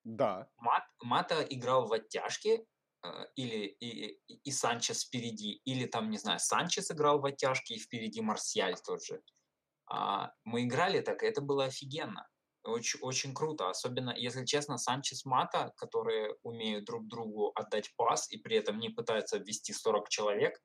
Да. 0.06 0.48
Мат, 0.58 0.84
Мата 1.02 1.42
играл 1.50 1.88
в 1.88 1.94
оттяжке, 1.94 2.64
э, 3.04 3.26
или 3.36 3.76
и, 3.80 4.20
и, 4.44 4.52
Санчес 4.52 5.04
впереди, 5.04 5.62
или 5.66 5.88
там, 5.88 6.12
не 6.12 6.18
знаю, 6.18 6.40
Санчес 6.40 6.92
играл 6.92 7.20
в 7.20 7.26
оттяжке, 7.26 7.74
и 7.74 7.80
впереди 7.80 8.22
Марсиаль 8.22 8.78
тот 8.86 9.04
же. 9.04 9.22
А, 9.88 10.32
мы 10.44 10.64
играли 10.64 11.02
так, 11.02 11.24
и 11.24 11.26
это 11.26 11.42
было 11.42 11.66
офигенно. 11.66 12.28
Очень, 12.64 13.00
очень 13.02 13.34
круто, 13.34 13.70
особенно, 13.70 14.12
если 14.16 14.46
честно, 14.46 14.78
Санчес 14.78 15.26
Мата, 15.26 15.74
которые 15.76 16.36
умеют 16.44 16.86
друг 16.86 17.08
другу 17.08 17.52
отдать 17.56 17.92
пас 17.96 18.32
и 18.32 18.38
при 18.38 18.58
этом 18.58 18.80
не 18.80 18.90
пытаются 18.90 19.38
ввести 19.38 19.74
40 19.74 20.10
человек, 20.10 20.60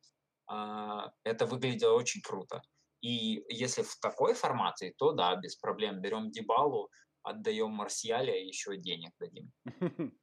а, 0.47 1.13
это 1.25 1.47
выглядело 1.47 1.95
очень 1.95 2.21
круто. 2.21 2.63
И 3.01 3.43
если 3.49 3.83
в 3.83 3.99
такой 4.01 4.35
формации, 4.35 4.95
то 4.99 5.13
да, 5.13 5.35
без 5.37 5.57
проблем. 5.57 6.03
Берем 6.03 6.31
Дебалу, 6.31 6.91
отдаем 7.23 7.71
Марсиаля 7.71 8.37
и 8.37 8.47
еще 8.47 8.77
денег 8.77 9.13
дадим. 9.19 9.53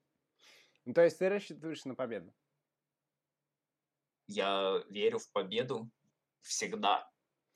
Ну, 0.85 0.93
то 0.93 1.03
есть 1.03 1.19
ты 1.19 1.27
рассчитываешь 1.27 1.83
на 1.83 1.95
победу? 1.95 2.33
Я 4.27 4.81
верю 4.87 5.19
в 5.19 5.29
победу 5.33 5.91
всегда. 6.39 7.11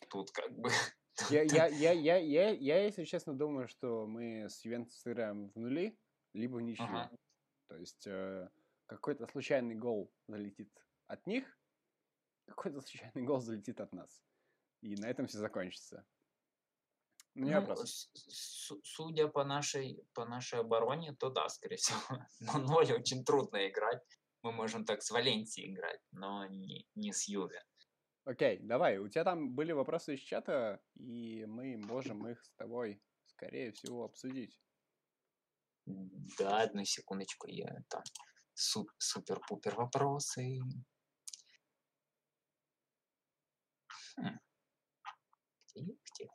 Тут 0.09 0.31
как 0.31 0.51
бы... 0.51 0.69
Я, 1.29 1.43
я, 1.43 1.67
я, 1.67 1.91
я, 1.91 2.17
я, 2.17 2.49
я, 2.49 2.83
если 2.83 3.03
честно, 3.03 3.33
думаю, 3.33 3.67
что 3.67 4.07
мы 4.07 4.49
с 4.49 4.65
Ювентус 4.65 4.97
сыграем 4.99 5.49
в 5.51 5.55
нули, 5.55 5.97
либо 6.33 6.55
в 6.55 6.61
ничью. 6.61 6.85
Ага. 6.85 7.11
То 7.67 7.77
есть 7.77 8.07
э, 8.07 8.49
какой-то 8.87 9.27
случайный 9.27 9.75
гол 9.75 10.11
залетит 10.27 10.69
от 11.07 11.25
них, 11.27 11.45
какой-то 12.47 12.81
случайный 12.81 13.23
гол 13.23 13.39
залетит 13.39 13.79
от 13.79 13.93
нас. 13.93 14.23
И 14.81 14.95
на 14.95 15.09
этом 15.09 15.27
все 15.27 15.37
закончится. 15.37 16.05
Ну, 17.33 17.49
ну 17.61 17.75
судя 18.83 19.27
по 19.27 19.45
нашей, 19.45 20.03
по 20.13 20.25
нашей 20.25 20.59
обороне, 20.59 21.13
то 21.13 21.29
да, 21.29 21.47
скорее 21.49 21.77
всего. 21.77 21.99
Но 22.39 22.57
ноль 22.59 22.91
очень 22.91 23.23
трудно 23.23 23.67
играть. 23.69 24.01
Мы 24.43 24.51
можем 24.51 24.85
так 24.85 25.01
с 25.01 25.11
Валенсией 25.11 25.71
играть, 25.71 26.01
но 26.11 26.47
не, 26.47 26.87
не 26.95 27.13
с 27.13 27.27
Юве. 27.27 27.63
Окей, 28.25 28.57
давай. 28.59 28.97
У 28.97 29.07
тебя 29.07 29.23
там 29.23 29.53
были 29.53 29.71
вопросы 29.71 30.15
из 30.15 30.19
чата, 30.21 30.81
и 30.95 31.45
мы 31.45 31.77
можем 31.77 32.27
их 32.27 32.43
с 32.43 32.51
тобой, 32.55 32.99
скорее 33.27 33.71
всего, 33.71 34.03
обсудить. 34.03 34.59
Да, 35.85 36.61
одну 36.61 36.85
секундочку, 36.85 37.47
я 37.47 37.83
там 37.87 38.03
супер-пупер 38.53 39.75
вопросы. 39.75 40.59
Хм. 44.17 44.39
Где, 45.75 45.81
где? 45.83 46.29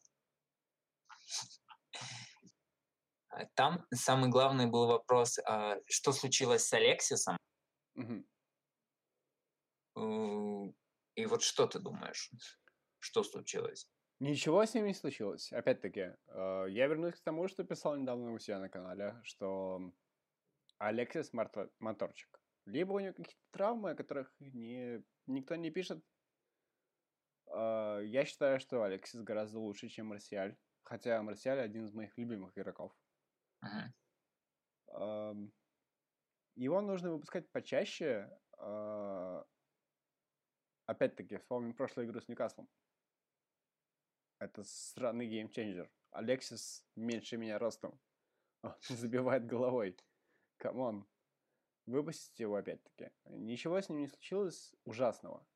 А, 3.26 3.26
там 3.55 3.87
самый 3.93 4.31
главный 4.31 4.67
был 4.67 4.87
вопрос, 4.87 5.39
а, 5.39 5.77
что 5.87 6.13
случилось 6.13 6.67
с 6.67 6.73
Алексисом? 6.73 7.37
Угу. 7.95 8.25
И 11.17 11.27
вот 11.27 11.43
что 11.43 11.67
ты 11.67 11.79
думаешь, 11.79 12.31
что 12.99 13.23
случилось? 13.23 13.89
Ничего 14.21 14.65
с 14.65 14.75
ним 14.75 14.87
не 14.87 14.95
случилось. 14.95 15.53
Опять-таки, 15.53 16.15
э, 16.29 16.67
я 16.69 16.87
вернусь 16.87 17.15
к 17.15 17.23
тому, 17.23 17.49
что 17.49 17.65
писал 17.65 17.97
недавно 17.97 18.33
у 18.33 18.39
себя 18.39 18.59
на 18.59 18.71
канале, 18.71 19.21
что 19.23 19.93
Алексис 20.79 21.33
моторчик. 21.33 22.41
Либо 22.65 22.93
у 22.93 22.99
него 22.99 23.13
какие-то 23.13 23.35
травмы, 23.51 23.91
о 23.91 23.95
которых 23.95 24.35
не, 24.39 25.03
никто 25.27 25.57
не 25.57 25.71
пишет. 25.71 26.03
Э, 27.49 28.01
я 28.05 28.25
считаю, 28.25 28.59
что 28.59 28.83
Алексис 28.83 29.21
гораздо 29.23 29.59
лучше, 29.59 29.89
чем 29.89 30.07
Марсиаль. 30.07 30.57
Хотя 30.83 31.23
Марсиаль 31.23 31.61
один 31.61 31.85
из 31.85 31.93
моих 31.93 32.17
любимых 32.17 32.57
игроков. 32.57 32.93
Его 36.57 36.81
нужно 36.81 37.11
выпускать 37.13 37.51
почаще. 37.51 38.31
А, 38.59 39.45
опять-таки, 40.87 41.37
вспомним 41.37 41.75
прошлую 41.75 42.09
игру 42.09 42.21
с 42.21 42.29
Ньюкаслом. 42.29 42.69
Это 44.39 44.65
странный 44.65 45.27
геймченджер. 45.27 45.91
Алексис 46.11 46.87
меньше 46.95 47.37
меня 47.37 47.59
ростом. 47.59 48.01
Он 48.63 48.75
забивает 48.89 49.47
головой. 49.47 49.97
Come 50.57 50.85
on. 50.85 51.07
Выпустите 51.87 52.45
его 52.45 52.57
опять-таки. 52.57 53.11
Ничего 53.27 53.81
с 53.81 53.89
ним 53.89 54.01
не 54.01 54.09
случилось 54.09 54.75
ужасного. 54.85 55.47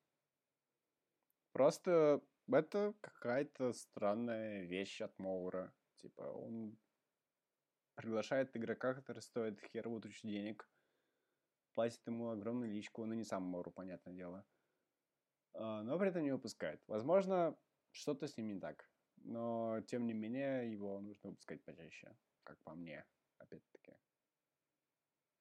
Просто 1.52 2.22
это 2.46 2.94
какая-то 3.00 3.72
странная 3.72 4.64
вещь 4.64 5.00
от 5.00 5.18
Моура. 5.18 5.72
Типа, 5.96 6.22
он 6.22 6.78
приглашает 7.94 8.56
игрока, 8.56 8.94
который 8.94 9.20
стоит 9.20 9.60
херовую 9.72 10.00
тучу 10.00 10.26
денег, 10.26 10.68
платит 11.74 12.00
ему 12.06 12.30
огромную 12.30 12.72
личку, 12.72 13.04
ну 13.04 13.14
не 13.14 13.24
сам 13.24 13.42
Мору, 13.42 13.70
понятное 13.70 14.14
дело, 14.14 14.44
а, 15.54 15.82
но 15.82 15.98
при 15.98 16.08
этом 16.08 16.22
не 16.22 16.32
выпускает. 16.32 16.82
Возможно, 16.86 17.56
что-то 17.92 18.26
с 18.26 18.36
ним 18.36 18.48
не 18.48 18.60
так, 18.60 18.88
но 19.16 19.80
тем 19.82 20.06
не 20.06 20.14
менее 20.14 20.70
его 20.70 21.00
нужно 21.00 21.30
выпускать 21.30 21.64
почаще, 21.64 22.14
как 22.42 22.62
по 22.64 22.74
мне, 22.74 23.04
опять-таки. 23.38 23.94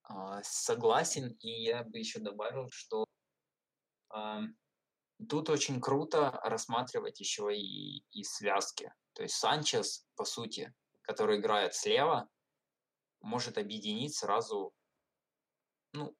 А, 0.03 0.41
согласен, 0.43 1.37
и 1.41 1.49
я 1.49 1.83
бы 1.83 1.99
еще 1.99 2.19
добавил, 2.19 2.69
что 2.71 3.05
э, 4.13 4.39
тут 5.27 5.49
очень 5.49 5.79
круто 5.79 6.39
рассматривать 6.43 7.19
еще 7.19 7.55
и, 7.55 8.03
и 8.11 8.23
связки. 8.23 8.91
То 9.13 9.23
есть 9.23 9.35
Санчес, 9.35 10.07
по 10.15 10.25
сути, 10.25 10.73
который 11.01 11.39
играет 11.39 11.75
слева, 11.75 12.27
может 13.21 13.57
объединить 13.57 14.15
сразу 14.15 14.73
ну, 15.93 16.15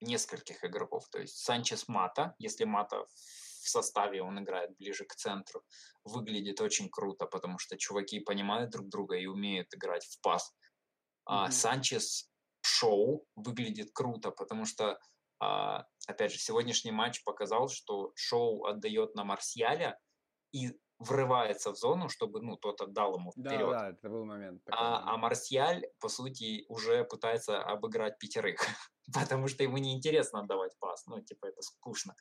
нескольких 0.00 0.64
игроков. 0.64 1.08
То 1.10 1.20
есть 1.20 1.38
Санчес 1.38 1.88
Мата, 1.88 2.34
если 2.38 2.64
Мата 2.64 3.06
в 3.06 3.68
составе, 3.68 4.22
он 4.22 4.38
играет 4.40 4.76
ближе 4.76 5.04
к 5.04 5.14
центру, 5.14 5.64
выглядит 6.04 6.60
очень 6.60 6.88
круто, 6.88 7.26
потому 7.26 7.58
что 7.58 7.76
чуваки 7.76 8.20
понимают 8.20 8.70
друг 8.70 8.88
друга 8.88 9.16
и 9.16 9.26
умеют 9.26 9.74
играть 9.74 10.04
в 10.04 10.20
пас. 10.20 10.54
А 11.24 11.48
mm-hmm. 11.48 11.52
Санчес 11.52 12.30
Шоу 12.62 13.26
выглядит 13.34 13.90
круто, 13.92 14.30
потому 14.30 14.64
что, 14.64 14.98
а, 15.40 15.84
опять 16.06 16.32
же, 16.32 16.38
сегодняшний 16.38 16.92
матч 16.92 17.22
показал, 17.24 17.68
что 17.68 18.12
Шоу 18.14 18.64
отдает 18.64 19.14
на 19.14 19.24
Марсиаля, 19.24 19.98
и 20.52 20.72
врывается 20.98 21.72
в 21.72 21.76
зону, 21.76 22.08
чтобы, 22.08 22.40
ну, 22.40 22.56
тот 22.56 22.80
отдал 22.80 23.18
ему 23.18 23.32
вперед. 23.32 23.70
Да, 23.70 23.80
да, 23.80 23.90
это 23.90 24.08
был 24.08 24.24
момент. 24.24 24.64
Такой, 24.64 24.80
а, 24.80 25.14
а 25.14 25.16
Марсиаль, 25.16 25.86
по 26.00 26.08
сути, 26.08 26.64
уже 26.68 27.04
пытается 27.04 27.62
обыграть 27.62 28.18
пятерых, 28.18 28.60
потому 29.12 29.48
что 29.48 29.62
ему 29.62 29.78
неинтересно 29.78 30.40
отдавать 30.40 30.72
пас, 30.78 31.06
ну, 31.06 31.20
типа, 31.20 31.46
это 31.46 31.62
скучно. 31.62 32.14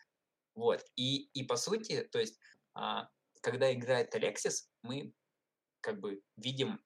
Вот, 0.55 0.83
и, 0.95 1.25
и 1.33 1.43
по 1.43 1.55
сути, 1.55 2.07
то 2.11 2.19
есть, 2.19 2.39
а, 2.73 3.09
когда 3.41 3.73
играет 3.73 4.13
Алексис, 4.15 4.69
мы 4.81 5.13
как 5.81 5.99
бы 5.99 6.21
видим, 6.35 6.81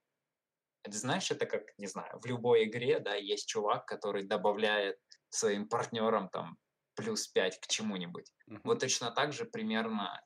это 0.83 0.97
знаешь, 0.97 1.31
это 1.31 1.45
как, 1.45 1.77
не 1.77 1.87
знаю, 1.87 2.19
в 2.19 2.25
любой 2.25 2.65
игре, 2.65 2.99
да, 2.99 3.15
есть 3.15 3.47
чувак, 3.47 3.85
который 3.85 4.25
добавляет 4.25 4.97
своим 5.29 5.67
партнерам 5.67 6.29
там 6.29 6.57
плюс 6.95 7.27
5 7.27 7.61
к 7.61 7.67
чему-нибудь. 7.67 8.31
Uh-huh. 8.49 8.59
Вот 8.63 8.79
точно 8.79 9.11
так 9.11 9.31
же 9.31 9.45
примерно 9.45 10.21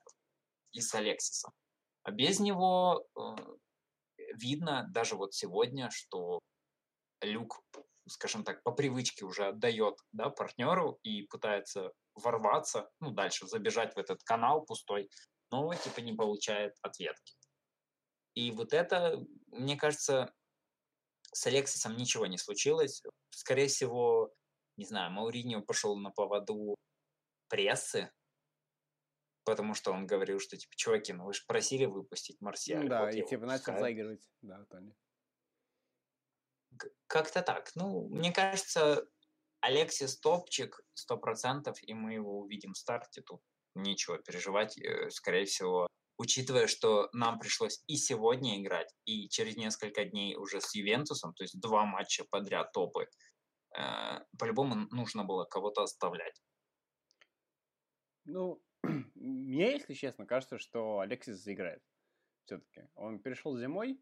и 0.74 0.80
с 0.80 0.94
Алексисом. 0.94 1.52
А 2.02 2.10
без 2.10 2.38
него 2.38 3.06
э, 3.16 3.20
видно 4.34 4.86
даже 4.92 5.16
вот 5.16 5.32
сегодня, 5.32 5.88
что 5.90 6.40
Люк, 7.22 7.62
скажем 8.06 8.44
так, 8.44 8.62
по 8.62 8.72
привычке 8.72 9.24
уже 9.24 9.46
отдает 9.46 9.98
да, 10.12 10.28
партнеру 10.28 10.98
и 11.02 11.22
пытается 11.22 11.92
ворваться, 12.14 12.90
ну, 13.00 13.10
дальше 13.10 13.46
забежать 13.46 13.94
в 13.94 13.98
этот 13.98 14.22
канал 14.22 14.64
пустой, 14.64 15.08
но 15.50 15.74
типа 15.74 16.00
не 16.00 16.12
получает 16.12 16.74
ответки. 16.82 17.34
И 18.34 18.50
вот 18.50 18.72
это, 18.72 19.24
мне 19.46 19.76
кажется, 19.76 20.32
с 21.32 21.46
Алексисом 21.46 21.96
ничего 21.96 22.26
не 22.26 22.36
случилось. 22.36 23.02
Скорее 23.30 23.68
всего, 23.68 24.32
не 24.76 24.84
знаю, 24.84 25.12
Мауриньо 25.12 25.62
пошел 25.62 25.96
на 25.96 26.10
поводу 26.10 26.76
прессы, 27.48 28.10
потому 29.44 29.74
что 29.74 29.92
он 29.92 30.06
говорил, 30.06 30.40
что, 30.40 30.56
типа, 30.56 30.72
чуваки, 30.76 31.12
ну 31.12 31.24
вы 31.24 31.34
же 31.34 31.42
просили 31.46 31.84
выпустить 31.84 32.40
Марсиаль. 32.40 32.88
Да, 32.88 33.06
вот 33.06 33.14
и 33.14 33.22
типа 33.22 33.46
начал 33.46 33.78
заигрывать, 33.78 34.28
да, 34.42 34.64
Тони. 34.70 34.94
Как-то 37.06 37.42
так. 37.42 37.70
Ну, 37.74 38.08
мне 38.08 38.32
кажется, 38.32 39.06
Алексис 39.60 40.18
топчик 40.18 40.80
сто 40.94 41.16
процентов, 41.16 41.78
и 41.82 41.94
мы 41.94 42.14
его 42.14 42.40
увидим 42.40 42.72
в 42.72 42.78
старте. 42.78 43.22
Тут 43.22 43.40
нечего 43.74 44.18
переживать. 44.18 44.78
Э, 44.78 45.10
скорее 45.10 45.44
всего, 45.44 45.86
учитывая, 46.18 46.66
что 46.66 47.08
нам 47.12 47.38
пришлось 47.38 47.82
и 47.86 47.96
сегодня 47.96 48.60
играть, 48.60 48.92
и 49.04 49.28
через 49.28 49.56
несколько 49.56 50.04
дней 50.04 50.36
уже 50.36 50.60
с 50.60 50.74
Ювентусом, 50.74 51.34
то 51.34 51.44
есть 51.44 51.60
два 51.60 51.84
матча 51.84 52.24
подряд 52.30 52.72
топы, 52.72 53.08
э, 53.76 54.20
по-любому 54.38 54.86
нужно 54.90 55.24
было 55.24 55.44
кого-то 55.44 55.82
оставлять. 55.82 56.40
Ну, 58.24 58.60
мне, 59.14 59.72
если 59.72 59.94
честно, 59.94 60.26
кажется, 60.26 60.58
что 60.58 61.00
Алексис 61.00 61.42
заиграет 61.42 61.82
все-таки. 62.44 62.88
Он 62.94 63.18
перешел 63.18 63.56
зимой, 63.56 64.00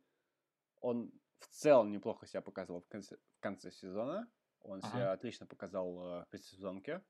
он 0.80 1.12
в 1.39 1.47
целом 1.49 1.91
неплохо 1.91 2.26
себя 2.26 2.41
показывал 2.41 2.83
в 2.83 2.89
конце, 2.89 3.16
в 3.16 3.41
конце 3.41 3.70
сезона, 3.70 4.28
он 4.61 4.78
ага. 4.83 4.89
себя 4.89 5.12
отлично 5.12 5.47
показал 5.47 5.89
э, 5.89 6.24
в 6.24 6.28
предсезонке. 6.30 7.03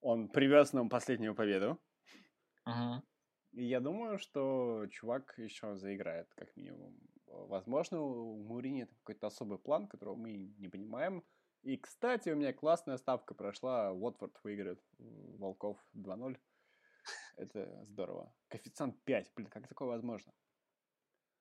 Он 0.00 0.28
привез 0.28 0.72
нам 0.72 0.88
последнюю 0.88 1.34
победу. 1.34 1.80
Ага. 2.64 3.02
И 3.52 3.64
я 3.64 3.80
думаю, 3.80 4.18
что 4.18 4.86
чувак 4.90 5.34
еще 5.36 5.76
заиграет, 5.76 6.32
как 6.34 6.56
минимум. 6.56 6.98
Возможно, 7.26 8.00
у 8.00 8.42
Мурини 8.42 8.82
это 8.82 8.94
какой-то 8.94 9.26
особый 9.26 9.58
план, 9.58 9.88
которого 9.88 10.16
мы 10.16 10.32
не 10.32 10.68
понимаем. 10.68 11.24
И, 11.62 11.76
кстати, 11.76 12.28
у 12.30 12.36
меня 12.36 12.52
классная 12.52 12.96
ставка 12.96 13.34
прошла. 13.34 13.92
Уотфорд 13.92 14.36
выиграет 14.42 14.82
Волков 14.98 15.78
2-0. 15.94 16.36
Это 17.36 17.84
здорово. 17.86 18.34
Коэффициент 18.48 19.02
5. 19.04 19.32
Блин, 19.36 19.48
как 19.48 19.68
такое 19.68 19.88
возможно? 19.88 20.32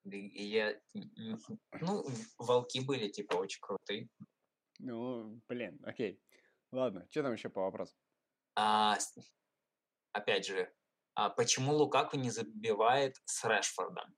Я... 0.04 0.80
Ну, 0.94 2.06
волки 2.38 2.80
были, 2.80 3.08
типа, 3.10 3.36
очень 3.36 3.62
крутые. 3.62 4.10
Ну, 4.80 5.42
блин, 5.48 5.80
окей. 5.84 6.22
Ладно, 6.72 7.08
что 7.10 7.24
там 7.24 7.34
еще 7.34 7.50
по 7.50 7.62
вопросу? 7.62 7.96
А, 8.56 8.98
опять 10.14 10.46
же, 10.46 10.74
а 11.14 11.30
почему 11.30 11.74
Лукаку 11.74 12.18
не 12.18 12.32
забивает 12.32 13.18
с 13.26 13.44
Решфордом? 13.44 14.16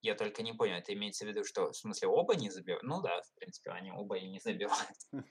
Я 0.00 0.14
только 0.14 0.42
не 0.42 0.52
понял, 0.52 0.76
это 0.76 0.92
имеется 0.94 1.24
в 1.24 1.28
виду, 1.28 1.44
что 1.44 1.72
в 1.72 1.76
смысле 1.76 2.08
оба 2.08 2.36
не 2.36 2.50
забивают? 2.50 2.84
Ну 2.84 3.02
да, 3.02 3.20
в 3.22 3.34
принципе, 3.34 3.70
они 3.70 3.90
оба 3.90 4.16
и 4.16 4.28
не 4.28 4.38
забивают. 4.38 4.98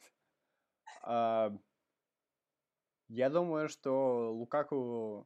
А, 1.10 1.56
я 3.08 3.30
думаю, 3.30 3.70
что 3.70 4.34
Лукаку 4.34 5.26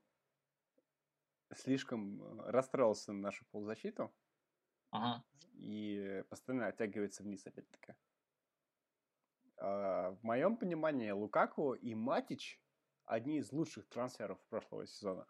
слишком 1.55 2.41
расстроился 2.41 3.13
на 3.13 3.19
нашу 3.19 3.45
полузащиту 3.45 4.13
и 5.53 6.23
постоянно 6.29 6.67
оттягивается 6.67 7.23
вниз 7.23 7.47
опять-таки. 7.47 7.95
А, 9.57 10.11
в 10.11 10.23
моем 10.23 10.57
понимании 10.57 11.11
Лукаку 11.11 11.73
и 11.73 11.95
Матич 11.95 12.61
одни 13.05 13.37
из 13.37 13.51
лучших 13.51 13.87
трансферов 13.89 14.39
прошлого 14.49 14.85
сезона 14.85 15.25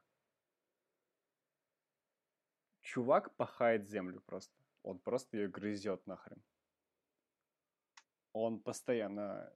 чувак 2.91 3.33
пахает 3.37 3.87
землю 3.87 4.21
просто. 4.25 4.53
Он 4.83 4.99
просто 4.99 5.37
ее 5.37 5.47
грызет 5.47 6.05
нахрен. 6.07 6.43
Он 8.33 8.59
постоянно 8.59 9.53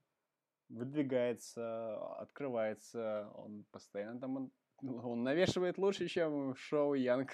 выдвигается, 0.69 1.97
открывается, 2.21 3.29
он 3.35 3.65
постоянно 3.71 4.19
там, 4.19 4.37
он, 4.37 4.51
он 4.81 5.23
навешивает 5.23 5.77
лучше, 5.77 6.07
чем 6.07 6.55
шоу 6.55 6.93
Янг. 6.93 7.31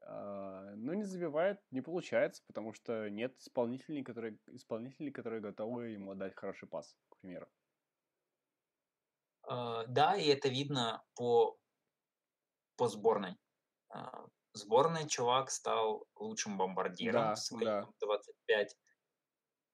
А, 0.00 0.74
но 0.76 0.94
не 0.94 1.04
забивает, 1.04 1.58
не 1.70 1.80
получается, 1.80 2.42
потому 2.46 2.74
что 2.74 3.08
нет 3.08 3.36
исполнителей, 3.38 4.04
которые, 4.04 4.38
исполнителей, 4.48 5.12
которые 5.12 5.40
готовы 5.40 5.88
ему 5.88 6.10
отдать 6.10 6.34
хороший 6.36 6.68
пас, 6.68 6.96
к 7.08 7.16
примеру. 7.18 7.46
Uh, 9.48 9.84
да, 9.86 10.16
и 10.16 10.26
это 10.26 10.48
видно 10.48 11.04
по, 11.14 11.56
по 12.76 12.88
сборной. 12.88 13.36
А, 13.96 14.26
сборной 14.52 15.08
чувак 15.08 15.50
стал 15.50 16.06
лучшим 16.16 16.58
бомбардиром 16.58 17.22
да, 17.22 17.34
в 17.34 17.38
свои 17.38 17.64
да. 17.64 17.88
25, 18.00 18.76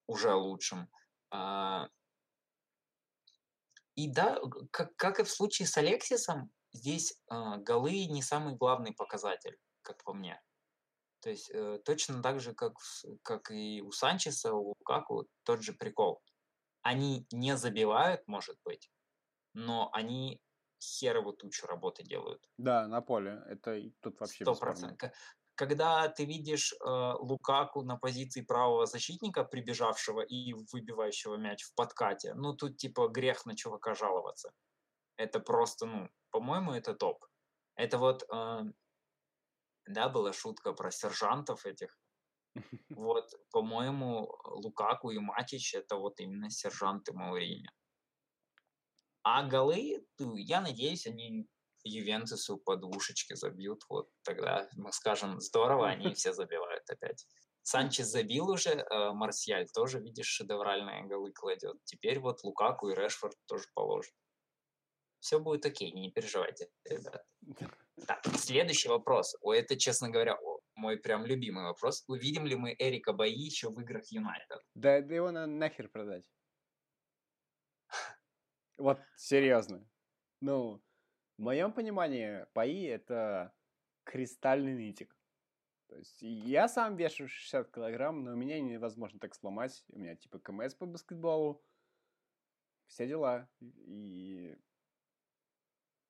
уже 0.07 0.33
лучшим. 0.33 0.89
А, 1.31 1.89
и 3.95 4.09
да, 4.09 4.39
как, 4.71 4.95
как 4.95 5.19
и 5.19 5.23
в 5.23 5.29
случае 5.29 5.67
с 5.67 5.77
Алексисом, 5.77 6.51
здесь 6.71 7.19
э, 7.31 7.57
голы 7.57 8.05
не 8.05 8.23
самый 8.23 8.55
главный 8.55 8.93
показатель, 8.93 9.57
как 9.83 10.03
по 10.03 10.13
мне. 10.13 10.41
То 11.19 11.29
есть 11.29 11.51
э, 11.51 11.79
точно 11.85 12.21
так 12.23 12.39
же, 12.39 12.53
как, 12.53 12.73
как 13.21 13.51
и 13.51 13.81
у 13.81 13.91
Санчеса, 13.91 14.53
у 14.53 14.69
Лукаку, 14.69 15.27
тот 15.43 15.61
же 15.61 15.73
прикол. 15.73 16.21
Они 16.81 17.27
не 17.31 17.55
забивают, 17.55 18.27
может 18.27 18.57
быть, 18.63 18.89
но 19.53 19.89
они 19.93 20.41
херово 20.83 21.33
тучу 21.33 21.67
работы 21.67 22.03
делают. 22.03 22.49
Да, 22.57 22.87
на 22.87 23.01
поле. 23.01 23.43
Это 23.47 23.81
тут 24.01 24.19
вообще 24.19 24.43
Сто 24.43 24.55
процентов. 24.55 25.11
Когда 25.55 26.07
ты 26.07 26.25
видишь 26.25 26.73
э, 26.73 27.13
Лукаку 27.19 27.83
на 27.83 27.97
позиции 27.97 28.41
правого 28.41 28.87
защитника, 28.87 29.43
прибежавшего 29.43 30.21
и 30.21 30.53
выбивающего 30.53 31.35
мяч 31.35 31.63
в 31.63 31.75
подкате, 31.75 32.33
ну 32.33 32.53
тут 32.55 32.77
типа 32.77 33.07
грех 33.07 33.45
на 33.45 33.55
чувака 33.55 33.93
жаловаться. 33.93 34.51
Это 35.15 35.39
просто, 35.39 35.85
ну, 35.85 36.09
по-моему, 36.31 36.71
это 36.71 36.95
топ. 36.95 37.23
Это 37.75 37.99
вот, 37.99 38.23
э, 38.33 38.61
да, 39.85 40.09
была 40.09 40.33
шутка 40.33 40.73
про 40.73 40.91
сержантов 40.91 41.65
этих. 41.65 41.97
Вот, 42.89 43.29
по-моему, 43.51 44.35
Лукаку 44.45 45.11
и 45.11 45.19
Матич 45.19 45.75
это 45.75 45.97
вот 45.97 46.19
именно 46.19 46.49
сержанты 46.49 47.13
Маурини. 47.13 47.69
А 49.23 49.43
голы, 49.43 50.05
я 50.17 50.61
надеюсь, 50.61 51.07
они 51.07 51.47
Ювентусу 51.83 52.57
под 52.57 52.83
ушечки 52.83 53.33
забьют. 53.33 53.83
Вот 53.89 54.09
тогда 54.23 54.69
мы 54.75 54.91
скажем, 54.91 55.39
здорово, 55.39 55.89
они 55.89 56.13
все 56.13 56.33
забивают 56.33 56.89
опять. 56.89 57.25
Санчес 57.61 58.07
забил 58.07 58.49
уже, 58.49 58.71
э, 58.71 59.11
Марсиаль 59.13 59.69
тоже, 59.69 59.99
видишь, 59.99 60.27
шедевральные 60.27 61.05
голы 61.05 61.31
кладет. 61.31 61.77
Теперь 61.85 62.19
вот 62.19 62.43
Лукаку 62.43 62.89
и 62.89 62.95
Решфорд 62.95 63.37
тоже 63.47 63.65
положат. 63.73 64.13
Все 65.19 65.39
будет 65.39 65.65
окей, 65.65 65.93
не 65.93 66.11
переживайте, 66.11 66.69
ребят. 66.83 67.25
Так, 68.05 68.25
следующий 68.37 68.89
вопрос. 68.89 69.37
О, 69.39 69.53
это, 69.53 69.77
честно 69.77 70.09
говоря, 70.09 70.37
мой 70.75 70.97
прям 70.97 71.25
любимый 71.25 71.63
вопрос. 71.63 72.03
Увидим 72.07 72.45
ли 72.45 72.57
мы 72.57 72.75
Эрика 72.77 73.13
Баи 73.13 73.31
еще 73.31 73.69
в 73.69 73.79
играх 73.79 74.03
Юнайтед? 74.11 74.59
Да, 74.75 74.99
да 74.99 75.15
его 75.15 75.31
надо 75.31 75.47
нахер 75.47 75.87
продать. 75.87 76.25
Вот 78.77 78.99
серьезно. 79.15 79.87
Ну, 80.41 80.81
в 81.37 81.41
моем 81.41 81.71
понимании, 81.73 82.45
паи 82.53 82.85
это 82.85 83.53
кристальный 84.03 84.75
нитик. 84.75 85.15
То 85.87 85.97
есть 85.97 86.21
я 86.21 86.67
сам 86.67 86.95
вешу 86.95 87.27
60 87.27 87.71
килограмм, 87.71 88.23
но 88.23 88.33
меня 88.33 88.59
невозможно 88.59 89.19
так 89.19 89.35
сломать. 89.35 89.85
У 89.89 89.99
меня 89.99 90.15
типа 90.15 90.39
КМС 90.39 90.73
по 90.73 90.85
баскетболу. 90.85 91.63
Все 92.87 93.07
дела. 93.07 93.47
И 93.59 94.57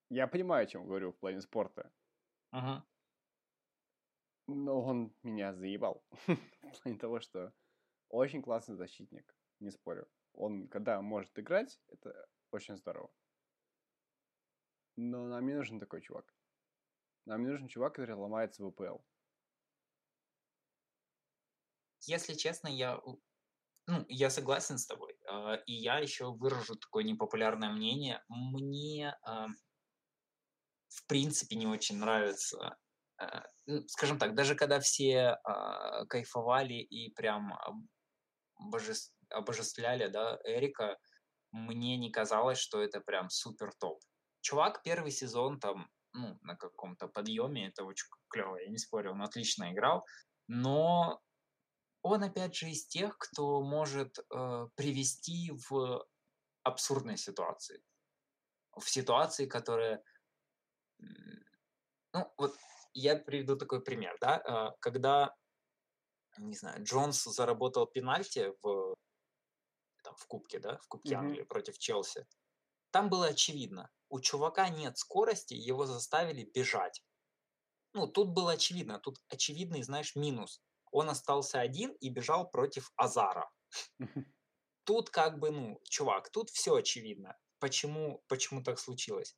я 0.09 0.27
понимаю, 0.27 0.63
о 0.63 0.67
чем 0.67 0.85
говорю 0.85 1.11
в 1.11 1.17
плане 1.17 1.41
спорта. 1.41 1.91
Ага. 2.51 2.85
Но 4.47 4.81
он 4.81 5.13
меня 5.23 5.53
заебал. 5.53 6.05
в 6.27 6.81
плане 6.81 6.97
того, 6.97 7.19
что 7.19 7.53
очень 8.09 8.41
классный 8.41 8.75
защитник, 8.75 9.35
не 9.59 9.71
спорю. 9.71 10.07
Он, 10.33 10.67
когда 10.67 11.01
может 11.01 11.37
играть, 11.39 11.81
это 11.87 12.27
очень 12.53 12.77
здорово. 12.77 13.11
Но 14.95 15.27
нам 15.27 15.45
не 15.45 15.53
нужен 15.53 15.79
такой 15.79 16.01
чувак. 16.01 16.33
Нам 17.25 17.43
не 17.43 17.49
нужен 17.49 17.67
чувак, 17.67 17.93
который 17.95 18.15
ломается 18.15 18.63
в 18.63 18.71
ВПЛ. 18.71 18.97
Если 22.01 22.33
честно, 22.33 22.67
я, 22.67 23.01
ну, 23.87 24.05
я 24.09 24.29
согласен 24.29 24.77
с 24.77 24.85
тобой. 24.85 25.17
А, 25.27 25.55
и 25.65 25.73
я 25.73 25.99
еще 25.99 26.31
выражу 26.33 26.75
такое 26.75 27.03
непопулярное 27.03 27.69
мнение. 27.69 28.21
Мне, 28.27 29.17
а, 29.23 29.47
в 30.89 31.07
принципе, 31.07 31.55
не 31.55 31.65
очень 31.65 31.97
нравится 31.97 32.77
а, 33.17 33.45
ну, 33.65 33.87
скажем 33.87 34.19
так, 34.19 34.35
даже 34.35 34.55
когда 34.55 34.79
все 34.79 35.37
кайфовали 36.09 36.73
и 36.73 37.11
прям 37.11 37.53
обожествляли, 39.29 40.07
да, 40.07 40.39
Эрика, 40.43 40.97
мне 41.53 41.97
не 41.97 42.11
казалось, 42.11 42.57
что 42.57 42.81
это 42.81 42.99
прям 42.99 43.29
супер 43.29 43.73
топ. 43.79 44.01
Чувак 44.41 44.81
первый 44.83 45.11
сезон 45.11 45.59
там 45.59 45.87
ну, 46.13 46.37
на 46.41 46.55
каком-то 46.55 47.07
подъеме, 47.07 47.67
это 47.67 47.85
очень 47.85 48.07
клево, 48.27 48.57
я 48.57 48.69
не 48.69 48.77
спорю, 48.77 49.11
он 49.11 49.21
отлично 49.21 49.71
играл, 49.71 50.05
но 50.47 51.21
он, 52.01 52.23
опять 52.23 52.55
же, 52.55 52.69
из 52.69 52.85
тех, 52.85 53.17
кто 53.17 53.61
может 53.61 54.19
э, 54.19 54.67
привести 54.75 55.51
в 55.69 56.05
абсурдные 56.63 57.17
ситуации. 57.17 57.81
В 58.75 58.89
ситуации, 58.89 59.45
которые... 59.45 60.03
Ну, 60.99 62.33
вот 62.37 62.57
я 62.93 63.15
приведу 63.15 63.55
такой 63.55 63.81
пример, 63.81 64.17
да, 64.19 64.41
э, 64.45 64.77
когда, 64.81 65.33
не 66.37 66.55
знаю, 66.55 66.83
Джонс 66.83 67.23
заработал 67.23 67.87
пенальти 67.87 68.51
в, 68.61 68.95
там, 70.13 70.15
в 70.15 70.27
Кубке, 70.27 70.59
да, 70.59 70.77
в 70.77 70.87
Кубке 70.87 71.13
mm-hmm. 71.13 71.17
Англии 71.17 71.43
против 71.43 71.77
Челси, 71.77 72.25
там 72.91 73.09
было 73.09 73.27
очевидно, 73.27 73.89
у 74.09 74.19
чувака 74.19 74.69
нет 74.69 74.97
скорости, 74.97 75.53
его 75.53 75.85
заставили 75.85 76.49
бежать. 76.53 77.03
Ну, 77.93 78.07
тут 78.07 78.29
было 78.29 78.53
очевидно, 78.53 78.99
тут 78.99 79.19
очевидный, 79.29 79.83
знаешь, 79.83 80.15
минус. 80.15 80.61
Он 80.91 81.09
остался 81.09 81.59
один 81.59 81.91
и 82.01 82.09
бежал 82.09 82.49
против 82.49 82.91
Азара. 82.95 83.49
Тут 84.85 85.09
как 85.09 85.39
бы, 85.39 85.51
ну, 85.51 85.79
чувак, 85.85 86.29
тут 86.29 86.49
все 86.49 86.75
очевидно. 86.75 87.37
Почему, 87.59 88.21
почему 88.27 88.61
так 88.61 88.77
случилось? 88.77 89.33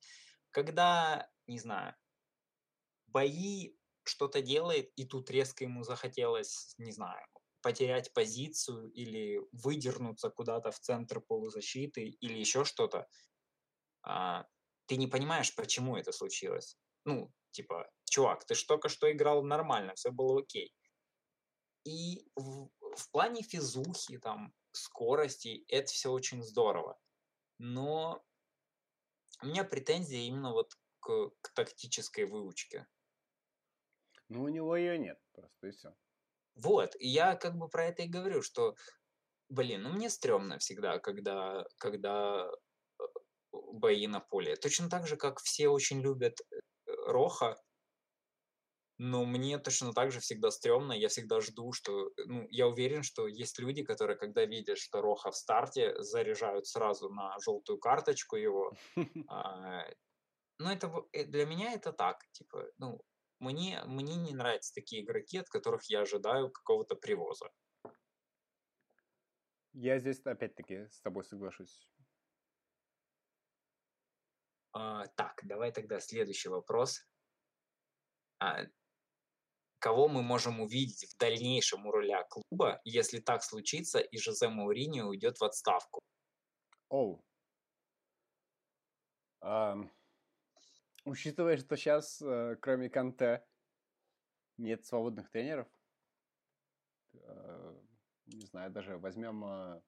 Когда, 0.50 1.30
не 1.46 1.60
знаю, 1.60 1.94
бои 3.06 3.76
что-то 4.02 4.42
делает, 4.42 4.90
и 4.96 5.04
тут 5.04 5.30
резко 5.30 5.62
ему 5.62 5.84
захотелось, 5.84 6.74
не 6.78 6.90
знаю, 6.90 7.24
потерять 7.66 8.12
позицию 8.12 8.92
или 8.92 9.40
выдернуться 9.50 10.30
куда-то 10.30 10.70
в 10.70 10.78
центр 10.78 11.20
полузащиты 11.20 12.10
или 12.20 12.38
еще 12.38 12.64
что-то, 12.64 13.08
а, 14.02 14.46
ты 14.86 14.96
не 14.96 15.08
понимаешь, 15.08 15.52
почему 15.52 15.96
это 15.96 16.12
случилось. 16.12 16.78
Ну, 17.04 17.32
типа, 17.50 17.90
чувак, 18.04 18.44
ты 18.44 18.54
ж 18.54 18.62
только 18.62 18.88
что 18.88 19.10
играл 19.10 19.42
нормально, 19.42 19.94
все 19.96 20.12
было 20.12 20.42
окей. 20.42 20.72
И 21.82 22.30
в, 22.36 22.68
в 22.96 23.10
плане 23.10 23.42
физухи, 23.42 24.18
там, 24.18 24.54
скорости, 24.70 25.64
это 25.66 25.92
все 25.92 26.12
очень 26.12 26.44
здорово. 26.44 26.96
Но 27.58 28.24
у 29.42 29.46
меня 29.46 29.64
претензии 29.64 30.26
именно 30.26 30.52
вот 30.52 30.72
к, 31.00 31.30
к 31.40 31.48
тактической 31.52 32.26
выучке. 32.26 32.86
Ну, 34.28 34.44
у 34.44 34.48
него 34.50 34.76
ее 34.76 34.98
нет, 34.98 35.20
просто 35.32 35.66
и 35.66 35.72
все. 35.72 35.96
Вот, 36.56 36.96
и 36.98 37.08
я 37.08 37.36
как 37.36 37.56
бы 37.56 37.68
про 37.68 37.86
это 37.86 38.02
и 38.02 38.08
говорю, 38.08 38.42
что, 38.42 38.74
блин, 39.48 39.82
ну 39.82 39.90
мне 39.90 40.10
стрёмно 40.10 40.58
всегда, 40.58 40.98
когда, 40.98 41.64
когда 41.78 42.50
бои 43.52 44.06
на 44.06 44.20
поле. 44.20 44.56
Точно 44.56 44.88
так 44.88 45.06
же, 45.06 45.16
как 45.16 45.40
все 45.40 45.68
очень 45.68 46.00
любят 46.00 46.40
э, 46.40 46.56
Роха, 47.06 47.56
но 48.98 49.26
мне 49.26 49.58
точно 49.58 49.92
так 49.92 50.10
же 50.10 50.20
всегда 50.20 50.50
стрёмно, 50.50 50.92
я 50.92 51.08
всегда 51.08 51.40
жду, 51.40 51.72
что, 51.72 52.10
ну, 52.24 52.46
я 52.50 52.66
уверен, 52.66 53.02
что 53.02 53.26
есть 53.26 53.58
люди, 53.58 53.84
которые, 53.84 54.16
когда 54.16 54.46
видят, 54.46 54.78
что 54.78 55.02
Роха 55.02 55.30
в 55.30 55.36
старте, 55.36 55.94
заряжают 56.02 56.66
сразу 56.66 57.10
на 57.10 57.38
желтую 57.40 57.78
карточку 57.78 58.36
его. 58.36 58.72
А, 59.28 59.84
ну, 60.58 60.70
это 60.70 60.90
э, 61.12 61.24
для 61.24 61.44
меня 61.44 61.72
это 61.72 61.92
так, 61.92 62.24
типа, 62.32 62.64
ну, 62.78 63.00
мне, 63.38 63.82
мне 63.84 64.16
не 64.16 64.34
нравятся 64.34 64.74
такие 64.74 65.02
игроки, 65.02 65.38
от 65.38 65.48
которых 65.48 65.84
я 65.90 66.00
ожидаю 66.00 66.50
какого-то 66.50 66.96
привоза. 66.96 67.50
Я 69.72 69.98
здесь 69.98 70.20
опять-таки 70.24 70.88
с 70.88 71.00
тобой 71.02 71.24
соглашусь. 71.24 71.86
А, 74.72 75.06
так, 75.16 75.40
давай 75.44 75.72
тогда 75.72 76.00
следующий 76.00 76.48
вопрос. 76.48 77.02
А, 78.38 78.64
кого 79.78 80.08
мы 80.08 80.22
можем 80.22 80.60
увидеть 80.60 81.04
в 81.10 81.16
дальнейшем 81.18 81.86
у 81.86 81.90
руля 81.90 82.24
клуба, 82.24 82.80
если 82.84 83.20
так 83.20 83.42
случится 83.42 83.98
и 83.98 84.18
Жозе 84.18 84.48
Мауриньо 84.48 85.06
уйдет 85.06 85.38
в 85.38 85.44
отставку? 85.44 86.00
Оу. 86.88 87.22
Um, 89.42 89.90
учитывая, 91.06 91.56
что 91.56 91.76
сейчас, 91.76 92.20
uh, 92.20 92.56
кроме 92.56 92.90
Канте, 92.90 93.42
нет 94.58 94.84
свободных 94.84 95.30
тренеров, 95.30 95.68
uh, 97.14 97.86
не 98.26 98.44
знаю, 98.46 98.70
даже 98.70 98.98
возьмем 98.98 99.44
uh, 99.44 99.82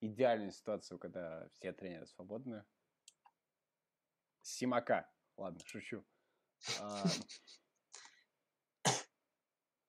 идеальную 0.00 0.52
ситуацию, 0.52 0.98
когда 0.98 1.48
все 1.58 1.72
тренеры 1.72 2.06
свободны, 2.06 2.64
Симака. 4.42 5.10
Ладно, 5.36 5.60
шучу. 5.64 6.04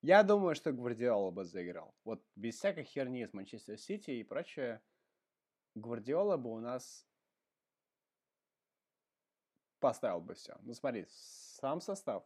Я 0.01 0.23
думаю, 0.23 0.53
что 0.55 0.73
Гвардиола 0.73 1.31
бы 1.31 1.45
заиграл. 1.45 1.95
Вот 2.03 2.25
без 2.35 2.57
всякой 2.57 2.83
херни 2.83 3.25
с 3.25 3.33
Манчестер 3.33 3.77
Сити 3.77 4.11
и 4.11 4.23
прочее, 4.23 4.81
Гвардиола 5.75 6.37
бы 6.37 6.51
у 6.51 6.59
нас 6.59 7.07
поставил 9.83 10.21
бы 10.21 10.33
все. 10.33 10.55
Ну 10.61 10.73
смотри, 10.73 11.05
сам 11.09 11.81
состав 11.81 12.23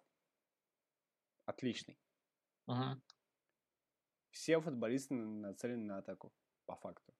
отличный. 1.45 1.97
Ага. 2.67 3.01
Все 4.29 4.59
футболисты 4.59 5.15
нацелены 5.15 5.85
на 5.85 5.97
атаку, 5.97 6.31
по 6.65 6.75
факту. 6.75 7.15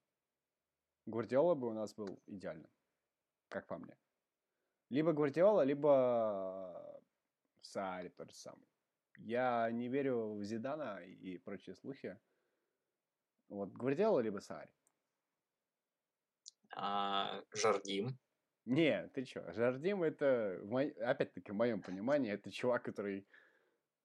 Гвардиола 1.08 1.56
бы 1.56 1.68
у 1.70 1.74
нас 1.74 1.96
был 1.96 2.22
идеальным, 2.28 2.70
как 3.50 3.66
по 3.68 3.80
мне. 3.80 3.98
Либо 4.90 5.12
Гвардиола, 5.12 5.66
либо 5.66 7.02
Саари 7.62 8.10
тот 8.10 8.30
же 8.30 8.38
самый. 8.38 8.68
Я 9.18 9.72
не 9.72 9.90
верю 9.90 10.36
в 10.36 10.44
Зидана 10.44 11.00
и 11.04 11.40
прочие 11.40 11.76
слухи. 11.76 12.20
Вот 13.50 13.72
Гвардиола 13.72 14.20
либо 14.20 14.40
Саари. 14.40 14.72
А, 16.76 17.42
Жардим? 17.54 18.20
Не, 18.68 19.08
ты 19.14 19.24
чё, 19.24 19.52
Жардим 19.54 20.04
это, 20.04 20.60
опять-таки, 21.00 21.52
в 21.52 21.56
моем 21.56 21.82
понимании, 21.82 22.34
это 22.34 22.52
чувак, 22.52 22.84
который, 22.84 23.26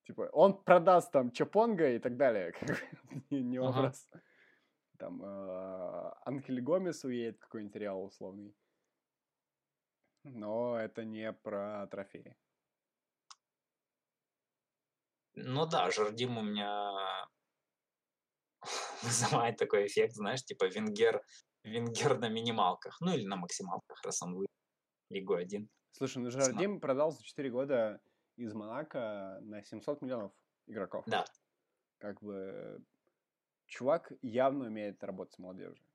типа, 0.05 0.31
он 0.33 0.63
продаст 0.63 1.13
там 1.13 1.33
Чапонга 1.33 1.91
и 1.91 1.99
так 1.99 2.17
далее, 2.17 2.55
не. 3.31 3.59
Ага. 3.59 3.93
Там 4.99 5.21
э, 5.25 6.13
Анхель 6.25 6.61
Гомес 6.61 7.05
уедет 7.05 7.41
какой-нибудь 7.41 7.77
реал 7.77 8.05
условный 8.05 8.55
но 10.25 10.79
это 10.79 11.05
не 11.05 11.33
про 11.33 11.87
трофеи. 11.91 12.37
Ну 15.35 15.67
да, 15.67 15.91
Жардим 15.91 16.39
у 16.39 16.43
меня 16.43 17.27
вызывает 19.03 19.57
такой 19.57 19.87
эффект, 19.87 20.15
знаешь, 20.15 20.45
типа 20.45 20.67
Венгер, 20.67 21.23
Венгер 21.65 22.19
на 22.19 22.29
минималках, 22.29 23.01
ну 23.01 23.15
или 23.15 23.27
на 23.27 23.37
максималках, 23.37 24.03
раз 24.05 24.23
он 24.23 24.35
выиграл 24.35 24.49
Лигу 25.11 25.35
1. 25.35 25.69
Слушай, 25.93 26.19
ну 26.23 26.31
Жардим 26.31 26.81
продал 26.81 27.13
за 27.13 27.23
4 27.23 27.51
года 27.51 28.01
из 28.37 28.53
Монако 28.55 29.39
на 29.43 29.63
700 29.63 30.03
миллионов 30.03 30.33
игроков. 30.67 31.05
Да. 31.07 31.25
Как 31.99 32.21
бы 32.21 32.85
чувак 33.67 34.13
явно 34.23 34.67
умеет 34.67 35.03
работать 35.05 35.35
с 35.35 35.39
молодежью. 35.39 35.87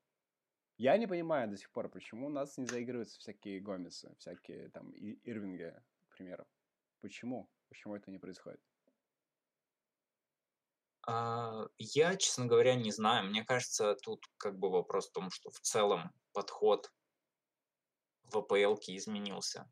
Я 0.77 0.97
не 0.97 1.07
понимаю 1.07 1.49
до 1.49 1.57
сих 1.57 1.71
пор, 1.71 1.89
почему 1.89 2.27
у 2.27 2.29
нас 2.29 2.57
не 2.57 2.65
заигрываются 2.65 3.19
всякие 3.19 3.59
Гомесы, 3.59 4.15
всякие 4.19 4.69
там 4.69 4.91
Ирвинги, 4.91 5.73
к 6.09 6.15
примеру. 6.15 6.45
Почему? 7.01 7.49
Почему 7.67 7.95
это 7.95 8.11
не 8.11 8.19
происходит? 8.19 8.61
А, 11.07 11.65
я, 11.77 12.15
честно 12.15 12.45
говоря, 12.45 12.75
не 12.75 12.91
знаю. 12.91 13.27
Мне 13.27 13.43
кажется, 13.43 13.95
тут 13.95 14.23
как 14.37 14.59
бы 14.59 14.69
вопрос 14.69 15.09
в 15.09 15.13
том, 15.13 15.31
что 15.31 15.49
в 15.49 15.59
целом 15.61 16.11
подход 16.33 16.91
в 18.25 18.37
АПЛ 18.37 18.75
изменился. 18.87 19.71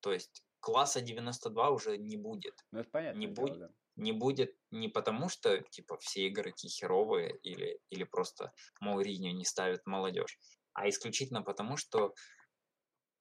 То 0.00 0.12
есть 0.12 0.44
класса 0.60 1.00
92 1.00 1.70
уже 1.70 1.98
не 1.98 2.16
будет. 2.16 2.64
Ну, 2.70 2.80
это 2.80 2.90
понятно. 2.90 3.18
Не, 3.18 3.26
дело, 3.26 3.56
да 3.56 3.70
не 3.96 4.12
будет 4.12 4.54
не 4.70 4.88
потому, 4.88 5.28
что 5.28 5.58
типа 5.58 5.96
все 5.98 6.28
игроки 6.28 6.68
херовые 6.68 7.36
или, 7.42 7.80
или 7.90 8.04
просто 8.04 8.52
Мауриньо 8.80 9.32
не 9.32 9.44
ставит 9.44 9.86
молодежь, 9.86 10.38
а 10.74 10.88
исключительно 10.88 11.42
потому, 11.42 11.76
что 11.76 12.14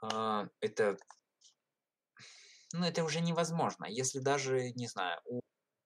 э, 0.03 0.47
это, 0.59 0.97
ну, 2.73 2.85
это 2.85 3.03
уже 3.03 3.21
невозможно. 3.21 3.85
Если 3.85 4.19
даже, 4.19 4.71
не 4.71 4.87
знаю, 4.87 5.19
у 5.25 5.41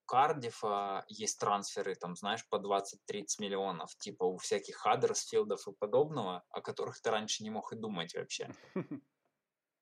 Кардифа 0.10 1.05
есть 1.07 1.39
трансферы, 1.39 1.93
там, 1.93 2.16
знаешь, 2.16 2.43
по 2.49 2.55
20-30 2.55 3.26
миллионов, 3.38 3.95
типа 3.97 4.24
у 4.24 4.38
всяких 4.38 4.78
Хаддерсфилдов 4.78 5.68
и 5.68 5.72
подобного, 5.72 6.43
о 6.49 6.62
которых 6.62 6.99
ты 6.99 7.12
раньше 7.12 7.43
не 7.43 7.51
мог 7.51 7.72
и 7.72 7.76
думать 7.76 8.16
вообще, 8.16 8.49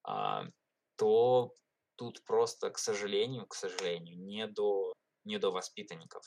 а, 0.03 0.43
то 0.97 1.55
тут 1.95 2.25
просто, 2.25 2.71
к 2.71 2.77
сожалению, 2.77 3.47
к 3.47 3.55
сожалению, 3.55 4.19
не 4.19 4.47
до, 4.47 4.93
не 5.23 5.39
до 5.39 5.49
воспитанников. 5.49 6.25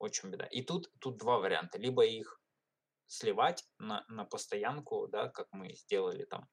Очень 0.00 0.30
беда. 0.30 0.46
И 0.46 0.62
тут, 0.62 0.90
тут 0.98 1.18
два 1.18 1.38
варианта. 1.38 1.78
Либо 1.78 2.04
их 2.04 2.40
сливать 3.06 3.64
на, 3.78 4.04
на 4.08 4.24
постоянку, 4.24 5.06
да, 5.06 5.28
как 5.28 5.46
мы 5.52 5.72
сделали 5.76 6.24
там. 6.24 6.48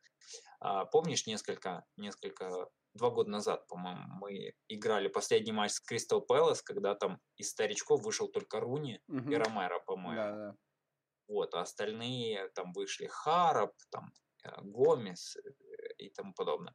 А, 0.59 0.85
помнишь, 0.85 1.25
несколько, 1.25 1.85
несколько 1.97 2.69
два 2.95 3.09
года 3.11 3.29
назад, 3.29 3.67
по-моему, 3.67 4.03
мы 4.19 4.53
играли 4.67 5.07
последний 5.07 5.51
матч 5.51 5.71
с 5.73 5.79
Кристал 5.79 6.21
Пэлас, 6.21 6.61
когда 6.61 6.95
там 6.95 7.19
из 7.37 7.49
старичков 7.51 8.01
вышел 8.01 8.27
только 8.29 8.59
Руни 8.59 8.99
Мгм. 9.07 9.31
и 9.31 9.35
Ромеро, 9.35 9.79
по-моему. 9.79 10.15
Да, 10.15 10.35
да. 10.35 10.55
Вот, 11.27 11.53
а 11.53 11.61
остальные 11.61 12.49
там 12.55 12.71
вышли 12.73 13.07
Харап, 13.07 13.73
там 13.89 14.11
э, 14.43 14.49
Гомес 14.61 15.35
э, 15.37 15.41
и 15.97 16.09
тому 16.09 16.33
подобное. 16.33 16.73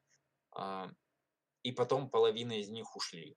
А, 0.52 0.88
И 1.62 1.72
потом 1.72 2.10
половина 2.10 2.58
из 2.58 2.68
них 2.68 2.96
ушли. 2.96 3.36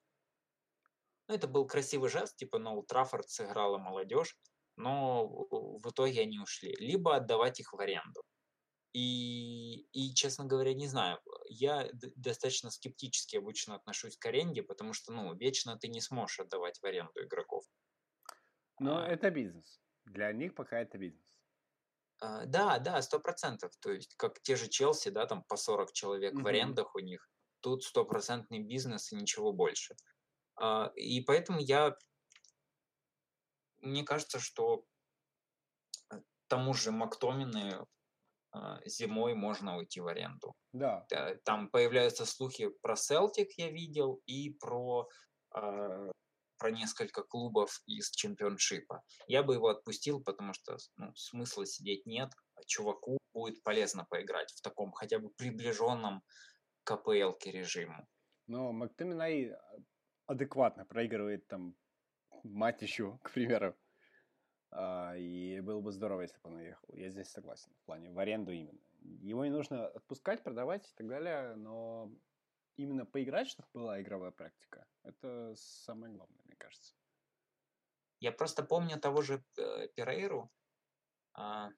Ну, 1.28 1.36
это 1.36 1.48
был 1.48 1.66
красивый 1.68 2.10
жест, 2.10 2.36
типа 2.36 2.58
Олд 2.58 2.88
Траффорд 2.88 3.30
сыграла 3.30 3.78
молодежь, 3.78 4.38
но 4.76 5.28
в 5.28 5.90
итоге 5.90 6.22
они 6.22 6.40
ушли. 6.40 6.76
Либо 6.80 7.16
отдавать 7.16 7.60
их 7.60 7.74
в 7.74 7.80
аренду. 7.80 8.24
И, 8.94 9.88
и, 9.92 10.14
честно 10.14 10.46
говоря, 10.46 10.74
не 10.74 10.88
знаю, 10.88 11.20
я 11.50 11.90
достаточно 12.16 12.70
скептически 12.72 13.38
обычно 13.38 13.76
отношусь 13.76 14.18
к 14.18 14.26
аренде, 14.26 14.64
потому 14.64 14.94
что, 14.94 15.12
ну, 15.12 15.36
вечно 15.36 15.78
ты 15.78 15.88
не 15.88 16.00
сможешь 16.02 16.40
отдавать 16.42 16.80
в 16.80 16.86
аренду 16.86 17.24
игроков. 17.24 17.66
Но 18.78 19.00
А, 19.00 19.08
это 19.08 19.32
бизнес. 19.32 19.82
Для 20.06 20.32
них 20.32 20.54
пока 20.54 20.80
это 20.80 21.00
бизнес. 21.00 21.40
А, 22.20 22.46
Да, 22.46 22.80
да, 22.80 23.02
сто 23.02 23.20
процентов. 23.20 23.72
То 23.80 23.92
есть, 23.92 24.16
как 24.16 24.42
те 24.42 24.56
же 24.56 24.68
Челси, 24.70 25.10
да, 25.10 25.26
там 25.26 25.44
по 25.44 25.58
40 25.58 25.94
человек 25.94 26.42
в 26.42 26.48
Мгм. 26.48 26.48
арендах 26.48 26.96
у 26.96 27.00
них. 27.00 27.30
Тут 27.62 27.84
стопроцентный 27.84 28.60
бизнес 28.60 29.12
и 29.12 29.16
ничего 29.16 29.54
больше. 29.54 29.96
А, 30.56 30.92
И 30.96 31.22
поэтому 31.22 31.60
я, 31.60 31.98
мне 33.82 34.04
кажется, 34.04 34.40
что 34.40 34.88
э, 36.12 36.22
тому 36.48 36.74
же 36.74 36.92
Мактомины 36.92 37.86
зимой 38.86 39.34
можно 39.34 39.78
уйти 39.78 40.02
в 40.02 40.08
аренду. 40.08 40.54
Да. 40.74 41.06
Та- 41.10 41.36
Там 41.46 41.70
появляются 41.70 42.26
слухи 42.26 42.70
про 42.82 42.96
Селтик, 42.96 43.50
я 43.58 43.70
видел, 43.72 44.22
и 44.26 44.52
про, 44.52 45.08
а, 45.52 46.12
про 46.58 46.72
несколько 46.72 47.24
клубов 47.24 47.82
из 47.88 48.10
чемпионшипа. 48.12 49.02
Я 49.28 49.44
бы 49.44 49.56
его 49.56 49.68
отпустил, 49.70 50.24
потому 50.24 50.54
что 50.54 50.78
ну, 50.98 51.14
смысла 51.16 51.66
сидеть 51.66 52.06
нет. 52.06 52.30
а 52.56 52.64
Чуваку 52.66 53.18
будет 53.34 53.64
полезно 53.64 54.06
поиграть 54.10 54.52
в 54.52 54.62
таком 54.62 54.92
хотя 54.92 55.20
бы 55.20 55.30
приближенном 55.38 56.22
к 56.84 56.92
АПЛ 56.92 57.34
режиму. 57.46 58.08
Но 58.48 58.72
Мактоминай 58.72 59.52
адекватно 60.28 60.86
проигрывает 60.86 61.48
там 61.48 61.76
Матищу, 62.44 63.20
к 63.24 63.32
примеру. 63.34 63.76
А, 64.76 65.16
и 65.16 65.60
было 65.62 65.82
бы 65.82 65.92
здорово, 65.92 66.22
если 66.22 66.38
бы 66.44 66.50
он 66.50 66.56
уехал. 66.56 66.88
Я 66.94 67.10
здесь 67.10 67.30
согласен. 67.30 67.72
В 67.82 67.86
плане 67.86 68.12
в 68.12 68.18
аренду 68.18 68.52
именно. 68.52 68.80
Его 69.02 69.46
не 69.46 69.52
нужно 69.52 69.88
отпускать, 69.88 70.44
продавать 70.44 70.90
и 70.90 70.94
так 70.96 71.08
далее, 71.08 71.56
но 71.56 72.12
именно 72.76 73.06
поиграть, 73.06 73.48
чтобы 73.48 73.70
была 73.74 74.02
игровая 74.02 74.32
практика, 74.32 74.88
это 75.04 75.54
самое 75.56 76.14
главное, 76.14 76.42
мне 76.46 76.56
кажется. 76.58 76.96
Я 78.20 78.32
просто 78.32 78.64
помню 78.64 79.00
того 79.00 79.22
же 79.22 79.44
э, 79.58 79.90
Перейру, 79.96 80.50
а, 81.34 81.70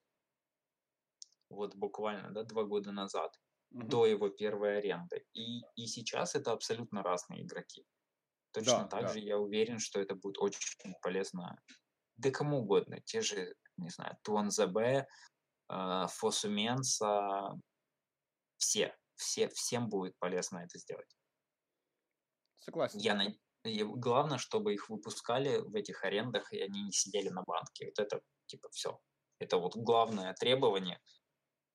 вот 1.49 1.75
буквально, 1.75 2.31
да, 2.31 2.43
два 2.43 2.63
года 2.63 2.91
назад. 2.91 3.39
Мгм. 3.71 3.89
до 3.89 4.05
его 4.05 4.29
первой 4.29 4.77
аренды. 4.77 5.25
И, 5.33 5.61
и 5.75 5.87
сейчас 5.87 6.35
это 6.35 6.51
абсолютно 6.53 7.03
разные 7.03 7.43
игроки. 7.43 7.85
Точно 8.51 8.83
Да, 8.83 8.87
так 8.87 9.01
да. 9.01 9.13
же 9.13 9.19
я 9.19 9.37
уверен, 9.37 9.79
что 9.79 9.99
это 9.99 10.15
будет 10.15 10.37
очень 10.37 10.93
полезно 11.01 11.57
да 12.17 12.31
кому 12.31 12.59
угодно. 12.59 12.99
Те 13.01 13.21
же, 13.21 13.55
не 13.77 13.89
знаю, 13.89 14.17
Туанзабе, 14.23 15.07
э, 15.69 16.05
Фосу 16.09 16.49
Менса, 16.49 17.51
все, 18.57 18.95
все, 19.15 19.49
всем 19.49 19.89
будет 19.89 20.17
полезно 20.19 20.59
это 20.59 20.77
сделать. 20.79 21.15
Согласен. 22.57 22.99
Я 22.99 23.15
на... 23.15 23.27
и 23.63 23.83
Главное, 23.83 24.37
чтобы 24.37 24.73
их 24.73 24.89
выпускали 24.89 25.57
в 25.59 25.75
этих 25.75 26.03
арендах, 26.03 26.51
и 26.51 26.59
они 26.59 26.83
не 26.83 26.91
сидели 26.91 27.29
на 27.29 27.43
банке. 27.43 27.85
Вот 27.85 27.99
это, 27.99 28.21
типа, 28.47 28.69
все. 28.71 28.99
Это 29.39 29.57
вот 29.57 29.75
главное 29.75 30.33
требование. 30.33 30.99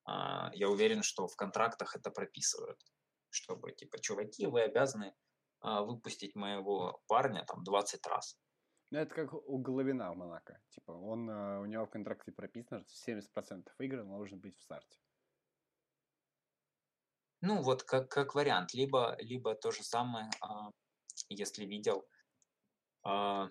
А, 0.04 0.50
Я 0.54 0.68
уверен, 0.68 1.02
что 1.02 1.26
в 1.28 1.36
контрактах 1.36 1.94
это 1.94 2.10
прописывают. 2.10 2.80
Чтобы, 3.30 3.72
типа, 3.72 4.00
чуваки, 4.00 4.46
вы 4.46 4.62
обязаны 4.62 5.14
а, 5.60 5.82
выпустить 5.82 6.34
моего 6.34 7.00
парня 7.06 7.44
там 7.46 7.62
20 7.62 8.06
раз. 8.06 8.36
Ну, 8.90 8.98
это 8.98 9.14
как 9.14 9.32
у 9.32 9.58
Головина 9.58 10.12
в 10.12 10.16
Монако. 10.16 10.60
Типа, 10.70 10.90
он, 10.92 11.30
э, 11.30 11.60
у 11.60 11.64
него 11.66 11.86
в 11.86 11.90
контракте 11.90 12.32
прописано, 12.32 12.84
что 12.88 13.12
70% 13.12 13.68
игр 13.78 14.04
должен 14.04 14.40
быть 14.40 14.56
в 14.56 14.62
старте. 14.62 14.98
Ну, 17.40 17.62
вот 17.62 17.84
как, 17.84 18.08
как 18.08 18.34
вариант. 18.34 18.74
Либо, 18.74 19.16
либо 19.20 19.54
то 19.54 19.70
же 19.70 19.82
самое, 19.82 20.28
а, 20.40 20.70
если 21.28 21.64
видел, 21.64 22.04
а, 23.04 23.48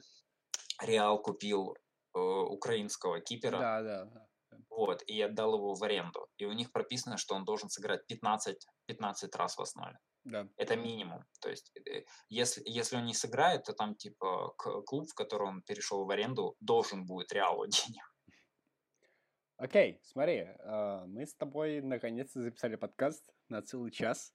Реал 0.82 1.22
купил 1.22 1.76
э, 2.16 2.20
украинского 2.20 3.20
кипера. 3.20 3.60
Да, 3.60 3.82
да, 3.82 4.06
да. 4.06 4.28
Вот, 4.70 5.02
и 5.04 5.22
отдал 5.22 5.56
его 5.56 5.74
в 5.74 5.84
аренду. 5.84 6.28
И 6.38 6.46
у 6.46 6.54
них 6.54 6.72
прописано, 6.72 7.18
что 7.18 7.36
он 7.36 7.46
должен 7.46 7.70
сыграть 7.70 8.06
15, 8.08 8.68
15 8.86 9.36
раз 9.36 9.58
в 9.58 9.62
основе. 9.62 9.98
Да. 10.30 10.48
Это 10.58 10.76
минимум. 10.76 11.26
То 11.42 11.50
есть, 11.50 11.72
э, 11.76 12.04
если, 12.30 12.62
если 12.66 12.98
он 12.98 13.06
не 13.06 13.14
сыграет, 13.14 13.64
то 13.64 13.74
там, 13.74 13.96
типа, 13.96 14.54
клуб, 14.58 15.10
в 15.10 15.16
который 15.16 15.48
он 15.48 15.64
перешел 15.64 16.06
в 16.06 16.12
аренду, 16.12 16.56
должен 16.60 17.06
будет 17.06 17.34
реалу 17.34 17.66
денег. 17.68 18.04
Окей, 19.58 20.00
смотри, 20.04 20.36
э, 20.36 21.06
мы 21.08 21.26
с 21.26 21.36
тобой 21.36 21.82
наконец-то 21.82 22.42
записали 22.42 22.76
подкаст 22.76 23.24
на 23.50 23.62
целый 23.62 23.92
час. 23.92 24.32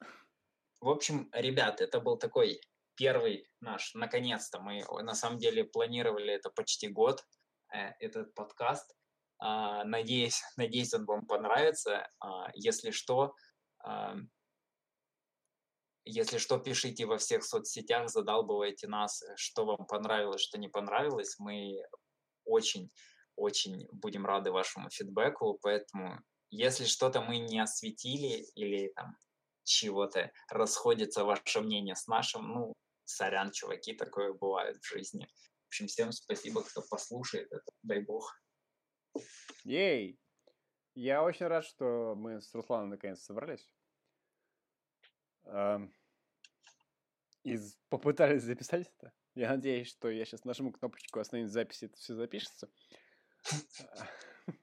В 0.80 0.88
общем, 0.88 1.30
ребят, 1.32 1.80
это 1.80 2.00
был 2.00 2.18
такой 2.18 2.60
первый 2.96 3.48
наш, 3.60 3.94
наконец-то, 3.94 4.60
мы 4.60 4.82
на 5.02 5.14
самом 5.14 5.38
деле 5.38 5.64
планировали 5.64 6.32
это 6.32 6.50
почти 6.50 6.88
год, 6.88 7.24
э, 7.72 7.92
этот 8.00 8.34
подкаст. 8.34 8.94
А, 9.38 9.84
Надеюсь, 9.84 10.42
надеюсь, 10.56 10.92
он 10.92 11.06
вам 11.06 11.26
понравится. 11.26 12.08
А, 12.18 12.50
Если 12.54 12.90
что, 12.90 13.34
а, 13.78 14.16
если 16.04 16.38
что, 16.38 16.58
пишите 16.58 17.06
во 17.06 17.18
всех 17.18 17.44
соцсетях, 17.44 18.08
задалбывайте 18.10 18.86
нас, 18.88 19.22
э, 19.22 19.34
что 19.36 19.64
вам 19.64 19.86
понравилось, 19.86 20.42
что 20.42 20.58
не 20.58 20.68
понравилось. 20.68 21.38
Мы 21.38 21.82
очень, 22.44 22.90
очень 23.36 23.88
будем 23.92 24.26
рады 24.26 24.52
вашему 24.52 24.90
фидбэку, 24.90 25.58
поэтому 25.62 26.20
если 26.50 26.84
что-то 26.84 27.20
мы 27.22 27.38
не 27.38 27.58
осветили 27.58 28.44
или 28.54 28.92
там 28.94 29.16
чего-то 29.64 30.30
расходится 30.50 31.24
ваше 31.24 31.60
мнение 31.62 31.96
с 31.96 32.06
нашим, 32.06 32.48
ну, 32.48 32.74
сорян, 33.04 33.50
чуваки, 33.50 33.94
такое 33.94 34.32
бывает 34.32 34.76
в 34.76 34.86
жизни. 34.86 35.26
В 35.64 35.66
общем, 35.68 35.86
всем 35.86 36.12
спасибо, 36.12 36.62
кто 36.62 36.82
послушает 36.88 37.50
это, 37.50 37.72
дай 37.82 38.00
бог. 38.00 38.30
Ей! 39.64 40.18
Я 40.94 41.24
очень 41.24 41.46
рад, 41.46 41.64
что 41.64 42.14
мы 42.14 42.40
с 42.40 42.54
Русланом 42.54 42.90
наконец 42.90 43.22
собрались. 43.22 43.68
И 47.44 47.58
попытались 47.90 48.42
записать 48.42 48.90
это. 48.96 49.12
Я 49.34 49.50
надеюсь, 49.50 49.88
что 49.88 50.08
я 50.08 50.24
сейчас 50.24 50.44
нажму 50.44 50.72
кнопочку 50.72 51.20
«Остановить 51.20 51.50
запись», 51.50 51.82
и 51.82 51.86
это 51.86 51.96
все 51.96 52.14
запишется. 52.14 52.70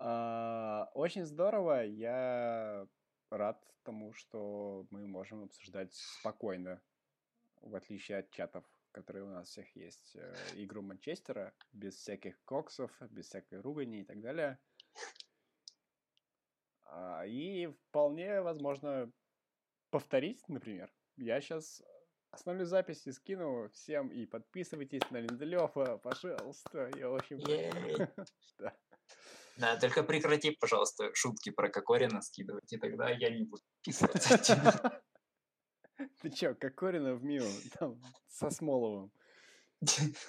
А, 0.00 0.88
Очень 0.94 1.24
здорово. 1.24 1.84
Я 1.84 2.86
рад 3.30 3.60
тому, 3.82 4.12
что 4.12 4.86
мы 4.90 5.06
можем 5.06 5.44
обсуждать 5.44 5.92
спокойно, 5.92 6.80
в 7.62 7.74
отличие 7.74 8.18
от 8.18 8.30
чатов, 8.30 8.64
которые 8.92 9.24
у 9.24 9.30
нас 9.30 9.48
всех 9.48 9.74
есть, 9.74 10.14
э, 10.14 10.34
игру 10.54 10.82
Манчестера, 10.82 11.54
без 11.72 11.96
всяких 11.96 12.40
коксов, 12.44 12.96
без 13.10 13.26
всякой 13.26 13.60
ругани 13.60 14.00
и 14.00 14.04
так 14.04 14.20
далее. 14.20 14.58
А, 16.90 17.24
И 17.26 17.66
вполне 17.66 18.40
возможно 18.40 19.12
повторить, 19.90 20.48
например. 20.48 20.92
Я 21.16 21.40
сейчас 21.40 21.82
остановлю 22.30 22.66
запись 22.66 23.06
и 23.06 23.12
скину 23.12 23.68
всем, 23.70 24.08
и 24.08 24.26
подписывайтесь 24.26 25.10
на 25.10 25.18
Линделёва, 25.18 25.98
пожалуйста. 25.98 26.90
Я 26.96 27.10
очень... 27.10 27.38
Да, 29.56 29.76
только 29.76 30.04
прекрати, 30.04 30.52
пожалуйста, 30.52 31.10
шутки 31.14 31.50
про 31.50 31.68
Кокорина 31.68 32.22
скидывать, 32.22 32.72
и 32.72 32.76
тогда 32.78 33.10
я 33.10 33.28
не 33.28 33.42
буду 33.42 33.62
подписываться. 33.74 35.02
Ты 36.22 36.30
чё, 36.30 36.54
Кокорина 36.54 37.14
в 37.16 37.24
Мио, 37.24 37.44
там, 37.76 38.00
со 38.28 38.50
Смоловым. 38.50 39.10